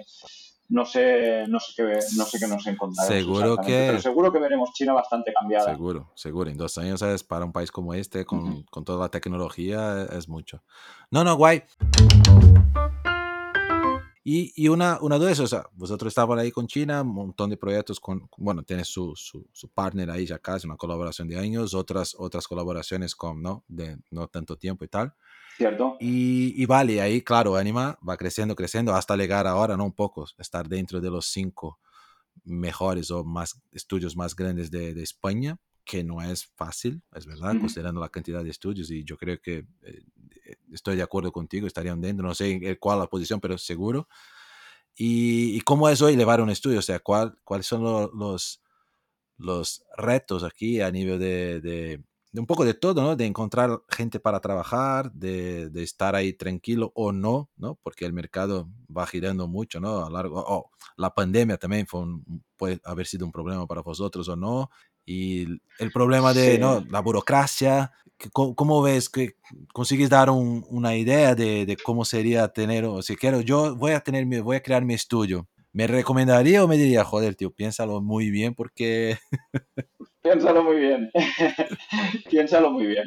No 0.68 0.84
sé, 0.84 1.44
no 1.46 1.60
sé 1.60 1.72
qué, 1.76 1.98
no 2.16 2.24
sé 2.24 2.38
qué 2.40 2.48
nos 2.48 2.66
encontraremos. 2.66 3.24
Seguro 3.24 3.56
que. 3.58 3.86
Pero 3.86 4.00
seguro 4.00 4.32
que 4.32 4.40
veremos 4.40 4.72
China 4.72 4.94
bastante 4.94 5.32
cambiada. 5.32 5.70
Seguro, 5.70 6.10
seguro. 6.16 6.50
En 6.50 6.56
dos 6.56 6.76
años 6.78 7.02
para 7.22 7.44
un 7.44 7.52
país 7.52 7.70
como 7.70 7.94
este, 7.94 8.24
con, 8.24 8.64
con 8.64 8.84
toda 8.84 9.04
la 9.04 9.08
tecnología, 9.08 10.08
es 10.10 10.28
mucho. 10.28 10.64
No, 11.10 11.22
no, 11.22 11.36
guay. 11.36 11.62
Y, 14.28 14.52
y, 14.56 14.66
una, 14.66 14.98
una 15.02 15.20
de 15.20 15.30
esas, 15.30 15.44
o 15.44 15.46
sea, 15.46 15.70
vosotros 15.74 16.10
estaban 16.10 16.36
ahí 16.40 16.50
con 16.50 16.66
China, 16.66 17.02
un 17.02 17.14
montón 17.14 17.48
de 17.48 17.56
proyectos 17.56 18.00
con, 18.00 18.28
bueno, 18.36 18.64
tienes 18.64 18.88
su, 18.88 19.14
su, 19.14 19.48
su, 19.52 19.68
partner 19.68 20.10
ahí 20.10 20.26
ya 20.26 20.40
casi, 20.40 20.66
una 20.66 20.76
colaboración 20.76 21.28
de 21.28 21.38
años, 21.38 21.74
otras, 21.74 22.16
otras 22.18 22.48
colaboraciones 22.48 23.14
con, 23.14 23.40
¿no? 23.40 23.62
De 23.68 23.98
no 24.10 24.26
tanto 24.26 24.56
tiempo 24.56 24.84
y 24.84 24.88
tal. 24.88 25.14
¿Cierto? 25.56 25.96
Y, 26.00 26.60
y, 26.62 26.66
vale, 26.66 27.00
ahí, 27.00 27.22
claro, 27.22 27.56
Anima 27.56 27.98
va 28.06 28.16
creciendo, 28.16 28.54
creciendo, 28.54 28.94
hasta 28.94 29.16
llegar 29.16 29.46
ahora, 29.46 29.76
¿no? 29.76 29.84
Un 29.84 29.92
poco, 29.92 30.26
estar 30.38 30.68
dentro 30.68 31.00
de 31.00 31.10
los 31.10 31.26
cinco 31.26 31.78
mejores 32.44 33.10
o 33.10 33.24
más 33.24 33.60
estudios 33.72 34.16
más 34.16 34.36
grandes 34.36 34.70
de, 34.70 34.92
de 34.92 35.02
España, 35.02 35.58
que 35.84 36.04
no 36.04 36.20
es 36.20 36.44
fácil, 36.44 37.00
es 37.14 37.26
verdad, 37.26 37.54
considerando 37.58 38.00
la 38.00 38.10
cantidad 38.10 38.44
de 38.44 38.50
estudios, 38.50 38.90
y 38.90 39.04
yo 39.04 39.16
creo 39.16 39.40
que 39.40 39.66
eh, 39.82 40.02
estoy 40.72 40.96
de 40.96 41.02
acuerdo 41.02 41.32
contigo, 41.32 41.66
estarían 41.66 42.00
dentro, 42.00 42.26
no 42.26 42.34
sé 42.34 42.50
en 42.50 42.76
cuál 42.76 42.98
la 42.98 43.06
posición, 43.06 43.40
pero 43.40 43.56
seguro. 43.56 44.08
Y, 44.94 45.56
y 45.56 45.60
cómo 45.60 45.88
es 45.88 46.02
hoy 46.02 46.16
llevar 46.16 46.40
un 46.40 46.50
estudio, 46.50 46.80
o 46.80 46.82
sea, 46.82 46.98
cuál, 46.98 47.38
cuáles 47.44 47.66
son 47.66 47.82
los, 47.82 48.62
los 49.38 49.84
retos 49.96 50.42
aquí 50.42 50.80
a 50.80 50.90
nivel 50.90 51.18
de 51.18 52.02
un 52.40 52.46
poco 52.46 52.64
de 52.64 52.74
todo, 52.74 53.02
¿no? 53.02 53.16
De 53.16 53.26
encontrar 53.26 53.82
gente 53.88 54.20
para 54.20 54.40
trabajar, 54.40 55.12
de, 55.12 55.70
de, 55.70 55.82
estar 55.82 56.14
ahí 56.14 56.32
tranquilo 56.32 56.92
o 56.94 57.12
no, 57.12 57.50
¿no? 57.56 57.78
Porque 57.82 58.04
el 58.04 58.12
mercado 58.12 58.68
va 58.94 59.06
girando 59.06 59.48
mucho, 59.48 59.80
¿no? 59.80 60.04
A 60.04 60.10
largo, 60.10 60.44
oh, 60.46 60.70
la 60.96 61.14
pandemia 61.14 61.56
también 61.56 61.86
fue 61.86 62.04
puede 62.56 62.80
haber 62.84 63.06
sido 63.06 63.26
un 63.26 63.32
problema 63.32 63.66
para 63.66 63.82
vosotros 63.82 64.28
o 64.28 64.36
no. 64.36 64.70
Y 65.04 65.60
el 65.78 65.92
problema 65.92 66.34
de 66.34 66.58
¿no? 66.58 66.84
la 66.90 67.00
burocracia, 67.00 67.92
¿cómo, 68.32 68.82
ves 68.82 69.08
que 69.08 69.36
consigues 69.72 70.10
dar 70.10 70.30
un, 70.30 70.66
una 70.68 70.96
idea 70.96 71.34
de, 71.34 71.64
de, 71.64 71.76
cómo 71.76 72.04
sería 72.04 72.48
tener, 72.48 72.84
o 72.84 73.02
si 73.02 73.14
quiero, 73.16 73.40
yo 73.40 73.76
voy 73.76 73.92
a 73.92 74.00
tener, 74.00 74.26
voy 74.42 74.56
a 74.56 74.62
crear 74.62 74.84
mi 74.84 74.94
estudio. 74.94 75.48
¿Me 75.72 75.86
recomendaría 75.86 76.64
o 76.64 76.68
me 76.68 76.78
diría, 76.78 77.04
joder, 77.04 77.34
tío, 77.34 77.52
piénsalo 77.52 78.00
muy 78.00 78.30
bien 78.30 78.54
porque 78.54 79.18
Piénsalo 80.26 80.64
muy 80.64 80.76
bien. 80.78 81.10
Piénsalo 82.28 82.72
muy 82.72 82.86
bien. 82.86 83.04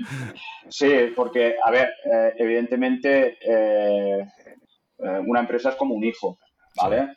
Sí, 0.70 1.12
porque, 1.14 1.56
a 1.62 1.70
ver, 1.70 1.90
eh, 2.06 2.34
evidentemente 2.38 3.38
eh, 3.42 4.26
eh, 5.00 5.20
una 5.28 5.42
empresa 5.42 5.72
es 5.72 5.76
como 5.76 5.96
un 5.96 6.06
hijo, 6.06 6.40
¿vale? 6.82 7.10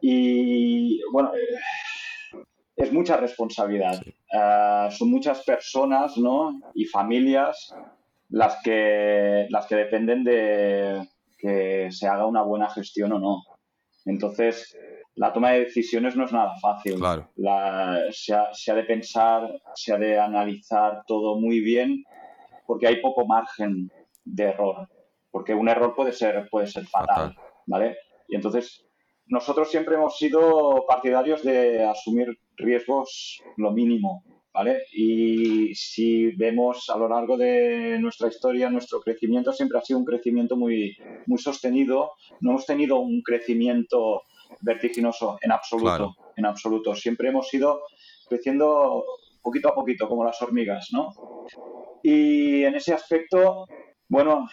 Y 0.00 1.00
bueno, 1.12 1.30
es 2.74 2.92
mucha 2.92 3.18
responsabilidad. 3.18 4.02
son 4.90 5.10
muchas 5.12 5.44
personas, 5.44 6.16
¿no? 6.16 6.60
Y 6.74 6.86
familias 6.86 7.72
las 8.30 8.56
que, 8.64 9.46
las 9.48 9.66
que 9.66 9.76
dependen 9.76 10.24
de 10.24 11.06
que 11.38 11.88
se 11.92 12.08
haga 12.08 12.26
una 12.26 12.42
buena 12.42 12.68
gestión 12.68 13.12
o 13.12 13.20
no. 13.20 13.44
Entonces, 14.06 14.76
la 15.14 15.32
toma 15.32 15.52
de 15.52 15.60
decisiones 15.60 16.16
no 16.16 16.24
es 16.24 16.32
nada 16.32 16.54
fácil. 16.60 16.96
se, 18.12 18.34
ha, 18.34 18.74
de 18.74 18.84
pensar, 18.84 19.50
se 19.74 19.92
ha 19.92 19.98
de 19.98 20.18
analizar 20.18 21.02
todo 21.06 21.38
muy 21.38 21.60
bien, 21.60 22.04
porque 22.66 22.86
hay 22.86 23.00
poco 23.00 23.26
margen 23.26 23.90
de 24.24 24.44
error. 24.44 24.88
Porque 25.30 25.54
un 25.54 25.68
error 25.68 25.94
puede 25.94 26.12
ser, 26.12 26.48
puede 26.50 26.66
ser 26.66 26.86
fatal, 26.86 27.36
¿vale? 27.66 27.96
Y 28.28 28.36
entonces, 28.36 28.86
nosotros 29.26 29.70
siempre 29.70 29.94
hemos 29.94 30.16
sido 30.18 30.84
partidarios 30.88 31.42
de 31.42 31.84
asumir 31.84 32.28
riesgos 32.56 33.40
lo 33.56 33.72
mínimo, 33.72 34.24
¿vale? 34.52 34.82
Y 34.92 35.74
si 35.74 36.32
vemos 36.32 36.90
a 36.90 36.98
lo 36.98 37.08
largo 37.08 37.36
de 37.36 37.98
nuestra 38.00 38.28
historia, 38.28 38.70
nuestro 38.70 39.00
crecimiento 39.00 39.52
siempre 39.52 39.78
ha 39.78 39.82
sido 39.82 39.98
un 39.98 40.04
crecimiento 40.04 40.56
muy, 40.56 40.96
muy 41.26 41.38
sostenido. 41.38 42.12
No 42.40 42.50
hemos 42.50 42.66
tenido 42.66 42.98
un 42.98 43.22
crecimiento 43.22 44.22
vertiginoso 44.60 45.38
en 45.40 45.52
absoluto, 45.52 46.16
en 46.36 46.46
absoluto. 46.46 46.94
Siempre 46.94 47.28
hemos 47.28 47.52
ido 47.54 47.80
creciendo 48.28 49.04
poquito 49.42 49.68
a 49.68 49.74
poquito, 49.74 50.08
como 50.08 50.24
las 50.24 50.40
hormigas, 50.42 50.88
¿no? 50.92 51.14
Y 52.02 52.64
en 52.64 52.74
ese 52.74 52.94
aspecto, 52.94 53.66
bueno, 54.08 54.48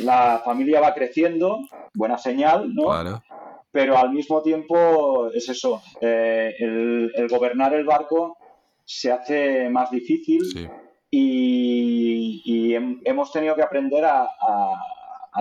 la 0.00 0.42
familia 0.44 0.80
va 0.80 0.94
creciendo, 0.94 1.60
buena 1.94 2.18
señal, 2.18 2.74
¿no? 2.74 3.22
Pero 3.70 3.98
al 3.98 4.10
mismo 4.10 4.42
tiempo 4.42 5.28
es 5.32 5.48
eso, 5.48 5.82
eh, 6.00 6.54
el, 6.58 7.28
gobernar 7.28 7.74
el 7.74 7.84
barco 7.84 8.38
se 8.86 9.10
hace 9.12 9.68
más 9.68 9.90
difícil 9.90 10.70
y, 11.10 12.74
hemos 13.04 13.32
tenido 13.32 13.54
que 13.54 13.62
aprender 13.62 14.04
a, 14.04 14.28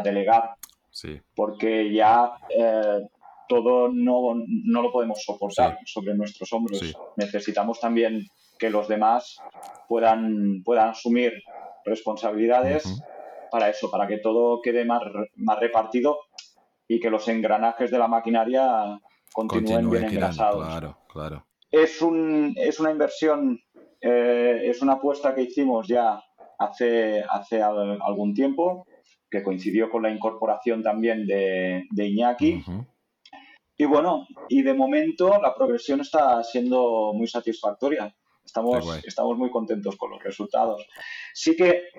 delegar. 0.03 0.55
Porque 1.33 1.93
ya 1.93 2.33
eh, 2.49 2.99
todo 3.47 3.89
no, 3.89 4.33
no 4.35 4.81
lo 4.81 4.91
podemos 4.91 5.23
soportar 5.23 5.79
sobre 5.85 6.15
nuestros 6.15 6.51
hombros. 6.51 6.81
Necesitamos 7.15 7.79
también 7.79 8.27
que 8.57 8.69
los 8.69 8.87
demás 8.87 9.37
puedan, 9.87 10.63
puedan 10.63 10.89
asumir 10.89 11.33
responsabilidades 11.85 13.01
para 13.51 13.69
eso, 13.69 13.91
para 13.91 14.07
que 14.07 14.17
todo 14.17 14.61
quede 14.61 14.85
más, 14.85 15.01
más 15.35 15.59
repartido 15.59 16.17
y 16.87 16.99
que 16.99 17.09
los 17.09 17.27
engranajes 17.27 17.91
de 17.91 17.97
la 17.97 18.07
maquinaria 18.07 18.99
continúen 19.33 19.89
bien 19.89 20.05
engrasados. 20.05 20.65
Claro, 20.65 20.97
claro. 21.07 21.45
Es, 21.75 22.01
un, 22.01 22.53
es 22.55 22.79
una 22.79 22.91
inversión, 22.91 23.59
eh, 23.99 24.61
es 24.63 24.81
una 24.81 24.93
apuesta 24.93 25.35
que 25.35 25.41
hicimos 25.41 25.87
ya 25.87 26.23
hace, 26.57 27.21
hace 27.29 27.61
algún 27.61 28.33
tiempo, 28.33 28.87
que 29.29 29.43
coincidió 29.43 29.89
con 29.89 30.03
la 30.03 30.09
incorporación 30.09 30.81
también 30.81 31.27
de, 31.27 31.83
de 31.91 32.07
Iñaki. 32.07 32.63
Y 33.77 33.83
bueno, 33.83 34.25
y 34.47 34.61
de 34.61 34.73
momento 34.73 35.37
la 35.41 35.53
progresión 35.53 35.99
está 35.99 36.41
siendo 36.43 37.11
muy 37.13 37.27
satisfactoria. 37.27 38.15
Estamos, 38.45 39.03
estamos 39.05 39.37
muy 39.37 39.51
contentos 39.51 39.97
con 39.97 40.11
los 40.11 40.23
resultados. 40.23 40.87
Sí 41.33 41.57
que 41.57 41.89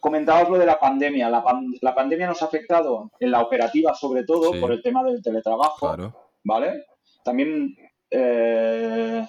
comentabas 0.00 0.48
lo 0.48 0.56
de 0.56 0.64
la 0.64 0.80
pandemia. 0.80 1.28
La, 1.28 1.44
la 1.82 1.94
pandemia 1.94 2.28
nos 2.28 2.40
ha 2.40 2.46
afectado 2.46 3.10
en 3.20 3.30
la 3.30 3.42
operativa, 3.42 3.92
sobre 3.92 4.24
todo, 4.24 4.58
por 4.58 4.72
el 4.72 4.80
tema 4.80 5.04
del 5.04 5.22
teletrabajo. 5.22 6.14
¿Vale? 6.42 6.86
También 7.22 7.76
eh, 8.16 9.26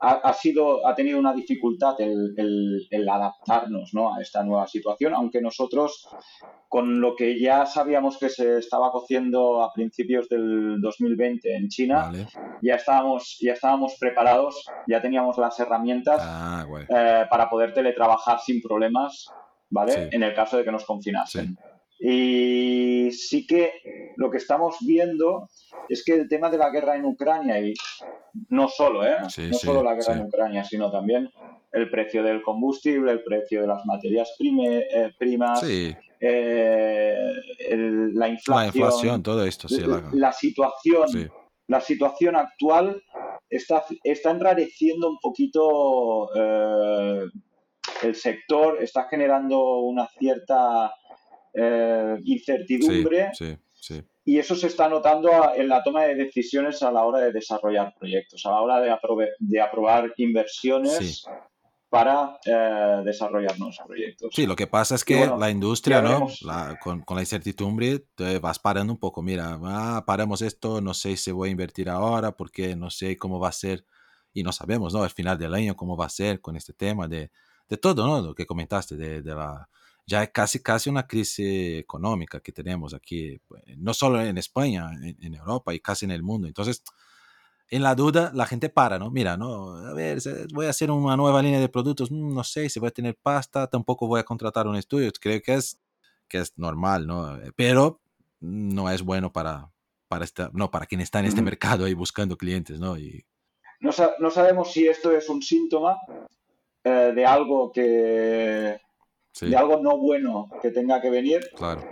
ha, 0.00 0.32
sido, 0.34 0.86
ha 0.86 0.94
tenido 0.94 1.18
una 1.18 1.32
dificultad 1.32 1.94
el, 1.98 3.08
adaptarnos 3.08 3.92
a 3.94 4.20
esta 4.20 4.42
nueva 4.42 4.66
situación, 4.66 5.14
aunque 5.14 5.40
nosotros, 5.40 6.08
con 6.68 7.00
lo 7.00 7.16
que 7.16 7.40
ya 7.40 7.64
sabíamos 7.66 8.18
que 8.18 8.28
se 8.28 8.58
estaba 8.58 8.90
cociendo 8.90 9.62
a 9.62 9.72
principios 9.72 10.28
del 10.28 10.80
2020 10.80 11.56
en 11.56 11.68
China, 11.68 12.12
ya, 12.62 12.74
estábamos, 12.74 13.38
ya 13.40 13.54
estábamos 13.54 13.96
preparados, 13.98 14.66
ya 14.86 15.00
teníamos 15.00 15.38
las 15.38 15.58
herramientas 15.58 16.20
ah, 16.22 16.66
eh, 16.88 17.24
para 17.30 17.48
poder 17.48 17.72
teletrabajar 17.72 18.40
sin 18.40 18.60
problemas, 18.60 19.26
¿vale? 19.70 20.08
En 20.12 20.22
el 20.22 20.34
caso 20.34 20.58
de 20.58 20.64
que 20.64 20.72
nos 20.72 20.84
confinasen. 20.84 21.56
Y 21.98 23.10
sí 23.12 23.46
que 23.46 23.72
lo 24.16 24.30
que 24.30 24.38
estamos 24.38 24.76
viendo 24.80 25.48
es 25.88 26.04
que 26.04 26.14
el 26.14 26.28
tema 26.28 26.50
de 26.50 26.58
la 26.58 26.70
guerra 26.70 26.96
en 26.96 27.04
Ucrania, 27.04 27.60
y 27.60 27.74
no 28.48 28.68
solo, 28.68 29.06
¿eh? 29.06 29.16
no 29.20 29.58
solo 29.58 29.82
la 29.82 29.94
guerra 29.94 30.14
en 30.14 30.26
Ucrania, 30.26 30.64
sino 30.64 30.90
también 30.90 31.30
el 31.72 31.90
precio 31.90 32.22
del 32.22 32.42
combustible, 32.42 33.12
el 33.12 33.22
precio 33.22 33.60
de 33.60 33.66
las 33.66 33.84
materias 33.84 34.30
eh, 34.40 35.12
primas, 35.18 35.62
eh, 35.64 37.16
la 37.70 38.28
inflación. 38.28 39.16
La 39.16 39.22
todo 39.22 39.44
esto, 39.44 39.68
La, 40.12 40.32
situación, 40.32 41.30
la 41.66 41.80
situación 41.80 42.36
actual 42.36 43.02
está, 43.50 43.84
está 44.02 44.30
enrareciendo 44.30 45.10
un 45.10 45.18
poquito 45.20 46.30
eh, 46.34 47.24
el 48.02 48.14
sector, 48.14 48.82
está 48.82 49.04
generando 49.04 49.80
una 49.80 50.08
cierta 50.18 50.92
eh, 51.54 52.16
incertidumbre. 52.24 53.30
Y 54.26 54.38
eso 54.38 54.54
se 54.56 54.68
está 54.68 54.88
notando 54.88 55.30
en 55.54 55.68
la 55.68 55.82
toma 55.82 56.04
de 56.04 56.14
decisiones 56.14 56.82
a 56.82 56.90
la 56.90 57.04
hora 57.04 57.20
de 57.20 57.32
desarrollar 57.32 57.94
proyectos, 57.98 58.44
a 58.46 58.50
la 58.50 58.60
hora 58.62 58.80
de, 58.80 58.96
de 59.38 59.60
aprobar 59.60 60.12
inversiones 60.16 61.26
para 61.94 62.40
eh, 62.44 63.02
desarrollar 63.04 63.56
nuevos 63.56 63.78
proyectos. 63.86 64.30
Sí, 64.34 64.46
lo 64.46 64.56
que 64.56 64.66
pasa 64.66 64.96
es 64.96 65.04
que 65.04 65.28
la 65.38 65.48
industria, 65.48 66.02
¿no? 66.02 66.26
con, 66.82 67.04
la 67.08 67.20
incertidumbre, 67.20 68.00
te 68.16 68.40
vas 68.40 68.58
parando 68.58 68.92
un 68.92 68.98
poco. 68.98 69.22
Mira, 69.22 69.60
ah, 69.62 70.02
paramos 70.04 70.42
esto, 70.42 70.80
no 70.80 70.92
sé 70.92 71.16
si 71.16 71.30
voy 71.30 71.50
a 71.50 71.52
invertir 71.52 71.88
ahora 71.88 72.32
porque 72.32 72.74
no 72.74 72.90
sé 72.90 73.16
cómo 73.16 73.38
va 73.38 73.50
a 73.50 73.52
ser 73.52 73.84
y 74.32 74.42
no 74.42 74.50
sabemos, 74.50 74.92
¿no? 74.92 75.04
Al 75.04 75.10
final 75.10 75.38
del 75.38 75.54
año 75.54 75.76
cómo 75.76 75.96
va 75.96 76.06
a 76.06 76.08
ser 76.08 76.40
con 76.40 76.56
este 76.56 76.72
tema 76.72 77.06
de, 77.06 77.30
de 77.68 77.76
todo, 77.76 78.04
¿no? 78.04 78.20
Lo 78.20 78.34
que 78.34 78.44
comentaste, 78.44 78.96
de, 78.96 79.22
de 79.22 79.32
la... 79.32 79.68
Ya 80.06 80.22
es 80.22 80.30
casi, 80.30 80.60
casi 80.62 80.90
una 80.90 81.06
crisis 81.06 81.78
económica 81.80 82.40
que 82.40 82.52
tenemos 82.52 82.92
aquí, 82.94 83.38
pues, 83.48 83.62
no 83.78 83.94
solo 83.94 84.20
en 84.20 84.36
España, 84.38 84.90
en, 85.02 85.16
en 85.20 85.34
Europa 85.34 85.72
y 85.74 85.80
casi 85.80 86.04
en 86.04 86.10
el 86.10 86.22
mundo. 86.22 86.46
Entonces, 86.46 86.82
en 87.70 87.82
la 87.82 87.94
duda, 87.94 88.30
la 88.34 88.46
gente 88.46 88.68
para, 88.68 88.98
¿no? 88.98 89.10
Mira, 89.10 89.36
¿no? 89.36 89.76
A 89.76 89.92
ver, 89.94 90.18
voy 90.52 90.66
a 90.66 90.70
hacer 90.70 90.90
una 90.90 91.16
nueva 91.16 91.42
línea 91.42 91.60
de 91.60 91.68
productos, 91.68 92.10
mm, 92.10 92.34
no 92.34 92.44
sé 92.44 92.68
si 92.68 92.78
voy 92.78 92.88
a 92.88 92.92
tener 92.92 93.16
pasta, 93.16 93.66
tampoco 93.66 94.06
voy 94.06 94.20
a 94.20 94.24
contratar 94.24 94.66
un 94.66 94.76
estudio, 94.76 95.10
creo 95.20 95.40
que 95.42 95.54
es, 95.54 95.80
que 96.28 96.38
es 96.38 96.56
normal, 96.56 97.06
¿no? 97.06 97.36
Eh, 97.40 97.52
pero 97.56 98.00
no 98.40 98.90
es 98.90 99.02
bueno 99.02 99.32
para, 99.32 99.70
para, 100.08 100.24
esta, 100.24 100.50
no, 100.52 100.70
para 100.70 100.86
quien 100.86 101.00
está 101.00 101.20
en 101.20 101.26
este 101.26 101.42
mercado 101.42 101.86
ahí 101.86 101.94
buscando 101.94 102.36
clientes, 102.36 102.78
¿no? 102.78 102.98
Y... 102.98 103.24
No, 103.80 103.90
no 104.18 104.30
sabemos 104.30 104.72
si 104.72 104.86
esto 104.86 105.10
es 105.10 105.28
un 105.28 105.42
síntoma 105.42 105.96
eh, 106.84 107.12
de 107.14 107.26
algo 107.26 107.72
que... 107.72 108.80
de 109.40 109.56
algo 109.56 109.80
no 109.80 109.98
bueno 109.98 110.48
que 110.62 110.70
tenga 110.70 111.00
que 111.00 111.10
venir. 111.10 111.40
Claro 111.56 111.82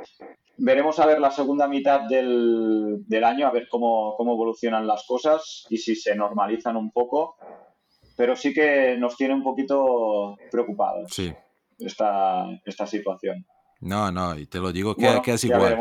veremos 0.56 0.98
a 1.00 1.06
ver 1.06 1.20
la 1.20 1.30
segunda 1.30 1.66
mitad 1.66 2.02
del, 2.08 3.24
año, 3.24 3.46
a 3.46 3.50
ver 3.50 3.68
cómo, 3.68 4.16
evolucionan 4.18 4.86
las 4.86 5.04
cosas 5.06 5.66
y 5.68 5.78
si 5.78 5.96
se 5.96 6.14
normalizan 6.14 6.76
un 6.76 6.90
poco. 6.90 7.36
Pero 8.16 8.36
sí 8.36 8.52
que 8.52 8.96
nos 8.98 9.16
tiene 9.16 9.34
un 9.34 9.42
poquito 9.42 10.36
preocupados 10.50 11.10
sí. 11.12 11.32
esta, 11.78 12.46
esta 12.64 12.86
situación. 12.86 13.46
No, 13.80 14.12
no, 14.12 14.38
y 14.38 14.46
te 14.46 14.60
lo 14.60 14.70
digo 14.70 14.94
que, 14.94 15.06
es 15.26 15.44
igual. 15.44 15.78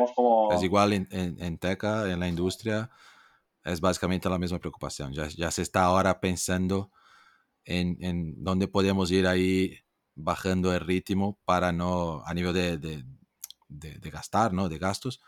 Es 0.52 0.64
igual 0.64 0.94
en, 0.94 1.08
en, 1.12 1.58
Teca, 1.60 2.12
en 2.12 2.20
la 2.20 2.28
industria, 2.28 2.90
es 3.64 3.80
básicamente 3.80 4.30
la 4.30 4.40
misma 4.40 4.58
preocupación. 4.58 5.14
Ya, 5.14 5.28
ya 5.28 5.52
se 5.52 5.62
está 5.62 5.84
ahora 5.84 6.20
pensando 6.20 6.90
en, 7.66 7.98
en 8.02 8.44
dónde 8.44 8.68
podemos 8.68 9.12
ir 9.12 9.28
ahí 9.28 9.78
bajando 10.16 10.74
el 10.74 10.80
ritmo 10.82 11.40
para 11.46 11.72
no, 11.72 12.24
a 12.26 12.34
nivel 12.34 12.54
de 12.54 13.04
de, 13.72 14.10
gastar, 14.10 14.54
¿no? 14.54 14.70
De 14.70 14.78
gastos, 14.78 15.22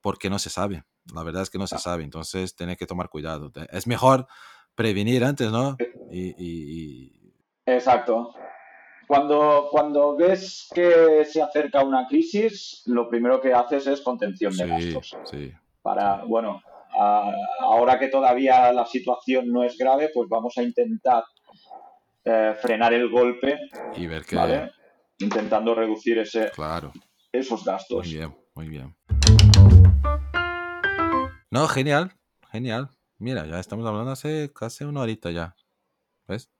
porque 0.00 0.30
no 0.30 0.38
se 0.38 0.50
sabe. 0.50 0.84
La 1.14 1.22
verdad 1.22 1.42
es 1.42 1.50
que 1.50 1.58
no 1.58 1.66
se 1.66 1.78
sabe, 1.78 2.02
entonces 2.02 2.56
tiene 2.56 2.76
que 2.76 2.86
tomar 2.86 3.08
cuidado. 3.08 3.52
Es 3.70 3.86
mejor 3.86 4.26
prevenir 4.74 5.24
antes, 5.24 5.50
¿no? 5.50 5.76
Eh, 6.10 6.34
y, 6.38 7.12
Exacto. 7.64 8.34
Cuando, 9.06 9.68
cuando 9.70 10.16
ves 10.16 10.68
que 10.74 11.24
se 11.24 11.40
acerca 11.40 11.84
una 11.84 12.08
crisis, 12.08 12.82
lo 12.86 13.08
primero 13.08 13.40
que 13.40 13.52
haces 13.52 13.86
es 13.86 14.00
contención 14.00 14.56
de 14.56 14.66
gastos. 14.66 15.16
Sí, 15.24 15.52
Para, 15.80 16.24
bueno, 16.24 16.60
ahora 17.60 17.98
que 18.00 18.08
todavía 18.08 18.72
la 18.72 18.84
situación 18.84 19.52
no 19.52 19.62
es 19.62 19.78
grave, 19.78 20.10
pues 20.12 20.28
vamos 20.28 20.58
a 20.58 20.62
intentar 20.64 21.22
eh, 22.26 22.54
frenar 22.60 22.92
el 22.92 23.08
golpe. 23.08 23.58
Y 23.96 24.06
ver 24.06 24.24
que... 24.24 24.36
¿vale? 24.36 24.72
Intentando 25.18 25.74
reducir 25.74 26.18
ese, 26.18 26.50
claro 26.50 26.92
esos 27.38 27.64
gastos. 27.64 28.06
Muy 28.06 28.14
bien, 28.14 28.36
muy 28.54 28.68
bien. 28.68 28.96
No, 31.50 31.68
genial, 31.68 32.12
genial. 32.50 32.90
Mira, 33.18 33.46
ya 33.46 33.58
estamos 33.60 33.86
hablando 33.86 34.10
hace 34.10 34.52
casi 34.52 34.84
una 34.84 35.00
horita 35.00 35.30
ya. 35.30 35.54
¿Ves? 36.26 36.50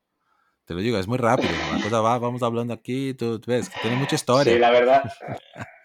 Te 0.65 0.75
lo 0.75 0.81
digo, 0.81 0.99
es 0.99 1.07
muy 1.07 1.19
rápido. 1.19 1.51
La 1.73 1.83
cosa 1.83 2.01
va, 2.01 2.19
vamos 2.19 2.43
hablando 2.43 2.75
aquí, 2.75 3.15
tú, 3.15 3.41
ves, 3.47 3.69
que 3.69 3.81
tiene 3.81 3.97
mucha 3.97 4.17
historia. 4.17 4.53
Sí, 4.53 4.59
la 4.59 4.71
verdad. 4.71 5.13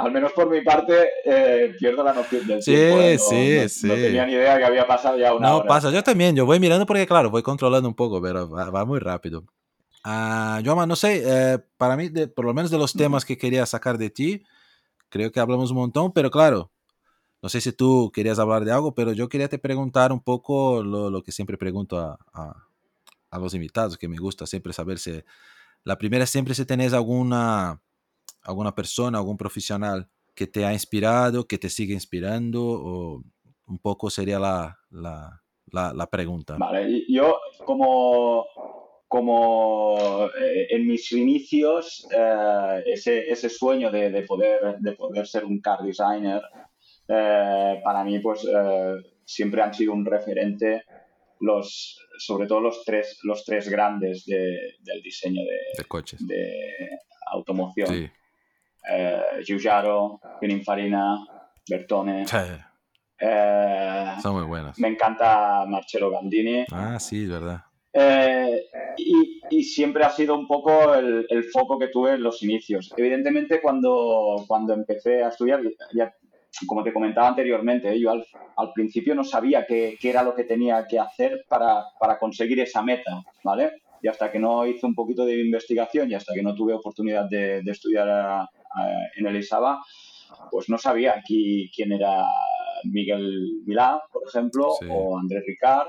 Al 0.00 0.12
menos 0.12 0.32
por 0.32 0.48
mi 0.50 0.62
parte, 0.62 1.08
eh, 1.24 1.74
pierdo 1.78 2.02
la 2.02 2.14
noción 2.14 2.46
del 2.46 2.62
sí, 2.62 2.72
tiempo. 2.72 3.00
¿eh? 3.00 3.18
Sí, 3.18 3.68
sí, 3.68 3.86
no, 3.86 3.94
tenía 3.94 4.26
ni 4.26 4.32
idea 4.32 4.58
que 4.58 4.64
había 4.64 4.86
pasado 4.86 5.18
ya 5.18 5.34
una 5.34 5.54
hora. 5.54 5.64
No, 5.64 5.68
pasa, 5.68 5.90
yo 5.90 6.02
también. 6.02 6.34
Yo 6.34 6.46
voy 6.46 6.58
mirando 6.58 6.86
porque, 6.86 7.06
claro, 7.06 7.30
voy 7.30 7.42
controlando 7.42 7.88
un 7.88 7.94
poco, 7.94 8.20
pero 8.22 8.48
va, 8.48 8.84
muy 8.84 8.98
rápido. 8.98 9.44
Uh, 10.04 10.60
Yoma, 10.62 10.86
no 10.86 10.96
sé, 10.96 11.22
eh, 11.24 11.58
para 11.76 11.96
mí, 11.96 12.08
por 12.34 12.46
lo 12.46 12.54
menos 12.54 12.70
de 12.70 12.78
los 12.78 12.94
temas 12.94 13.24
que 13.24 13.36
quería 13.36 13.66
sacar 13.66 13.98
de 13.98 14.08
ti, 14.08 14.42
creo 15.10 15.30
que 15.30 15.40
hablamos 15.40 15.70
un 15.70 15.76
montón, 15.76 16.12
pero 16.12 16.30
claro, 16.30 16.70
no 17.42 17.48
sé 17.50 17.60
si 17.60 17.72
tú 17.72 18.10
querías 18.14 18.38
hablar 18.38 18.64
de 18.64 18.72
algo, 18.72 18.94
pero 18.94 19.12
yo 19.12 19.28
quería 19.28 19.48
te 19.48 19.58
preguntar 19.58 20.12
un 20.12 20.20
poco 20.20 20.82
lo, 20.82 21.22
que 21.22 21.32
siempre 21.32 21.58
pregunto 21.58 21.98
a, 21.98 22.18
a, 23.30 23.38
los 23.38 23.52
invitados, 23.52 23.98
que 23.98 24.08
me 24.08 24.16
gusta 24.16 24.46
siempre 24.46 24.72
saber 24.72 24.98
si, 24.98 25.22
la 25.84 25.98
primera 25.98 26.26
siempre 26.26 26.54
si 26.54 26.64
tenés 26.64 26.92
alguna, 26.92 27.80
alguna 28.42 28.74
persona, 28.74 29.18
algún 29.18 29.36
profesional 29.36 30.08
que 30.34 30.46
te 30.46 30.64
ha 30.64 30.72
inspirado, 30.72 31.46
que 31.46 31.58
te 31.58 31.68
sigue 31.68 31.94
inspirando, 31.94 32.62
o 32.62 33.22
un 33.66 33.78
poco 33.78 34.10
sería 34.10 34.38
la, 34.38 34.78
la, 34.90 35.42
la 35.72 36.06
pregunta. 36.08 36.56
Vale, 36.58 37.04
yo 37.08 37.38
como 37.64 38.46
como 39.10 40.30
eh, 40.40 40.68
en 40.70 40.86
mis 40.86 41.10
inicios 41.10 42.06
eh, 42.16 42.82
ese, 42.86 43.28
ese, 43.28 43.48
sueño 43.48 43.90
de, 43.90 44.08
de, 44.08 44.22
poder, 44.22 44.78
de 44.78 44.92
poder 44.92 45.26
ser 45.26 45.44
un 45.44 45.60
car 45.60 45.82
designer, 45.82 46.40
eh, 47.08 47.80
para 47.82 48.04
mí 48.04 48.20
pues 48.20 48.46
siempre 49.24 49.62
han 49.62 49.74
sido 49.74 49.94
un 49.94 50.06
referente 50.06 50.84
los, 51.40 51.98
sobre 52.18 52.46
todo 52.46 52.60
los 52.60 52.84
tres, 52.84 53.18
los 53.24 53.44
tres 53.44 53.68
grandes 53.68 54.24
del 54.26 55.02
diseño 55.02 55.42
de, 55.42 55.84
coches. 55.88 56.24
de 56.24 56.90
automoción. 57.32 57.88
Sí. 57.88 58.10
Giugiaro, 59.44 60.20
Pininfarina, 60.40 61.18
Bertone. 61.68 62.26
Son 62.26 64.34
muy 64.34 64.44
buenos. 64.44 64.78
Me 64.78 64.88
encanta 64.88 65.64
Marcello 65.66 66.10
Gandini. 66.10 66.64
Ah, 66.72 66.98
sí, 66.98 67.26
verdad. 67.26 67.64
Eh, 67.92 68.66
y, 68.96 69.62
siempre 69.64 70.04
ha 70.04 70.10
sido 70.10 70.36
un 70.36 70.46
poco 70.46 70.94
el, 70.94 71.44
foco 71.52 71.78
que 71.78 71.88
tuve 71.88 72.12
en 72.12 72.22
los 72.22 72.42
inicios. 72.42 72.92
Evidentemente, 72.96 73.60
cuando, 73.60 74.44
cuando 74.46 74.74
empecé 74.74 75.22
a 75.22 75.28
estudiar, 75.28 75.60
ya, 75.92 76.14
como 76.66 76.82
te 76.82 76.92
comentaba 76.92 77.28
anteriormente, 77.28 77.98
yo 77.98 78.10
al, 78.10 78.72
principio 78.74 79.14
no 79.14 79.24
sabía 79.24 79.66
qué, 79.66 79.98
era 80.02 80.22
lo 80.22 80.34
que 80.34 80.44
tenía 80.44 80.86
que 80.86 80.98
hacer 80.98 81.44
para, 81.48 81.84
conseguir 82.18 82.60
esa 82.60 82.82
meta, 82.82 83.22
¿vale? 83.42 83.82
Y 84.02 84.08
hasta 84.08 84.30
que 84.30 84.38
no 84.38 84.66
hice 84.66 84.86
un 84.86 84.94
poquito 84.94 85.24
de 85.24 85.40
investigación 85.40 86.10
y 86.10 86.14
hasta 86.14 86.34
que 86.34 86.42
no 86.42 86.54
tuve 86.54 86.74
oportunidad 86.74 87.28
de, 87.28 87.62
estudiar 87.66 88.48
en 89.16 89.26
el 89.26 89.36
ISABA, 89.36 89.82
pues 90.50 90.68
no 90.68 90.78
sabía 90.78 91.14
aquí 91.16 91.70
quién 91.74 91.92
era 91.92 92.24
Miguel 92.84 93.62
Milá, 93.66 94.02
por 94.12 94.22
ejemplo, 94.28 94.68
o 94.88 95.18
Andrés 95.18 95.44
Ricard, 95.46 95.88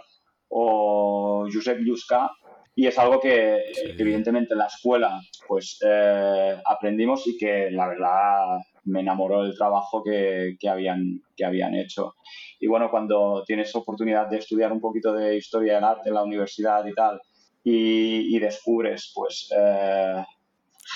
o 0.49 1.47
Josep 1.51 1.79
Llusca 1.79 2.31
y 2.75 2.87
es 2.87 2.97
algo 2.97 3.19
que 3.19 3.59
evidentemente 3.97 4.53
en 4.53 4.59
la 4.59 4.67
escuela 4.67 5.21
pues 5.47 5.77
eh, 5.85 6.57
aprendimos 6.65 7.27
y 7.27 7.37
que 7.37 7.69
la 7.69 7.87
verdad 7.87 8.59
me 8.85 9.01
enamoró 9.01 9.43
del 9.43 9.55
trabajo 9.55 10.01
que, 10.03 10.57
habían, 10.69 11.21
que 11.35 11.45
habían 11.45 11.75
hecho. 11.75 12.15
Y 12.59 12.67
bueno, 12.67 12.89
cuando 12.89 13.43
tienes 13.45 13.75
oportunidad 13.75 14.27
de 14.29 14.37
estudiar 14.37 14.71
un 14.71 14.79
poquito 14.79 15.13
de 15.13 15.37
historia 15.37 15.75
del 15.75 15.83
arte 15.83 16.09
en 16.09 16.15
la 16.15 16.23
universidad 16.23 16.85
y 16.85 16.93
tal, 16.93 17.19
y, 17.63 18.39
descubres 18.39 19.11
pues 19.13 19.53
eh, 19.55 20.23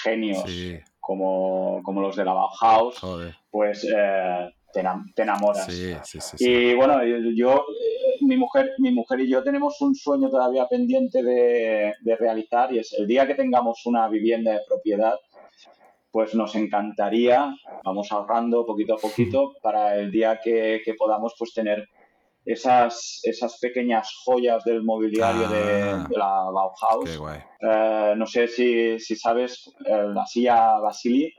genios 0.04 0.44
como, 1.06 1.84
como, 1.84 2.02
los 2.02 2.16
de 2.16 2.26
la 2.26 2.34
Bauhaus, 2.34 3.00
pues 3.52 3.88
eh, 3.96 4.50
te, 4.74 5.22
enamoras. 5.22 5.70
y 6.40 6.74
bueno, 6.74 7.00
yo, 7.36 7.54
eh, 7.54 8.18
mi, 8.22 8.36
mujer, 8.38 8.72
mi 8.80 8.92
mujer 8.92 9.20
y 9.20 9.30
yo 9.30 9.44
tenemos 9.44 9.80
un 9.82 9.94
sueño 9.94 10.32
todavía 10.32 10.68
pendiente 10.68 11.22
de, 11.22 11.94
realizar 12.20 12.74
y 12.74 12.80
es 12.80 12.92
el 12.98 13.06
día 13.06 13.28
que 13.28 13.36
tengamos 13.36 13.86
una 13.86 14.10
vivienda 14.10 14.54
de 14.54 14.62
propiedad, 14.68 15.14
pues 16.10 16.34
nos 16.34 16.56
encantaría, 16.56 17.54
vamos 17.84 18.12
ahorrando 18.12 18.66
poquito 18.66 18.96
a 18.96 18.98
poquito 18.98 19.54
para 19.62 19.96
el 19.98 20.12
día 20.12 20.40
que, 20.44 20.82
podamos 20.98 21.36
pues 21.38 21.54
tener 21.54 21.88
esas, 22.46 23.20
esas 23.24 23.58
pequeñas 23.60 24.10
joyas 24.24 24.64
del 24.64 24.84
mobiliario 24.84 25.48
de, 25.50 25.82
ah. 25.82 26.08
la 26.12 26.52
Bauhaus. 26.52 27.10
Qué 27.10 27.18
guay. 27.18 27.40
Eh, 27.60 28.14
no 28.16 28.26
sé 28.28 28.48
si, 28.48 29.00
si 29.00 29.16
sabes, 29.16 29.74
eh, 29.86 30.08
la 30.14 30.26
silla 30.26 30.80
Basili 30.80 31.34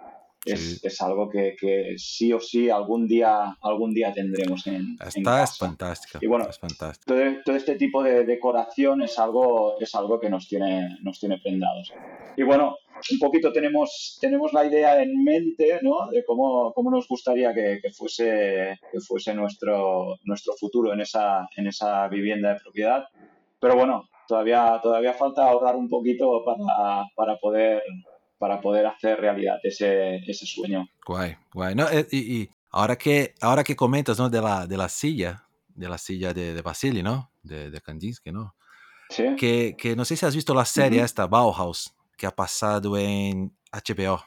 es, 0.46 0.84
es 0.84 1.02
algo 1.02 1.28
que, 1.28 1.56
que, 1.58 1.94
sí 1.98 2.32
o 2.32 2.40
sí 2.40 2.70
algún 2.70 3.06
día, 3.06 3.56
algún 3.60 3.92
día 3.92 4.12
tendremos 4.12 4.66
en, 4.66 4.96
Esta 5.04 5.18
en 5.18 5.24
casa. 5.24 5.42
es 5.44 5.58
fantástica. 5.58 6.18
Y 6.22 6.26
bueno, 6.26 6.48
es 6.48 6.58
fantástica. 6.58 7.14
todo, 7.14 7.22
todo, 7.44 7.56
este 7.56 7.74
tipo 7.74 8.02
de 8.02 8.24
decoración 8.24 9.02
es 9.02 9.18
algo, 9.18 9.78
es 9.80 9.94
algo 9.94 10.20
que 10.20 10.30
nos 10.30 10.48
tiene, 10.48 10.98
nos 11.02 11.18
tiene 11.18 11.38
prendados. 11.38 11.92
Y 12.36 12.42
bueno, 12.42 12.76
un 13.10 13.18
poquito 13.18 13.52
tenemos, 13.52 14.18
tenemos 14.20 14.52
la 14.52 14.64
idea 14.64 15.02
en 15.02 15.22
mente 15.22 15.80
¿no? 15.82 16.08
de 16.10 16.24
cómo, 16.24 16.72
cómo 16.72 16.90
nos 16.90 17.08
gustaría 17.08 17.52
que, 17.52 17.80
que, 17.82 17.90
fuese, 17.90 18.78
que 18.90 19.00
fuese 19.00 19.34
nuestro, 19.34 20.18
nuestro 20.24 20.54
futuro 20.54 20.92
en 20.92 21.00
esa, 21.00 21.48
en 21.56 21.66
esa 21.66 22.08
vivienda 22.08 22.54
de 22.54 22.60
propiedad. 22.60 23.04
Pero 23.60 23.76
bueno, 23.76 24.08
todavía, 24.26 24.80
todavía 24.82 25.12
falta 25.12 25.48
ahorrar 25.48 25.76
un 25.76 25.88
poquito 25.88 26.44
para, 26.44 27.06
para 27.14 27.36
poder 27.38 27.82
para 28.38 28.60
poder 28.60 28.86
hacer 28.86 29.18
realidad 29.20 29.56
ese, 29.62 30.16
ese 30.26 30.46
sueño. 30.46 30.86
Guay, 31.06 31.36
guay. 31.52 31.74
No, 31.74 31.88
eh, 31.88 32.06
y, 32.10 32.36
y, 32.36 32.50
ahora, 32.70 32.96
que, 32.96 33.34
ahora 33.40 33.64
que 33.64 33.76
comentas 33.76 34.18
¿no? 34.18 34.28
de, 34.28 34.40
la, 34.40 34.66
de 34.66 34.76
la 34.76 34.88
silla, 34.88 35.44
de 35.74 35.88
la 35.88 35.98
silla 35.98 36.32
de, 36.34 36.54
de 36.54 36.62
Vasily, 36.62 37.02
¿no? 37.02 37.30
De, 37.42 37.70
de 37.70 37.80
Kandinsky, 37.80 38.32
¿no? 38.32 38.54
Sí. 39.08 39.36
Que, 39.36 39.76
que 39.78 39.94
no 39.94 40.04
sé 40.04 40.16
si 40.16 40.26
has 40.26 40.34
visto 40.34 40.54
la 40.54 40.64
serie 40.64 40.98
uh 40.98 41.02
-huh. 41.02 41.06
esta, 41.06 41.26
Bauhaus, 41.26 41.94
que 42.16 42.26
ha 42.26 42.34
pasado 42.34 42.96
en 42.98 43.52
HBO. 43.72 44.20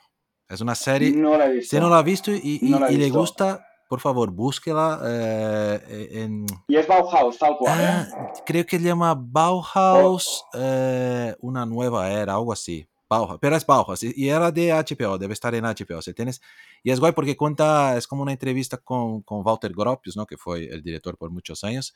Es 0.48 0.62
una 0.62 0.76
serie... 0.76 1.12
No 1.12 1.38
la 1.38 1.46
he 1.46 1.54
visto. 1.54 1.76
Si 1.76 1.80
no 1.82 1.90
la 1.90 1.98
ha 2.00 2.04
visto 2.04 2.32
y, 2.32 2.60
y, 2.62 2.70
no 2.70 2.90
y 2.90 2.98
le 2.98 3.10
gusta, 3.10 3.66
por 3.88 4.00
favor, 4.00 4.32
búsquela 4.32 5.00
eh, 5.06 6.10
en... 6.12 6.46
Y 6.68 6.76
es 6.76 6.88
Bauhaus, 6.88 7.38
tal 7.38 7.58
cual. 7.58 7.78
Ah, 7.80 8.08
¿eh? 8.10 8.42
Creo 8.46 8.66
que 8.66 8.78
se 8.80 8.86
llama 8.86 9.16
Bauhaus, 9.16 10.44
oh. 10.54 10.58
eh, 10.58 11.36
una 11.42 11.66
nueva 11.66 12.10
era, 12.10 12.34
algo 12.34 12.54
así. 12.54 12.88
Bauhaus, 13.10 13.40
pero 13.42 13.56
es 13.56 13.66
Bauhaus 13.66 14.04
y 14.04 14.30
era 14.30 14.52
de 14.52 14.72
HBO, 14.72 15.18
debe 15.18 15.34
estar 15.34 15.54
en 15.56 15.64
HBO. 15.64 16.02
Si 16.02 16.14
tienes, 16.14 16.42
y 16.84 16.92
es 16.92 17.00
guay 17.00 17.12
porque 17.14 17.36
cuenta, 17.36 17.98
es 17.98 18.08
como 18.08 18.22
una 18.22 18.32
entrevista 18.32 18.78
con, 18.78 19.24
con 19.24 19.46
Walter 19.46 19.74
Gropius, 19.74 20.16
¿no? 20.16 20.26
que 20.28 20.38
fue 20.38 20.66
el 20.66 20.84
director 20.84 21.18
por 21.18 21.32
muchos 21.32 21.64
años, 21.64 21.94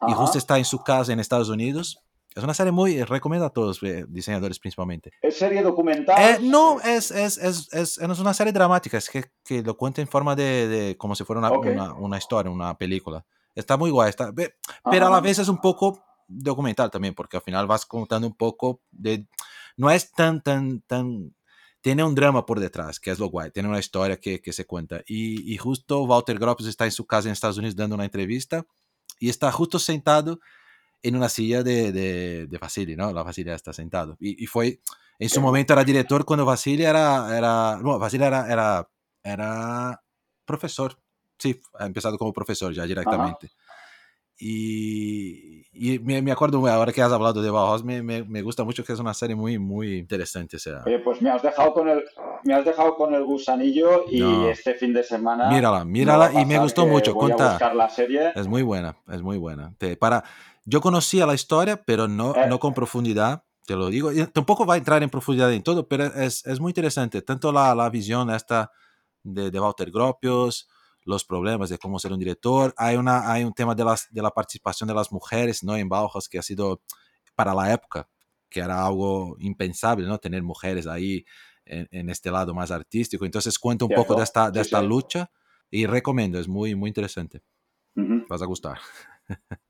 Ajá. 0.00 0.10
y 0.10 0.14
justo 0.14 0.38
está 0.38 0.56
en 0.56 0.64
su 0.64 0.82
casa 0.82 1.12
en 1.12 1.20
Estados 1.20 1.50
Unidos. 1.50 2.02
Es 2.34 2.44
una 2.44 2.54
serie 2.54 2.72
muy, 2.72 3.02
recomiendo 3.02 3.46
a 3.46 3.50
todos 3.50 3.82
eh, 3.82 4.04
diseñadores 4.08 4.58
principalmente. 4.58 5.12
¿Es 5.22 5.36
serie 5.36 5.62
documental? 5.62 6.16
Eh, 6.18 6.38
no, 6.40 6.80
es, 6.80 7.10
es, 7.10 7.36
es, 7.36 7.72
es, 7.72 7.98
es 7.98 8.18
una 8.18 8.32
serie 8.32 8.52
dramática, 8.52 8.96
es 8.96 9.10
que, 9.10 9.24
que 9.44 9.62
lo 9.62 9.76
cuenta 9.76 10.00
en 10.00 10.08
forma 10.08 10.36
de, 10.36 10.68
de 10.68 10.96
como 10.96 11.14
si 11.14 11.24
fuera 11.24 11.40
una, 11.40 11.50
okay. 11.50 11.72
una, 11.72 11.94
una, 11.94 12.16
historia, 12.18 12.50
una 12.50 12.76
película. 12.76 13.24
Está 13.54 13.76
muy 13.76 13.90
guay, 13.90 14.10
está, 14.10 14.32
pero 14.32 14.52
Ajá. 14.84 15.06
a 15.08 15.10
la 15.10 15.20
vez 15.20 15.40
es 15.40 15.48
un 15.48 15.58
poco 15.58 16.04
documental 16.28 16.90
también, 16.90 17.14
porque 17.14 17.38
al 17.38 17.42
final 17.42 17.66
vas 17.66 17.84
contando 17.86 18.28
un 18.28 18.34
poco 18.34 18.82
de 18.90 19.26
no 19.78 19.90
es 19.90 20.12
tan, 20.12 20.42
tan, 20.42 20.82
tan... 20.82 21.34
Tiene 21.80 22.02
un 22.02 22.14
drama 22.14 22.44
por 22.44 22.58
detrás, 22.58 22.98
que 22.98 23.12
es 23.12 23.18
lo 23.20 23.28
guay. 23.28 23.52
Tiene 23.52 23.68
una 23.68 23.78
historia 23.78 24.18
que, 24.18 24.42
que 24.42 24.52
se 24.52 24.66
cuenta. 24.66 25.00
Y, 25.06 25.54
y, 25.54 25.56
justo 25.56 26.02
Walter 26.02 26.38
Gropius 26.38 26.68
está 26.68 26.84
en 26.84 26.90
su 26.90 27.06
casa 27.06 27.28
en 27.28 27.32
Estados 27.32 27.56
Unidos 27.56 27.76
dando 27.76 27.94
una 27.94 28.04
entrevista 28.04 28.66
y 29.20 29.28
está 29.28 29.50
justo 29.52 29.78
sentado 29.78 30.40
en 31.02 31.14
una 31.14 31.28
silla 31.28 31.62
de, 31.62 31.92
de, 31.92 32.46
de 32.48 32.58
Vasily, 32.58 32.96
¿no? 32.96 33.12
La 33.12 33.22
Vasily 33.22 33.50
está 33.50 33.72
sentado. 33.72 34.16
Y, 34.18 34.42
y, 34.42 34.46
fue, 34.46 34.80
en 35.20 35.28
su 35.28 35.40
momento 35.40 35.72
era 35.72 35.84
director 35.84 36.24
cuando 36.24 36.44
Vasily 36.44 36.82
era, 36.82 37.38
era, 37.38 37.76
bueno, 37.76 38.00
Vasily 38.00 38.24
era, 38.24 38.52
era, 38.52 38.90
era 39.22 40.02
profesor. 40.44 41.00
Sí, 41.38 41.60
ha 41.78 41.86
empezado 41.86 42.18
como 42.18 42.32
profesor 42.32 42.72
ya 42.74 42.84
directamente. 42.84 43.46
Ajá. 43.46 43.67
Y, 44.40 45.64
y 45.72 45.98
me, 45.98 46.22
me, 46.22 46.30
acuerdo, 46.30 46.64
ahora 46.68 46.92
que 46.92 47.02
has 47.02 47.10
hablado 47.10 47.42
de 47.42 47.50
Bauhaus, 47.50 47.82
me, 47.82 48.02
me, 48.02 48.22
me, 48.22 48.40
gusta 48.40 48.62
mucho 48.62 48.84
que 48.84 48.92
es 48.92 49.00
una 49.00 49.12
serie 49.12 49.34
muy, 49.34 49.58
muy 49.58 49.96
interesante. 49.96 50.56
O 50.56 50.60
sea. 50.60 50.84
Oye, 50.86 51.00
pues 51.00 51.20
me 51.20 51.28
has 51.28 51.42
dejado 51.42 51.72
con 51.72 51.88
el, 51.88 52.04
me 52.44 52.54
has 52.54 52.64
dejado 52.64 52.94
con 52.94 53.14
el 53.14 53.24
gusanillo 53.24 54.04
y 54.08 54.20
no. 54.20 54.48
este 54.48 54.74
fin 54.74 54.92
de 54.92 55.02
semana. 55.02 55.48
Mírala, 55.50 55.84
mírala 55.84 56.40
y 56.40 56.46
me 56.46 56.56
gustó 56.58 56.86
mucho. 56.86 57.14
Voy 57.14 57.30
Conta, 57.30 57.48
a 57.48 57.50
buscar 57.50 57.74
la 57.74 57.90
serie. 57.90 58.32
Es 58.36 58.46
muy 58.46 58.62
buena, 58.62 58.96
es 59.08 59.22
muy 59.22 59.38
buena. 59.38 59.74
Te, 59.76 59.96
para, 59.96 60.22
yo 60.64 60.80
conocía 60.80 61.26
la 61.26 61.34
historia, 61.34 61.82
pero 61.84 62.06
no, 62.06 62.32
eh. 62.36 62.46
no 62.48 62.60
con 62.60 62.74
profundidad. 62.74 63.42
Te 63.66 63.74
lo 63.74 63.88
digo, 63.88 64.12
y 64.12 64.24
tampoco 64.28 64.64
va 64.64 64.74
a 64.74 64.78
entrar 64.78 65.02
en 65.02 65.10
profundidad 65.10 65.52
en 65.52 65.62
todo, 65.62 65.86
pero 65.88 66.04
es, 66.04 66.46
es 66.46 66.60
muy 66.60 66.70
interesante. 66.70 67.22
Tanto 67.22 67.52
la, 67.52 67.74
la 67.74 67.90
visión 67.90 68.30
esta 68.30 68.70
de, 69.22 69.50
de 69.50 69.60
Walter 69.60 69.90
Gropius, 69.90 70.68
los 71.08 71.24
problemas 71.24 71.70
de 71.70 71.78
cómo 71.78 71.98
ser 71.98 72.12
un 72.12 72.18
director. 72.18 72.74
Hay, 72.76 72.96
una, 72.96 73.32
hay 73.32 73.42
un 73.42 73.54
tema 73.54 73.74
de, 73.74 73.82
las, 73.82 74.06
de 74.10 74.20
la 74.20 74.30
participación 74.30 74.86
de 74.86 74.94
las 74.94 75.10
mujeres 75.10 75.64
¿no? 75.64 75.74
en 75.74 75.88
Bauhaus 75.88 76.28
que 76.28 76.38
ha 76.38 76.42
sido 76.42 76.82
para 77.34 77.54
la 77.54 77.72
época, 77.72 78.06
que 78.50 78.60
era 78.60 78.84
algo 78.84 79.34
impensable, 79.38 80.06
¿no? 80.06 80.18
Tener 80.18 80.42
mujeres 80.42 80.86
ahí 80.86 81.24
en, 81.64 81.88
en 81.90 82.10
este 82.10 82.30
lado 82.30 82.52
más 82.54 82.70
artístico. 82.70 83.24
Entonces 83.24 83.58
cuento 83.58 83.86
un 83.86 83.94
poco 83.94 84.16
de 84.16 84.22
esta, 84.22 84.50
de 84.50 84.60
esta 84.60 84.82
lucha 84.82 85.30
y 85.70 85.86
recomiendo, 85.86 86.38
es 86.38 86.46
muy, 86.46 86.74
muy 86.74 86.88
interesante. 86.88 87.42
Uh 87.96 88.02
-huh. 88.02 88.26
Vas 88.28 88.42
a 88.42 88.46
gustar. 88.46 88.78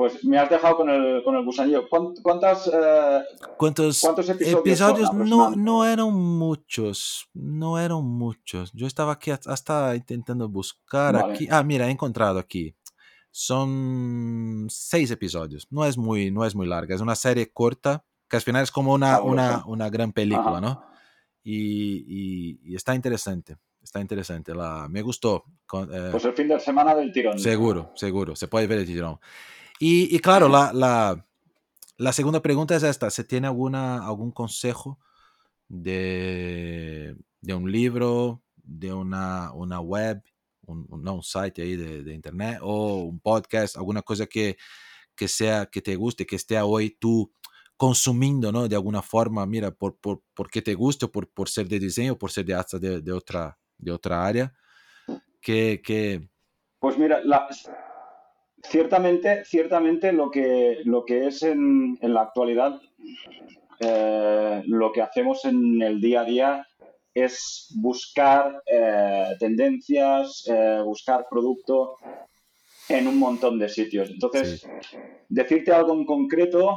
Pues 0.00 0.24
me 0.24 0.38
has 0.38 0.48
dejado 0.48 0.78
con 0.78 0.88
el, 0.88 1.22
con 1.22 1.36
el 1.36 1.44
gusanillo. 1.44 1.86
¿Cuántas, 2.22 2.66
eh, 2.68 3.22
¿Cuántos, 3.58 4.00
¿Cuántos, 4.00 4.30
episodios? 4.30 4.60
episodios 4.60 5.12
no, 5.12 5.50
no 5.50 5.84
eran 5.84 6.10
muchos. 6.10 7.28
No 7.34 7.78
eran 7.78 8.02
muchos. 8.02 8.72
Yo 8.72 8.86
estaba 8.86 9.12
aquí 9.12 9.30
hasta 9.30 9.94
intentando 9.94 10.48
buscar 10.48 11.12
vale. 11.12 11.34
aquí. 11.34 11.48
Ah, 11.50 11.62
mira, 11.62 11.86
he 11.86 11.90
encontrado 11.90 12.38
aquí. 12.38 12.74
Son 13.30 14.68
seis 14.70 15.10
episodios. 15.10 15.66
No 15.70 15.84
es 15.84 15.98
muy, 15.98 16.30
no 16.30 16.46
es 16.46 16.54
muy 16.54 16.66
larga. 16.66 16.94
Es 16.94 17.02
una 17.02 17.14
serie 17.14 17.52
corta 17.52 18.02
que 18.26 18.36
al 18.36 18.42
final 18.42 18.62
es 18.62 18.70
como 18.70 18.94
una, 18.94 19.20
una, 19.20 19.64
una 19.66 19.90
gran 19.90 20.12
película, 20.12 20.52
Ajá. 20.52 20.60
¿no? 20.62 20.82
Y, 21.42 22.06
y, 22.08 22.60
y, 22.64 22.74
está 22.74 22.94
interesante. 22.94 23.58
Está 23.82 24.00
interesante. 24.00 24.54
La, 24.54 24.88
me 24.88 25.02
gustó. 25.02 25.44
Eh, 25.92 26.08
pues 26.10 26.24
el 26.24 26.32
fin 26.32 26.48
de 26.48 26.58
semana 26.58 26.94
del 26.94 27.12
tirón. 27.12 27.38
Seguro, 27.38 27.92
seguro. 27.96 28.34
Se 28.34 28.48
puede 28.48 28.66
ver 28.66 28.78
el 28.78 28.86
tirón. 28.86 29.20
Y, 29.82 30.14
y 30.14 30.18
claro, 30.18 30.46
la, 30.50 30.74
la, 30.74 31.26
la, 31.96 32.12
segunda 32.12 32.42
pregunta 32.42 32.76
es 32.76 32.82
esta. 32.82 33.08
¿Se 33.08 33.24
tiene 33.24 33.46
alguna, 33.46 34.06
algún 34.06 34.30
consejo 34.30 34.98
de, 35.68 37.16
de 37.40 37.54
un 37.54 37.72
libro, 37.72 38.42
de 38.56 38.92
una, 38.92 39.52
una 39.54 39.80
web, 39.80 40.22
un, 40.66 40.86
no, 41.02 41.14
un 41.14 41.22
site 41.22 41.62
ahí 41.62 41.76
de, 41.76 42.02
de, 42.02 42.12
internet 42.12 42.58
o 42.60 43.04
un 43.04 43.20
podcast, 43.20 43.78
alguna 43.78 44.02
cosa 44.02 44.26
que, 44.26 44.58
que, 45.16 45.28
sea, 45.28 45.64
que 45.64 45.80
te 45.80 45.96
guste, 45.96 46.26
que 46.26 46.36
esté 46.36 46.60
hoy 46.60 46.98
tú 47.00 47.32
consumiendo, 47.78 48.52
¿no? 48.52 48.68
De 48.68 48.76
alguna 48.76 49.00
forma, 49.00 49.46
mira, 49.46 49.70
por, 49.70 49.96
por, 49.96 50.22
porque 50.34 50.60
te 50.60 50.74
guste, 50.74 51.08
por, 51.08 51.26
por 51.30 51.48
ser 51.48 51.68
de 51.68 51.78
diseño, 51.80 52.18
por 52.18 52.30
ser 52.30 52.44
de 52.44 52.52
hasta 52.52 52.78
de, 52.78 53.00
de 53.00 53.12
otra, 53.12 53.58
de 53.78 53.92
otra 53.92 54.26
área, 54.26 54.52
que... 55.40 55.80
que... 55.82 56.28
Pues 56.78 56.98
mira, 56.98 57.22
la, 57.24 57.48
ciertamente, 58.62 59.44
ciertamente 59.44 60.12
lo 60.12 60.30
que, 60.30 60.78
lo 60.84 61.04
que 61.04 61.26
es 61.26 61.42
en, 61.42 61.98
en 62.00 62.14
la 62.14 62.22
actualidad, 62.22 62.80
eh, 63.80 64.62
lo 64.66 64.92
que 64.92 65.02
hacemos 65.02 65.44
en 65.44 65.80
el 65.82 66.00
día 66.00 66.20
a 66.20 66.24
día 66.24 66.66
es 67.14 67.74
buscar 67.76 68.62
eh, 68.66 69.36
tendencias, 69.38 70.44
eh, 70.48 70.80
buscar 70.84 71.26
producto 71.28 71.96
en 72.88 73.06
un 73.06 73.18
montón 73.18 73.58
de 73.58 73.68
sitios. 73.68 74.10
Entonces, 74.10 74.60
sí. 74.60 74.96
decirte 75.28 75.72
algo 75.72 75.94
en 75.94 76.04
concreto, 76.04 76.76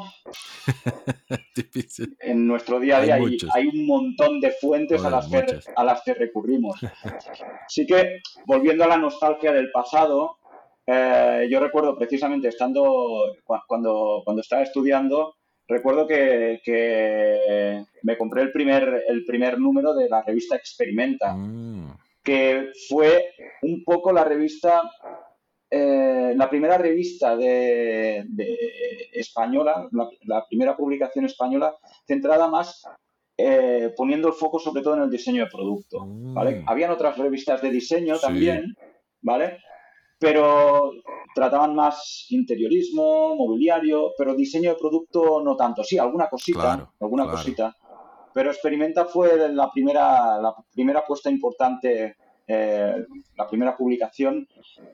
en 2.19 2.47
nuestro 2.47 2.79
día 2.79 2.97
a 2.97 3.01
día 3.01 3.15
hay, 3.15 3.23
hay, 3.23 3.37
hay 3.53 3.67
un 3.67 3.85
montón 3.85 4.39
de 4.39 4.51
fuentes 4.51 5.03
a, 5.03 5.09
las 5.09 5.27
que, 5.27 5.43
a 5.75 5.83
las 5.83 6.01
que 6.03 6.13
recurrimos. 6.13 6.79
Así 7.65 7.85
que, 7.85 8.19
volviendo 8.45 8.83
a 8.83 8.87
la 8.87 8.97
nostalgia 8.97 9.51
del 9.51 9.71
pasado, 9.71 10.37
eh, 10.85 11.47
yo 11.49 11.59
recuerdo 11.59 11.97
precisamente 11.97 12.47
estando, 12.47 13.35
cuando, 13.45 14.21
cuando 14.23 14.41
estaba 14.41 14.63
estudiando, 14.63 15.35
recuerdo 15.67 16.07
que, 16.07 16.61
que, 16.63 17.83
me 18.03 18.17
compré 18.17 18.41
el 18.41 18.51
primer, 18.51 19.03
el 19.07 19.25
primer 19.25 19.59
número 19.59 19.93
de 19.93 20.09
la 20.09 20.21
revista 20.21 20.55
Experimenta, 20.55 21.33
mm. 21.33 21.97
que 22.23 22.71
fue 22.89 23.33
un 23.61 23.83
poco 23.83 24.11
la 24.11 24.23
revista, 24.25 24.81
eh, 25.69 26.33
la 26.35 26.49
primera 26.49 26.77
revista 26.77 27.35
de, 27.35 28.25
de 28.27 28.57
española, 29.13 29.87
la, 29.91 30.09
la, 30.23 30.45
primera 30.47 30.75
publicación 30.75 31.25
española 31.25 31.75
centrada 32.05 32.47
más 32.49 32.83
eh, 33.35 33.91
poniendo 33.97 34.27
el 34.27 34.35
foco 34.35 34.59
sobre 34.59 34.83
todo 34.83 34.95
en 34.95 35.03
el 35.03 35.09
diseño 35.09 35.45
de 35.45 35.49
producto. 35.49 36.05
Mm. 36.05 36.33
¿vale? 36.33 36.63
Habían 36.67 36.91
otras 36.91 37.17
revistas 37.17 37.61
de 37.61 37.71
diseño 37.71 38.15
sí. 38.15 38.21
también, 38.21 38.75
¿vale? 39.21 39.57
Pero 40.23 40.93
trataban 41.35 41.75
más 41.75 42.27
interiorismo, 42.29 43.35
mobiliario, 43.35 44.13
pero 44.17 44.33
diseño 44.33 44.69
de 44.69 44.79
producto 44.79 45.41
no 45.43 45.57
tanto. 45.57 45.83
Sí, 45.83 45.97
alguna 45.97 46.29
cosita, 46.29 46.59
claro, 46.61 46.93
alguna 47.01 47.23
claro. 47.23 47.37
cosita. 47.37 47.75
Pero 48.33 48.49
Experimenta 48.49 49.03
fue 49.03 49.49
la 49.49 49.69
primera, 49.69 50.39
la 50.41 50.55
primera 50.73 51.05
puesta 51.05 51.29
importante, 51.29 52.15
eh, 52.47 53.05
la 53.35 53.47
primera 53.49 53.75
publicación 53.75 54.47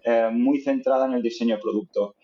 eh, 0.04 0.30
muy 0.32 0.62
centrada 0.62 1.06
en 1.06 1.14
el 1.14 1.22
diseño 1.22 1.58
de 1.58 1.62
producto. 1.62 2.16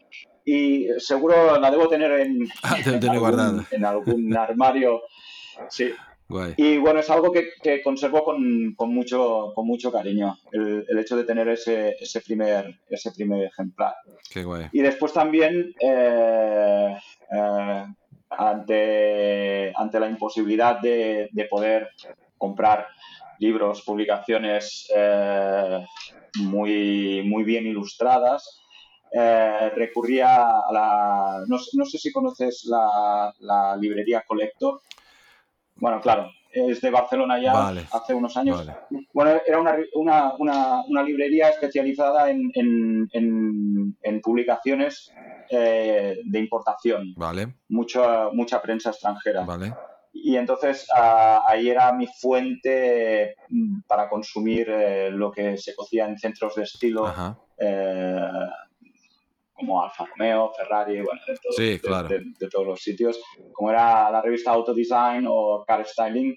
Y 0.43 0.87
seguro 0.97 1.59
la 1.59 1.69
debo 1.69 1.87
tener 1.87 2.11
en, 2.21 2.47
en, 2.85 3.09
algún, 3.09 3.67
en 3.69 3.85
algún, 3.85 4.35
armario. 4.35 5.03
Sí. 5.69 5.91
Y 6.57 6.77
bueno, 6.77 6.99
es 6.99 7.09
algo 7.09 7.31
que, 7.31 7.49
que 7.61 7.83
conservo 7.83 8.23
con, 8.23 8.73
con, 8.75 8.93
mucho, 8.93 9.51
con 9.53 9.67
mucho 9.67 9.91
cariño, 9.91 10.37
el, 10.51 10.85
el 10.87 10.99
hecho 10.99 11.15
de 11.15 11.23
tener 11.23 11.47
ese, 11.49 11.95
ese, 11.99 12.21
primer, 12.21 12.79
ese 12.89 13.11
primer 13.11 13.43
ejemplar. 13.43 13.93
Qué 14.31 14.43
guay. 14.43 14.67
Y 14.71 14.81
después 14.81 15.13
también, 15.13 15.73
eh, 15.79 16.97
eh, 17.31 17.85
ante, 18.29 19.73
ante 19.75 19.99
la 19.99 20.09
imposibilidad 20.09 20.79
de, 20.79 21.29
de 21.31 21.45
poder 21.45 21.89
comprar 22.37 22.87
libros, 23.39 23.83
publicaciones 23.83 24.89
eh, 24.95 25.85
muy, 26.39 27.21
muy 27.23 27.43
bien 27.43 27.67
ilustradas, 27.67 28.61
eh, 29.11 29.69
recurría 29.75 30.47
a 30.47 30.73
la... 30.73 31.43
No, 31.47 31.57
no, 31.73 31.85
sé 31.85 31.97
si 31.97 32.11
conoces 32.11 32.65
la, 32.65 33.33
la 33.39 33.77
librería 33.77 34.23
Collector. 34.27 34.81
Bueno, 35.77 35.99
claro, 36.01 36.31
es 36.51 36.79
de 36.79 36.89
Barcelona 36.89 37.39
ya 37.39 37.53
vale, 37.53 37.85
hace 37.91 38.13
unos 38.13 38.37
años. 38.37 38.65
Vale. 38.65 39.07
Bueno, 39.13 39.41
era 39.45 39.59
una, 39.59 39.75
una, 39.93 40.33
una, 40.39 40.81
una 40.87 41.03
librería 41.03 41.49
especializada 41.49 42.29
en, 42.29 42.49
en, 42.53 43.09
en, 43.11 43.97
en 44.01 44.21
publicaciones 44.21 45.11
eh, 45.49 46.17
de 46.23 46.39
importación. 46.39 47.13
Vale. 47.17 47.55
Mucha, 47.69 48.29
mucha 48.31 48.61
prensa 48.61 48.91
extranjera. 48.91 49.43
Vale. 49.43 49.73
Y 50.13 50.37
entonces 50.37 50.87
ahí 50.93 51.69
era 51.69 51.91
mi 51.91 52.07
fuente 52.07 53.35
para 53.85 54.07
consumir 54.07 54.69
eh, 54.69 55.11
lo 55.11 55.29
que 55.29 55.57
se 55.57 55.75
cocía 55.75 56.07
en 56.07 56.17
centros 56.17 56.55
de 56.55 56.63
estilo 56.63 57.13
eh, 57.59 58.21
como 59.55 59.81
Alfa 59.81 60.05
Romeo, 60.05 60.51
Ferrari, 60.55 61.01
bueno, 61.01 61.21
de, 61.25 61.33
todo, 61.35 61.53
sí, 61.55 61.79
claro. 61.79 62.07
de, 62.09 62.19
de, 62.19 62.25
de, 62.37 62.49
todos 62.49 62.67
los 62.67 62.81
sitios, 62.81 63.19
como 63.53 63.71
era 63.71 64.11
la 64.11 64.21
revista 64.21 64.51
Auto 64.51 64.73
Design 64.73 65.25
o 65.27 65.63
Car 65.65 65.85
Styling, 65.85 66.35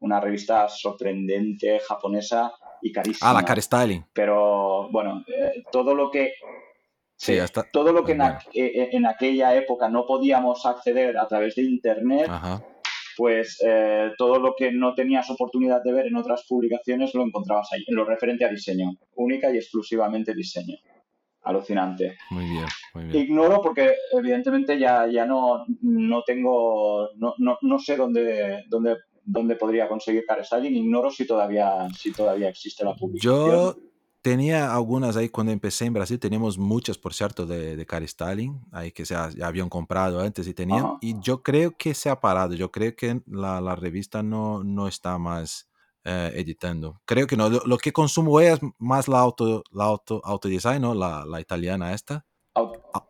una 0.00 0.20
revista 0.20 0.68
sorprendente, 0.68 1.78
japonesa 1.80 2.52
y 2.82 2.92
carísima. 2.92 3.30
Ah, 3.30 3.34
la 3.34 3.44
Car 3.44 3.60
Styling. 3.60 4.04
Pero 4.12 4.88
bueno, 4.90 5.24
eh, 5.26 5.62
todo 5.70 5.94
lo 5.94 6.10
que 6.10 6.32
Sí, 7.16 7.36
hasta... 7.36 7.64
todo 7.64 7.92
lo 7.92 8.04
que 8.04 8.12
en, 8.12 8.22
a, 8.22 8.38
en, 8.54 9.04
aquella 9.04 9.54
época 9.56 9.88
no 9.88 10.06
podíamos 10.06 10.64
acceder 10.64 11.18
a 11.18 11.26
través 11.26 11.56
de 11.56 11.62
internet, 11.62 12.26
Ajá. 12.28 12.64
pues 13.16 13.60
eh, 13.66 14.12
todo 14.16 14.38
lo 14.38 14.54
que 14.56 14.70
no 14.70 14.94
tenías 14.94 15.28
oportunidad 15.28 15.82
de 15.82 15.92
ver 15.92 16.06
en 16.06 16.14
otras 16.14 16.44
publicaciones 16.48 17.14
lo 17.14 17.24
encontrabas 17.24 17.72
ahí, 17.72 17.82
en 17.88 17.96
lo 17.96 18.04
referente 18.04 18.44
a 18.44 18.48
diseño, 18.48 18.92
única 19.16 19.50
y 19.50 19.56
exclusivamente 19.56 20.32
diseño. 20.32 20.76
Alucinante. 21.42 22.18
Muy 22.30 22.44
bien, 22.44 22.66
muy 22.94 23.04
bien. 23.04 23.24
Ignoro 23.24 23.62
porque 23.62 23.94
evidentemente 24.12 24.78
ya, 24.78 25.06
ya 25.06 25.24
no, 25.24 25.64
no 25.82 26.22
tengo, 26.24 27.08
no, 27.16 27.34
no, 27.38 27.58
no 27.62 27.78
sé 27.78 27.96
dónde, 27.96 28.64
dónde, 28.68 28.96
dónde 29.24 29.56
podría 29.56 29.88
conseguir 29.88 30.24
car 30.26 30.44
styling, 30.44 30.74
ignoro 30.74 31.10
si 31.10 31.26
todavía, 31.26 31.88
si 31.96 32.12
todavía 32.12 32.48
existe 32.48 32.84
la 32.84 32.94
publicación. 32.94 33.50
Yo 33.50 33.76
tenía 34.20 34.74
algunas 34.74 35.16
ahí 35.16 35.28
cuando 35.28 35.52
empecé 35.52 35.86
en 35.86 35.94
Brasil, 35.94 36.18
teníamos 36.18 36.58
muchas, 36.58 36.98
por 36.98 37.14
cierto, 37.14 37.46
de, 37.46 37.76
de 37.76 37.86
car 37.86 38.06
styling, 38.06 38.60
ahí 38.72 38.92
que 38.92 39.06
se 39.06 39.14
ya 39.14 39.46
habían 39.46 39.68
comprado 39.68 40.20
antes 40.20 40.46
y 40.48 40.54
tenían, 40.54 40.84
Ajá. 40.84 40.98
y 41.00 41.18
yo 41.20 41.42
creo 41.42 41.76
que 41.76 41.94
se 41.94 42.10
ha 42.10 42.20
parado, 42.20 42.54
yo 42.54 42.70
creo 42.70 42.94
que 42.96 43.22
la, 43.26 43.60
la 43.60 43.76
revista 43.76 44.22
no, 44.22 44.64
no 44.64 44.88
está 44.88 45.18
más 45.18 45.67
eh, 46.08 46.32
editando. 46.36 47.00
Creo 47.04 47.26
que 47.26 47.36
no, 47.36 47.50
lo, 47.50 47.60
lo, 47.66 47.76
que 47.78 47.92
consumo 47.92 48.40
es 48.40 48.58
más 48.78 49.08
la 49.08 49.18
auto, 49.18 49.62
la 49.70 49.84
auto, 49.84 50.22
auto 50.24 50.48
design, 50.48 50.80
¿no? 50.82 50.94
La, 50.94 51.24
la 51.26 51.40
italiana 51.40 51.92
esta. 51.92 52.24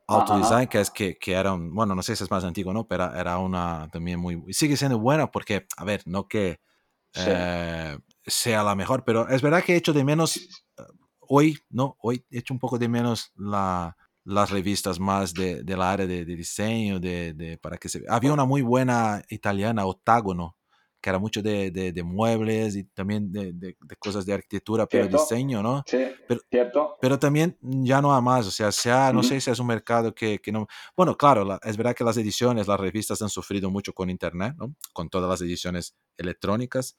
Auto 0.08 0.36
design, 0.36 0.66
que 0.68 0.80
es 0.80 0.90
que, 0.90 1.16
que, 1.18 1.32
era 1.32 1.52
un, 1.54 1.74
bueno, 1.74 1.94
no 1.94 2.02
sé 2.02 2.16
si 2.16 2.24
es 2.24 2.30
más 2.30 2.44
antiguo, 2.44 2.72
¿no? 2.72 2.86
Pero 2.88 3.14
era 3.14 3.38
una 3.38 3.88
también 3.92 4.18
muy, 4.20 4.42
sigue 4.52 4.76
siendo 4.76 4.98
buena 4.98 5.30
porque, 5.30 5.66
a 5.76 5.84
ver, 5.84 6.02
no 6.06 6.26
que 6.28 6.60
Sí. 7.14 7.22
eh, 7.26 7.98
sea 8.26 8.62
la 8.62 8.74
mejor, 8.74 9.02
pero 9.02 9.28
es 9.30 9.40
verdad 9.40 9.64
que 9.64 9.72
he 9.72 9.76
hecho 9.76 9.94
de 9.94 10.04
menos 10.04 10.36
eh, 10.36 10.82
hoy, 11.20 11.58
¿no? 11.70 11.96
Hoy 12.00 12.22
he 12.30 12.38
hecho 12.40 12.52
un 12.52 12.60
poco 12.60 12.78
de 12.78 12.86
menos 12.88 13.32
la, 13.34 13.96
las 14.24 14.50
revistas 14.50 15.00
más 15.00 15.32
de, 15.32 15.62
de 15.64 15.76
la 15.76 15.90
área 15.90 16.06
de, 16.06 16.26
de 16.26 16.36
diseño, 16.36 17.00
de, 17.00 17.32
de, 17.32 17.56
para 17.56 17.78
que 17.78 17.88
se 17.88 18.04
Había 18.10 18.32
una 18.34 18.44
muy 18.44 18.60
buena 18.60 19.22
italiana, 19.30 19.86
Octágono, 19.86 20.57
que 21.00 21.10
era 21.10 21.18
mucho 21.18 21.40
de, 21.42 21.70
de, 21.70 21.92
de 21.92 22.02
muebles 22.02 22.74
y 22.76 22.84
también 22.84 23.30
de, 23.30 23.52
de, 23.52 23.76
cosas 23.98 24.26
de 24.26 24.32
arquitectura, 24.34 24.86
pero 24.86 25.04
¿Cierto? 25.04 25.22
diseño, 25.22 25.62
¿no? 25.62 25.84
Sí, 25.86 25.98
pero, 26.26 26.40
cierto. 26.50 26.96
Pero 27.00 27.18
también 27.18 27.56
ya 27.62 28.02
no 28.02 28.12
a 28.12 28.20
más, 28.20 28.46
o 28.46 28.50
sea, 28.50 28.72
sea, 28.72 29.12
no 29.12 29.20
uh 29.20 29.22
-huh. 29.22 29.28
sé 29.28 29.40
si 29.40 29.50
es 29.50 29.58
un 29.60 29.68
mercado 29.68 30.12
que, 30.14 30.40
que 30.40 30.50
no... 30.50 30.66
Bueno, 30.96 31.16
claro, 31.16 31.44
la, 31.44 31.60
es 31.62 31.76
verdad 31.76 31.94
que 31.94 32.02
las 32.04 32.16
ediciones, 32.16 32.66
las 32.66 32.80
revistas 32.80 33.22
han 33.22 33.28
sufrido 33.28 33.70
mucho 33.70 33.92
con 33.92 34.10
Internet, 34.10 34.54
¿no? 34.58 34.74
Con 34.92 35.08
todas 35.08 35.30
las 35.30 35.40
ediciones 35.40 35.94
electrónicas. 36.16 36.96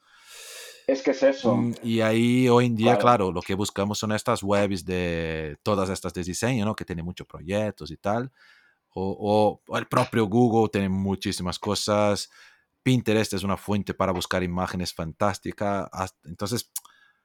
Es 0.87 1.03
que 1.03 1.11
es 1.11 1.21
eso. 1.21 1.55
Mm, 1.55 1.75
Y 1.83 2.01
ahí 2.01 2.47
hoy 2.49 2.65
en 2.67 2.75
día, 2.75 2.97
claro, 2.97 3.25
claro 3.25 3.31
lo 3.31 3.41
que 3.41 3.53
buscamos 3.53 3.99
son 3.99 4.11
estas 4.13 4.41
webs 4.41 4.85
de 4.85 5.57
todas 5.61 5.89
estas 5.89 6.13
de 6.13 6.23
diseño, 6.23 6.65
¿no? 6.65 6.73
Que 6.75 6.85
tienen 6.85 7.05
muchos 7.05 7.27
proyectos 7.27 7.91
y 7.91 7.97
tal. 7.97 8.31
O, 8.91 9.61
o 9.67 9.77
el 9.77 9.85
propio 9.87 10.25
Google 10.25 10.69
tiene 10.71 10.89
muchísimas 10.89 11.59
cosas. 11.59 12.29
Pinterest 12.89 13.33
es 13.33 13.43
una 13.43 13.55
fuente 13.55 13.93
para 13.93 14.11
buscar 14.11 14.41
imágenes 14.41 14.95
fantásticas. 14.95 15.87
Entonces, 16.25 16.71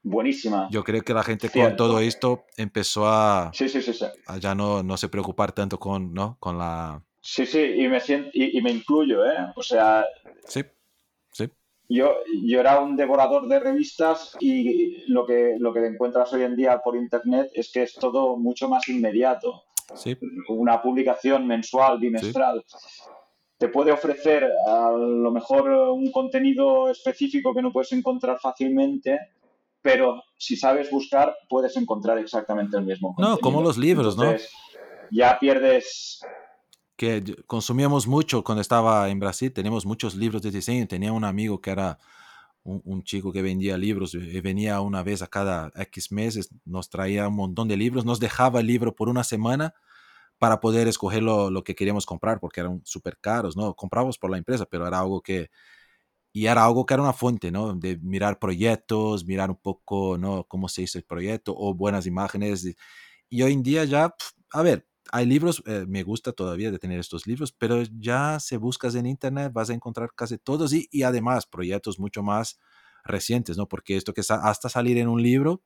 buenísima. 0.02 0.68
Yo 0.70 0.84
creo 0.84 1.00
que 1.00 1.14
la 1.14 1.22
gente 1.22 1.48
Cierto. 1.48 1.70
con 1.70 1.76
todo 1.78 2.00
esto 2.00 2.44
empezó 2.58 3.08
a, 3.08 3.50
sí, 3.54 3.70
sí, 3.70 3.80
sí, 3.80 3.94
sí. 3.94 4.04
a 4.26 4.36
ya 4.36 4.54
no, 4.54 4.82
no 4.82 4.98
se 4.98 5.08
preocupar 5.08 5.52
tanto 5.52 5.78
con, 5.80 6.12
¿no? 6.12 6.36
con 6.38 6.58
la... 6.58 7.02
Sí, 7.22 7.46
sí, 7.46 7.62
y 7.78 7.88
me, 7.88 7.98
siento, 8.00 8.28
y, 8.34 8.58
y 8.58 8.60
me 8.60 8.72
incluyo, 8.72 9.24
¿eh? 9.24 9.52
O 9.56 9.62
sea... 9.62 10.04
Sí, 10.46 10.64
sí. 11.32 11.48
Yo, 11.88 12.12
yo 12.42 12.60
era 12.60 12.80
un 12.80 12.94
devorador 12.94 13.48
de 13.48 13.58
revistas 13.58 14.36
y 14.40 15.10
lo 15.10 15.24
que, 15.24 15.56
lo 15.58 15.72
que 15.72 15.86
encuentras 15.86 16.30
hoy 16.34 16.42
en 16.42 16.56
día 16.56 16.82
por 16.84 16.94
internet 16.94 17.50
es 17.54 17.72
que 17.72 17.84
es 17.84 17.94
todo 17.94 18.36
mucho 18.36 18.68
más 18.68 18.86
inmediato. 18.90 19.62
Sí. 19.94 20.14
Una 20.48 20.82
publicación 20.82 21.46
mensual, 21.46 21.98
bimestral. 22.00 22.62
Sí 22.66 23.13
te 23.64 23.70
puede 23.70 23.92
ofrecer 23.92 24.46
a 24.68 24.90
lo 24.90 25.30
mejor 25.30 25.70
un 25.70 26.12
contenido 26.12 26.90
específico 26.90 27.54
que 27.54 27.62
no 27.62 27.72
puedes 27.72 27.92
encontrar 27.92 28.38
fácilmente, 28.38 29.18
pero 29.80 30.22
si 30.36 30.54
sabes 30.54 30.90
buscar 30.90 31.34
puedes 31.48 31.74
encontrar 31.78 32.18
exactamente 32.18 32.76
el 32.76 32.84
mismo. 32.84 33.14
Contenido. 33.14 33.36
No, 33.36 33.40
como 33.40 33.62
los 33.62 33.78
libros, 33.78 34.16
Entonces, 34.18 34.50
¿no? 34.52 35.08
Ya 35.10 35.38
pierdes... 35.38 36.20
Que 36.94 37.24
consumíamos 37.46 38.06
mucho 38.06 38.44
cuando 38.44 38.60
estaba 38.60 39.08
en 39.08 39.18
Brasil, 39.18 39.50
teníamos 39.50 39.86
muchos 39.86 40.14
libros 40.14 40.42
de 40.42 40.50
diseño. 40.50 40.86
Tenía 40.86 41.14
un 41.14 41.24
amigo 41.24 41.62
que 41.62 41.70
era 41.70 41.98
un, 42.64 42.82
un, 42.84 43.02
chico 43.02 43.32
que 43.32 43.40
vendía 43.40 43.78
libros 43.78 44.12
y 44.12 44.42
venía 44.42 44.82
una 44.82 45.02
vez 45.02 45.22
a 45.22 45.26
cada 45.26 45.72
X 45.74 46.12
meses, 46.12 46.50
nos 46.66 46.90
traía 46.90 47.28
un 47.28 47.36
montón 47.36 47.66
de 47.68 47.78
libros, 47.78 48.04
nos 48.04 48.20
dejaba 48.20 48.60
el 48.60 48.66
libro 48.66 48.94
por 48.94 49.08
una 49.08 49.24
semana 49.24 49.72
para 50.38 50.60
poder 50.60 50.88
escoger 50.88 51.22
lo, 51.22 51.50
lo 51.50 51.64
que 51.64 51.74
queríamos 51.74 52.06
comprar, 52.06 52.40
porque 52.40 52.60
eran 52.60 52.80
súper 52.84 53.18
caros, 53.20 53.56
¿no? 53.56 53.74
Compramos 53.74 54.18
por 54.18 54.30
la 54.30 54.38
empresa, 54.38 54.66
pero 54.66 54.86
era 54.86 55.00
algo 55.00 55.20
que... 55.22 55.50
Y 56.32 56.46
era 56.46 56.64
algo 56.64 56.84
que 56.84 56.94
era 56.94 57.02
una 57.02 57.12
fuente, 57.12 57.52
¿no? 57.52 57.74
De 57.74 57.96
mirar 57.98 58.38
proyectos, 58.40 59.24
mirar 59.24 59.50
un 59.50 59.56
poco, 59.56 60.18
¿no? 60.18 60.44
Cómo 60.48 60.68
se 60.68 60.82
hizo 60.82 60.98
el 60.98 61.04
proyecto 61.04 61.54
o 61.56 61.74
buenas 61.74 62.06
imágenes. 62.06 62.66
Y, 63.30 63.42
hoy 63.42 63.52
en 63.52 63.62
día 63.62 63.84
ya, 63.84 64.14
a 64.52 64.62
ver, 64.62 64.88
hay 65.12 65.26
libros, 65.26 65.62
eh, 65.66 65.84
me 65.88 66.02
gusta 66.02 66.32
todavía 66.32 66.70
de 66.72 66.78
tener 66.80 66.98
estos 67.00 67.26
libros, 67.26 67.52
pero 67.52 67.82
ya 67.82 68.40
si 68.40 68.56
buscas 68.56 68.94
en 68.96 69.06
internet 69.06 69.52
vas 69.52 69.70
a 69.70 69.74
encontrar 69.74 70.10
casi 70.16 70.38
todos 70.38 70.72
y, 70.72 70.88
y 70.90 71.04
además 71.04 71.46
proyectos 71.46 71.98
mucho 72.00 72.22
más 72.22 72.58
recientes, 73.04 73.56
¿no? 73.56 73.68
Porque 73.68 73.96
esto 73.96 74.12
que 74.14 74.22
hasta 74.28 74.68
salir 74.68 74.98
en 74.98 75.08
un 75.08 75.22
libro, 75.22 75.62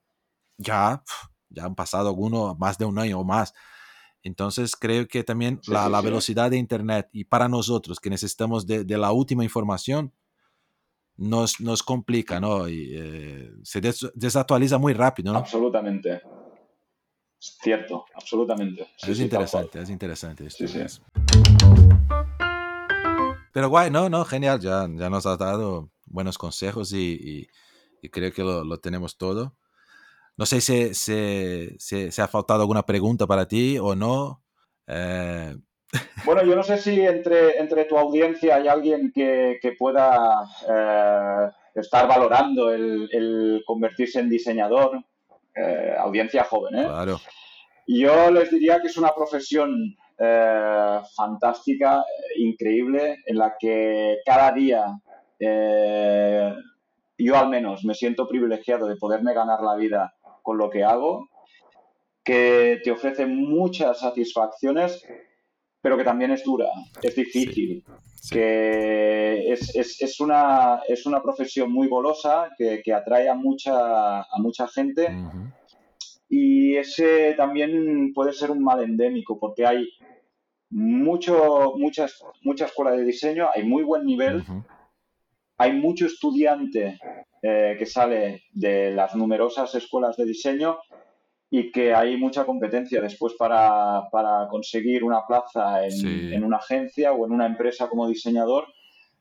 ya, 0.57 1.03
ya 1.49 1.65
han 1.65 1.75
pasado 1.75 2.09
algunos, 2.09 2.57
más 2.59 2.77
de 2.77 2.85
un 2.85 2.99
año 2.99 3.19
o 3.19 3.23
más. 3.25 3.53
Entonces 4.23 4.75
creo 4.75 5.07
que 5.07 5.23
también 5.23 5.59
sí, 5.61 5.71
la, 5.71 5.85
sí, 5.85 5.91
la 5.91 5.99
sí. 5.99 6.05
velocidad 6.05 6.51
de 6.51 6.57
Internet 6.57 7.09
y 7.13 7.23
para 7.23 7.47
nosotros 7.47 7.99
que 7.99 8.09
necesitamos 8.09 8.67
de, 8.67 8.83
de 8.83 8.97
la 8.97 9.11
última 9.11 9.43
información 9.43 10.13
nos, 11.19 11.59
nos 11.59 11.83
complica, 11.83 12.39
¿no? 12.39 12.67
Y, 12.67 12.91
eh, 12.93 13.51
se 13.63 13.81
des, 13.81 14.09
desactualiza 14.15 14.77
muy 14.77 14.93
rápido, 14.93 15.33
¿no? 15.33 15.39
Absolutamente. 15.39 16.21
Cierto, 17.37 18.05
absolutamente. 18.15 18.87
Es, 19.01 19.19
interesante, 19.19 19.81
es 19.81 19.89
interesante, 19.89 20.45
esto. 20.45 20.67
Sí, 20.67 20.79
es. 20.79 21.01
Pero 23.53 23.69
guay, 23.69 23.89
no, 23.91 24.09
no, 24.09 24.25
genial, 24.25 24.59
ya, 24.59 24.87
ya 24.93 25.09
nos 25.09 25.25
has 25.25 25.37
dado 25.37 25.89
buenos 26.05 26.37
consejos 26.37 26.93
y, 26.93 27.13
y, 27.13 27.47
y 28.01 28.09
creo 28.09 28.31
que 28.31 28.43
lo, 28.43 28.63
lo 28.63 28.79
tenemos 28.79 29.17
todo. 29.17 29.55
No 30.39 30.45
sé 30.45 30.61
si, 30.61 30.93
si, 30.93 31.75
si, 31.77 32.11
si, 32.11 32.21
ha 32.21 32.27
faltado 32.29 32.61
alguna 32.61 32.83
pregunta 32.83 33.27
para 33.27 33.45
ti 33.45 33.77
o 33.77 33.93
no. 33.93 34.41
Eh... 34.87 35.53
Bueno, 36.23 36.45
yo 36.45 36.55
no 36.55 36.63
sé 36.63 36.77
si 36.77 37.01
entre, 37.01 37.59
entre 37.59 37.83
tu 37.83 37.97
audiencia 37.97 38.55
hay 38.55 38.69
alguien 38.69 39.11
que, 39.13 39.59
que 39.61 39.73
pueda 39.73 40.45
eh, 40.65 41.49
estar 41.75 42.07
valorando 42.07 42.71
el, 42.71 43.09
el, 43.11 43.63
convertirse 43.65 44.21
en 44.21 44.29
diseñador. 44.29 45.03
Eh, 45.53 45.95
audiencia 45.99 46.45
joven, 46.45 46.75
¿eh? 46.79 46.85
Claro. 46.85 47.19
Yo 47.85 48.31
les 48.31 48.49
diría 48.49 48.79
que 48.79 48.87
es 48.87 48.95
una 48.95 49.13
profesión 49.13 49.97
fantástica, 51.17 52.03
increíble, 52.37 53.17
en 53.25 53.37
la 53.37 53.55
que 53.59 54.19
cada 54.25 54.53
día 54.53 54.85
yo 57.17 57.37
al 57.37 57.49
menos 57.49 57.83
me 57.83 57.93
siento 57.93 58.27
privilegiado 58.27 58.87
de 58.87 58.95
poderme 58.95 59.33
ganar 59.33 59.61
la 59.61 59.75
vida 59.75 60.13
con 60.49 60.57
lo 60.57 60.71
que 60.71 60.83
hago, 60.83 61.29
que 62.23 62.79
te 62.83 62.89
ofrece 62.89 63.27
muchas 63.27 63.99
satisfacciones, 63.99 65.05
pero 65.79 65.95
que 65.95 66.03
también 66.03 66.31
es 66.31 66.43
dura, 66.43 66.69
es 67.03 67.15
difícil, 67.15 67.85
que 68.31 69.53
es, 69.53 70.19
una, 70.19 70.81
es 70.87 71.05
una 71.05 71.21
profesión 71.21 71.71
muy 71.71 71.87
golosa, 71.87 72.49
que, 72.57 72.81
atrae 72.91 73.29
a 73.29 73.35
mucha, 73.35 74.21
a 74.21 74.37
mucha 74.39 74.67
gente. 74.67 75.07
Y 76.27 76.75
ese 76.77 77.35
también 77.35 78.11
puede 78.15 78.33
ser 78.33 78.49
un 78.49 78.63
mal 78.63 78.83
endémico, 78.83 79.39
porque 79.39 79.67
hay 79.67 79.87
mucho, 80.71 81.73
muchas, 81.77 82.23
mucha 82.41 82.65
escuela 82.65 82.93
de 82.93 83.03
diseño, 83.03 83.49
hay 83.53 83.63
muy 83.63 83.83
buen 83.83 84.03
nivel, 84.03 84.43
hay 85.59 85.73
mucho 85.73 86.05
estudiante 86.05 86.97
eh, 87.41 87.75
que 87.77 87.85
sale 87.85 88.43
de 88.53 88.91
las 88.91 89.13
numerosas 89.13 89.75
escuelas 89.75 90.15
de 90.15 90.25
diseño 90.25 90.79
y 91.51 91.69
que 91.71 91.93
hay 91.93 92.15
mucha 92.15 92.45
competencia 92.45 93.01
después 93.01 93.33
para, 93.37 94.07
conseguir 94.49 95.03
una 95.03 95.25
plaza 95.27 95.85
en, 95.85 96.43
una 96.43 96.57
agencia 96.57 97.11
o 97.11 97.25
en 97.25 97.33
una 97.33 97.45
empresa 97.45 97.89
como 97.89 98.07
diseñador. 98.07 98.67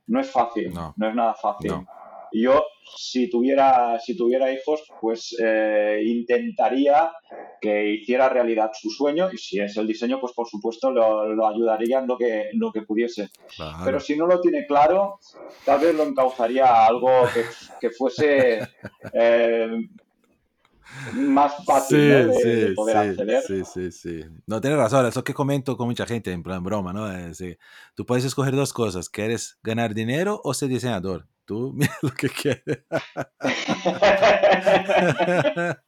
No 0.07 0.21
es 0.21 0.31
fácil, 0.31 0.73
no, 0.73 0.95
es 0.97 1.15
nada 1.15 1.35
fácil. 1.35 1.73
Yo, 2.33 2.65
si 2.97 3.29
tuviera, 3.31 3.99
si 4.01 4.17
tuviera 4.17 4.53
hijos, 4.53 4.83
pues 5.01 5.37
eh, 5.43 6.01
intentaría 6.05 7.13
que 7.61 7.95
hiciera 7.95 8.29
realidad 8.29 8.71
su 8.73 8.91
sueño 8.91 9.31
y 9.33 9.39
si 9.39 9.61
es 9.61 9.77
el 9.77 9.87
diseño, 9.87 10.21
pues 10.21 10.33
por 10.33 10.49
supuesto 10.49 10.91
lo, 10.91 11.47
ayudaría 11.47 12.01
en 12.01 12.07
lo 12.07 12.17
que, 12.17 12.51
lo 12.55 12.73
que 12.73 12.83
pudiese. 12.83 13.31
Pero 13.85 14.01
si 14.01 14.17
no 14.17 14.27
lo 14.27 14.41
tiene 14.41 14.67
claro, 14.67 15.19
tal 15.65 15.81
vez 15.81 15.95
lo 15.95 16.05
encauzaría 16.05 16.67
a 16.67 16.87
algo 16.87 17.11
que, 17.81 17.91
fuese 17.91 18.61
eh, 19.13 19.71
más 21.15 21.65
fácil 21.65 21.99
de, 21.99 22.73
poder 22.75 22.97
acceder. 22.97 23.43
Sí, 23.43 23.63
sí, 23.65 23.91
sí. 23.91 24.21
No, 24.47 24.61
tienes 24.61 24.79
razón, 24.79 25.07
eso 25.07 25.25
que 25.25 25.35
comento 25.35 25.77
con 25.77 25.89
mucha 25.89 26.07
gente 26.07 26.33
en 26.33 26.43
plan 26.43 26.63
broma, 26.63 26.93
¿no? 26.93 27.09
tú 27.95 28.07
puedes 28.07 28.25
escoger 28.25 28.55
dos 28.55 28.73
cosas, 28.73 29.09
¿quieres 29.09 29.59
ganar 29.63 29.95
dinero 29.95 30.41
o 30.45 30.55
ser 30.55 30.69
diseñador? 30.69 31.27
Tú 31.49 31.73
mira 31.75 31.97
lo 32.03 32.11
que 32.11 32.29
quieres. 32.29 32.85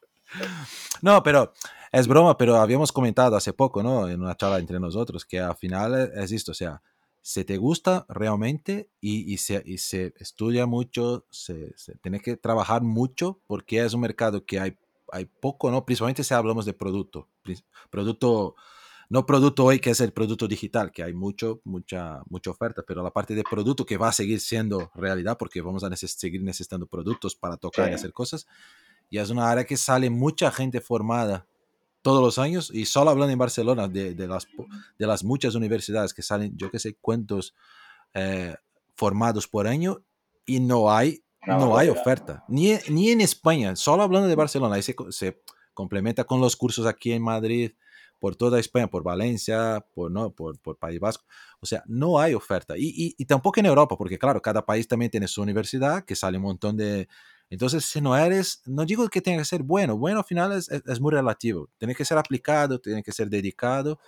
no, 1.03 1.23
pero 1.23 1.53
es 1.93 2.09
broma, 2.09 2.39
pero 2.39 2.57
habíamos 2.57 2.91
comentado 2.91 3.37
hace 3.37 3.53
poco, 3.53 3.83
¿no? 3.83 4.09
En 4.09 4.23
una 4.23 4.35
charla 4.35 4.59
entre 4.59 4.81
nosotros, 4.81 5.27
que 5.27 5.39
al 5.39 5.57
final 5.57 6.11
es 6.15 6.33
esto, 6.33 6.53
o 6.53 6.55
sea, 6.55 6.81
si 7.21 7.45
te 7.45 7.59
gusta 7.59 8.07
realmente 8.09 8.89
y, 9.03 9.31
y, 9.31 9.37
se, 9.37 9.63
y 9.67 9.77
se, 9.77 10.15
estudia 10.19 10.65
mucho, 10.65 11.27
se, 11.31 11.77
se, 11.77 11.99
tiene 11.99 12.21
que 12.21 12.39
trabajar 12.39 12.81
mucho 12.81 13.43
porque 13.47 13.85
es 13.85 13.93
un 13.93 14.01
mercado 14.01 14.47
que 14.47 14.59
hay 14.59 14.79
hay 15.13 15.27
poco, 15.27 15.71
¿no? 15.71 15.85
Principalmente 15.85 16.25
si 16.25 16.33
hablamos 16.35 16.65
de 16.65 16.73
producto. 16.73 17.29
Producto, 17.91 18.55
no 19.11 19.27
producto 19.27 19.65
hoy 19.65 19.81
que 19.81 19.91
es 19.91 20.01
el 20.01 20.13
producto 20.13 20.47
digital, 20.47 20.93
que 20.93 21.03
hay 21.03 21.13
mucho, 21.13 21.61
mucha, 21.65 22.23
mucha 22.31 22.51
oferta, 22.51 22.83
pero 22.87 23.03
la 23.03 23.11
parte 23.11 23.35
de 23.35 23.43
producto 23.43 23.85
que 23.85 23.97
va 23.97 24.09
a 24.09 24.13
seguir 24.13 24.41
siendo 24.41 24.91
realidad 24.95 25.37
porque 25.37 25.61
vamos 25.61 25.83
a 25.83 25.95
seguir 25.97 26.43
necesitando 26.43 26.87
productos 26.87 27.35
para 27.35 27.57
tocar 27.57 27.91
y 27.91 27.95
hacer 27.95 28.13
cosas. 28.13 28.47
Y 29.11 29.19
es 29.19 29.29
una 29.29 29.51
área 29.51 29.65
que 29.65 29.77
sale 29.77 30.09
mucha 30.11 30.53
gente 30.53 30.81
formada 30.81 31.45
todos 32.03 32.23
los 32.23 32.39
años 32.39 32.71
y 32.73 32.87
solo 32.87 33.11
hablando 33.11 33.33
en 33.33 33.39
Barcelona 33.39 33.89
de, 33.89 34.15
de 34.15 34.29
las, 34.29 34.47
de 34.97 35.07
las 35.09 35.25
muchas 35.25 35.57
universidades 35.57 36.15
que 36.15 36.23
salen, 36.23 36.57
yo 36.57 36.71
que 36.71 36.79
sé, 36.79 36.97
cuántos 37.01 37.53
eh, 38.15 38.55
formados 38.95 39.49
por 39.49 39.67
año 39.67 40.05
y 40.47 40.61
no 40.61 40.91
hay 40.91 41.25
no, 41.47 41.77
hay 41.77 41.89
oferta, 41.89 42.45
ni, 42.49 42.75
ni 42.91 43.11
en 43.11 43.23
España, 43.23 43.75
solo 43.75 44.03
hablando 44.03 44.29
de 44.29 44.35
Barcelona, 44.35 44.75
ahí 44.75 44.83
se, 44.83 44.95
se, 45.09 45.41
complementa 45.73 46.25
con 46.25 46.39
los 46.39 46.55
cursos 46.55 46.85
aquí 46.85 47.13
en 47.13 47.23
Madrid, 47.23 47.73
por 48.21 48.37
toda 48.37 48.61
España, 48.61 48.87
por 48.87 49.03
Valencia, 49.03 49.85
por, 49.95 50.11
¿no? 50.13 50.31
por, 50.31 50.61
por 50.61 50.79
País 50.79 51.01
Vasco. 51.01 51.25
O 51.61 51.67
sea, 51.67 51.83
no 51.87 52.21
hay 52.21 52.35
oferta. 52.35 52.79
Y, 52.79 52.87
y, 52.89 53.15
y, 53.19 53.25
tampoco 53.25 53.59
en 53.59 53.67
Europa, 53.67 53.97
porque 53.97 54.19
claro, 54.19 54.41
cada 54.41 54.65
país 54.65 54.87
también 54.87 55.11
tiene 55.11 55.27
su 55.27 55.43
universidad, 55.43 56.05
que 56.05 56.15
sale 56.15 56.37
un 56.37 56.45
montón 56.45 56.77
de... 56.77 57.09
Entonces, 57.49 57.85
si 57.85 58.01
no 58.01 58.17
eres, 58.17 58.63
no 58.67 58.85
digo 58.85 59.09
que 59.09 59.21
tenga 59.21 59.39
que 59.39 59.45
ser 59.45 59.65
bueno, 59.65 59.99
bueno 59.99 60.21
al 60.21 60.25
final 60.25 60.53
es, 60.53 60.71
es, 60.71 61.01
muy 61.01 61.11
relativo. 61.11 61.69
Tiene 61.79 61.97
que 61.97 62.05
ser 62.05 62.17
aplicado, 62.17 62.79
tiene 62.79 63.03
que 63.03 63.11
ser 63.11 63.29
dedicado. 63.29 63.99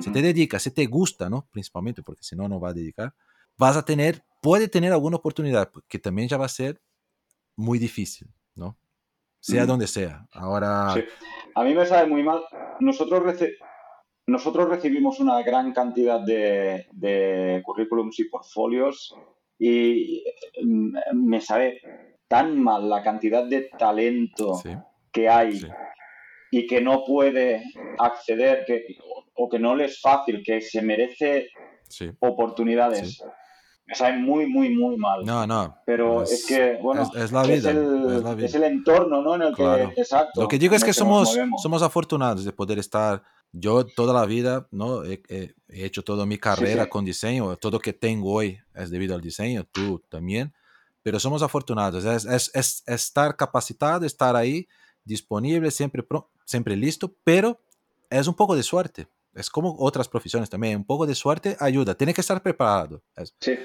Si 0.00 0.10
te 0.10 0.22
dedicas, 0.22 0.62
si 0.62 0.70
te 0.70 0.86
gusta, 0.86 1.28
¿no? 1.28 1.46
Principalmente, 1.52 2.02
porque 2.02 2.24
si 2.24 2.34
no, 2.34 2.48
no 2.48 2.58
va 2.58 2.70
a 2.70 2.72
dedicar 2.72 3.14
vas 3.56 3.76
a 3.76 3.84
tener, 3.84 4.24
puede 4.42 4.68
tener 4.68 4.92
alguna 4.92 5.16
oportunidad, 5.16 5.70
que 5.88 5.98
también 5.98 6.28
ya 6.28 6.36
va 6.36 6.46
a 6.46 6.50
ser 6.50 6.80
muy 7.56 7.78
difícil, 7.78 8.28
¿no? 8.54 8.78
Sea 9.46 9.66
donde 9.66 9.86
sea. 9.86 10.26
Ahora... 10.32 10.94
A 11.54 11.64
mí 11.64 11.74
me 11.74 11.86
sabe 11.86 12.08
muy 12.08 12.22
mal. 12.22 12.42
Nosotros, 12.80 13.22
Nosotros 14.26 14.68
recibimos 14.68 15.20
una 15.20 15.40
gran 15.42 15.72
cantidad 15.72 16.20
de, 16.20 16.86
de 16.92 17.62
currículums 17.64 18.18
y 18.18 18.28
portfolios 18.28 19.14
y 19.58 20.24
mm, 20.62 20.96
me 21.14 21.40
sabe 21.40 21.80
tan 22.28 22.60
mal 22.60 22.88
la 22.90 23.02
cantidad 23.02 23.44
de 23.44 23.70
talento 23.78 24.60
que 25.12 25.28
hay 25.28 25.60
y 26.50 26.66
que 26.66 26.80
no 26.80 27.04
puede 27.04 27.62
acceder 27.98 28.64
que, 28.66 28.84
o 29.34 29.48
que 29.48 29.58
no 29.58 29.76
le 29.76 29.84
es 29.84 30.00
fácil, 30.00 30.42
que 30.44 30.60
se 30.60 30.82
merece 30.82 31.50
oportunidades 32.20 33.22
me 33.86 33.94
sabe 33.94 34.18
muy, 34.18 34.46
muy, 34.46 34.74
muy 34.74 34.96
mal. 34.96 35.24
No, 35.24 35.46
no. 35.46 35.76
Pero 35.86 36.24
es, 36.24 36.44
que, 36.44 36.76
bueno, 36.82 37.08
es, 37.14 37.30
la 37.30 37.42
vida, 37.44 37.70
es, 38.40 38.54
el, 38.54 38.64
entorno, 38.64 39.22
¿no? 39.22 39.36
En 39.36 39.42
el 39.42 39.54
que, 39.54 40.00
exacto. 40.00 40.40
Lo 40.40 40.48
que 40.48 40.58
digo 40.58 40.74
es 40.74 40.82
que 40.82 40.92
somos, 40.92 41.38
somos 41.62 41.82
afortunados 41.82 42.44
de 42.44 42.52
poder 42.52 42.78
estar. 42.78 43.22
Yo 43.52 43.86
toda 43.86 44.12
la 44.12 44.26
vida, 44.26 44.66
¿no? 44.72 45.04
He, 45.04 45.54
hecho 45.68 46.02
toda 46.02 46.26
mi 46.26 46.36
carrera 46.36 46.88
con 46.88 47.04
diseño. 47.04 47.56
Todo 47.56 47.72
lo 47.72 47.78
que 47.78 47.92
tengo 47.92 48.32
hoy 48.32 48.58
es 48.74 48.90
debido 48.90 49.14
al 49.14 49.20
diseño, 49.20 49.64
tú 49.70 50.02
también. 50.08 50.52
Pero 51.02 51.20
somos 51.20 51.42
afortunados. 51.42 52.04
Es, 52.04 52.50
es 52.54 52.82
estar 52.86 53.36
capacitado, 53.36 54.04
estar 54.04 54.34
ahí, 54.34 54.66
disponible, 55.04 55.70
siempre, 55.70 56.04
siempre 56.44 56.74
listo, 56.74 57.14
pero 57.22 57.60
es 58.10 58.26
un 58.26 58.34
poco 58.34 58.56
de 58.56 58.64
suerte 58.64 59.06
es 59.36 59.50
como 59.50 59.76
otras 59.78 60.08
profesiones 60.08 60.48
también, 60.48 60.78
un 60.78 60.84
poco 60.84 61.06
de 61.06 61.14
suerte 61.14 61.56
ayuda, 61.60 61.94
tiene 61.94 62.14
que 62.14 62.22
estar 62.22 62.42
preparado. 62.42 63.02
Sí. 63.40 63.58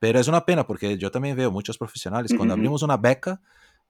Pero 0.00 0.18
es 0.18 0.28
una 0.28 0.44
pena 0.44 0.66
porque 0.66 0.96
yo 0.96 1.10
también 1.10 1.36
veo 1.36 1.50
muchos 1.50 1.76
profesionales, 1.76 2.32
cuando 2.36 2.54
abrimos 2.54 2.82
una 2.82 2.96
beca, 2.96 3.40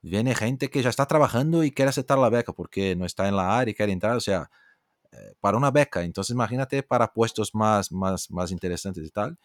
viene 0.00 0.34
gente 0.34 0.68
que 0.68 0.82
ya 0.82 0.90
está 0.90 1.06
trabajando 1.06 1.62
y 1.62 1.70
quiere 1.70 1.90
aceptar 1.90 2.18
la 2.18 2.28
beca 2.28 2.52
porque 2.52 2.96
no 2.96 3.04
está 3.04 3.28
en 3.28 3.36
la 3.36 3.58
área 3.58 3.70
y 3.70 3.74
quiere 3.74 3.92
entrar, 3.92 4.16
o 4.16 4.20
sea, 4.20 4.50
eh, 5.12 5.34
para 5.40 5.56
una 5.56 5.70
beca, 5.70 6.02
entonces 6.02 6.34
imagínate 6.34 6.82
para 6.82 7.12
puestos 7.12 7.54
más, 7.54 7.92
más, 7.92 8.30
más 8.30 8.50
interesantes 8.50 9.06
y 9.06 9.10
tal. 9.10 9.38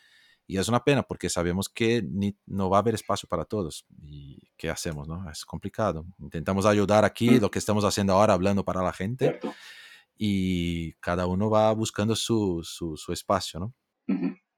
Y 0.45 0.57
es 0.57 0.67
una 0.67 0.83
pena 0.83 1.03
porque 1.03 1.29
sabemos 1.29 1.69
que 1.69 2.03
ni, 2.03 2.35
no 2.45 2.69
va 2.69 2.77
a 2.77 2.81
haber 2.81 2.95
espacio 2.95 3.29
para 3.29 3.45
todos. 3.45 3.85
¿Y 4.03 4.51
qué 4.57 4.69
hacemos? 4.69 5.07
No? 5.07 5.29
Es 5.31 5.45
complicado. 5.45 6.05
Intentamos 6.19 6.65
ayudar 6.65 7.05
aquí, 7.05 7.31
mm. 7.31 7.41
lo 7.41 7.49
que 7.49 7.59
estamos 7.59 7.85
haciendo 7.85 8.11
ahora, 8.11 8.33
hablando 8.33 8.65
para 8.65 8.83
la 8.83 8.91
gente 8.91 9.39
y 10.15 10.93
cada 10.93 11.27
uno 11.27 11.49
va 11.49 11.71
buscando 11.73 12.15
su, 12.15 12.61
su, 12.63 13.11
espacio, 13.11 13.59
¿no? 13.59 13.73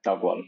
Tal 0.02 0.20
cual. 0.20 0.44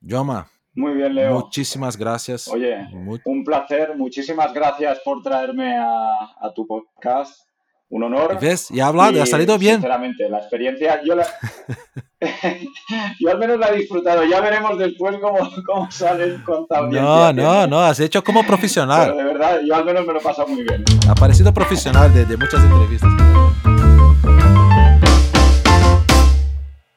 Yoma. 0.00 0.48
Muy 0.76 0.94
bien, 0.94 1.14
Leo. 1.14 1.32
Muchísimas 1.34 1.96
gracias. 1.96 2.48
Oye, 2.48 2.76
un 3.24 3.44
placer. 3.44 3.96
Muchísimas 3.96 4.52
gracias 4.52 5.00
por 5.04 5.22
traerme 5.22 5.76
a, 5.78 6.34
a 6.40 6.52
tu 6.52 6.66
podcast 6.66 7.53
un 7.88 8.02
honor. 8.02 8.38
¿Ves? 8.40 8.68
Ya 8.70 8.86
ha 8.86 8.88
hablado, 8.88 9.22
ha 9.22 9.26
salido 9.26 9.58
bien. 9.58 9.76
Sinceramente, 9.76 10.28
la 10.28 10.38
experiencia, 10.38 11.00
yo, 11.04 11.14
la... 11.14 11.26
yo 13.20 13.30
al 13.30 13.38
menos 13.38 13.58
la 13.58 13.68
he 13.68 13.76
disfrutado. 13.76 14.24
Ya 14.24 14.40
veremos 14.40 14.78
después 14.78 15.16
cómo, 15.20 15.38
cómo 15.66 15.90
sale 15.90 16.42
con 16.44 16.66
No, 16.90 17.32
no, 17.32 17.66
no, 17.66 17.80
has 17.80 18.00
hecho 18.00 18.22
como 18.24 18.44
profesional. 18.44 19.12
Pero 19.12 19.16
de 19.16 19.24
verdad, 19.24 19.60
yo 19.64 19.74
al 19.74 19.84
menos 19.84 20.06
me 20.06 20.12
lo 20.12 20.20
he 20.20 20.22
pasado 20.22 20.48
muy 20.48 20.62
bien. 20.62 20.84
Ha 21.08 21.14
parecido 21.14 21.52
profesional 21.52 22.12
de, 22.12 22.24
de 22.24 22.36
muchas 22.36 22.62
entrevistas. 22.62 23.10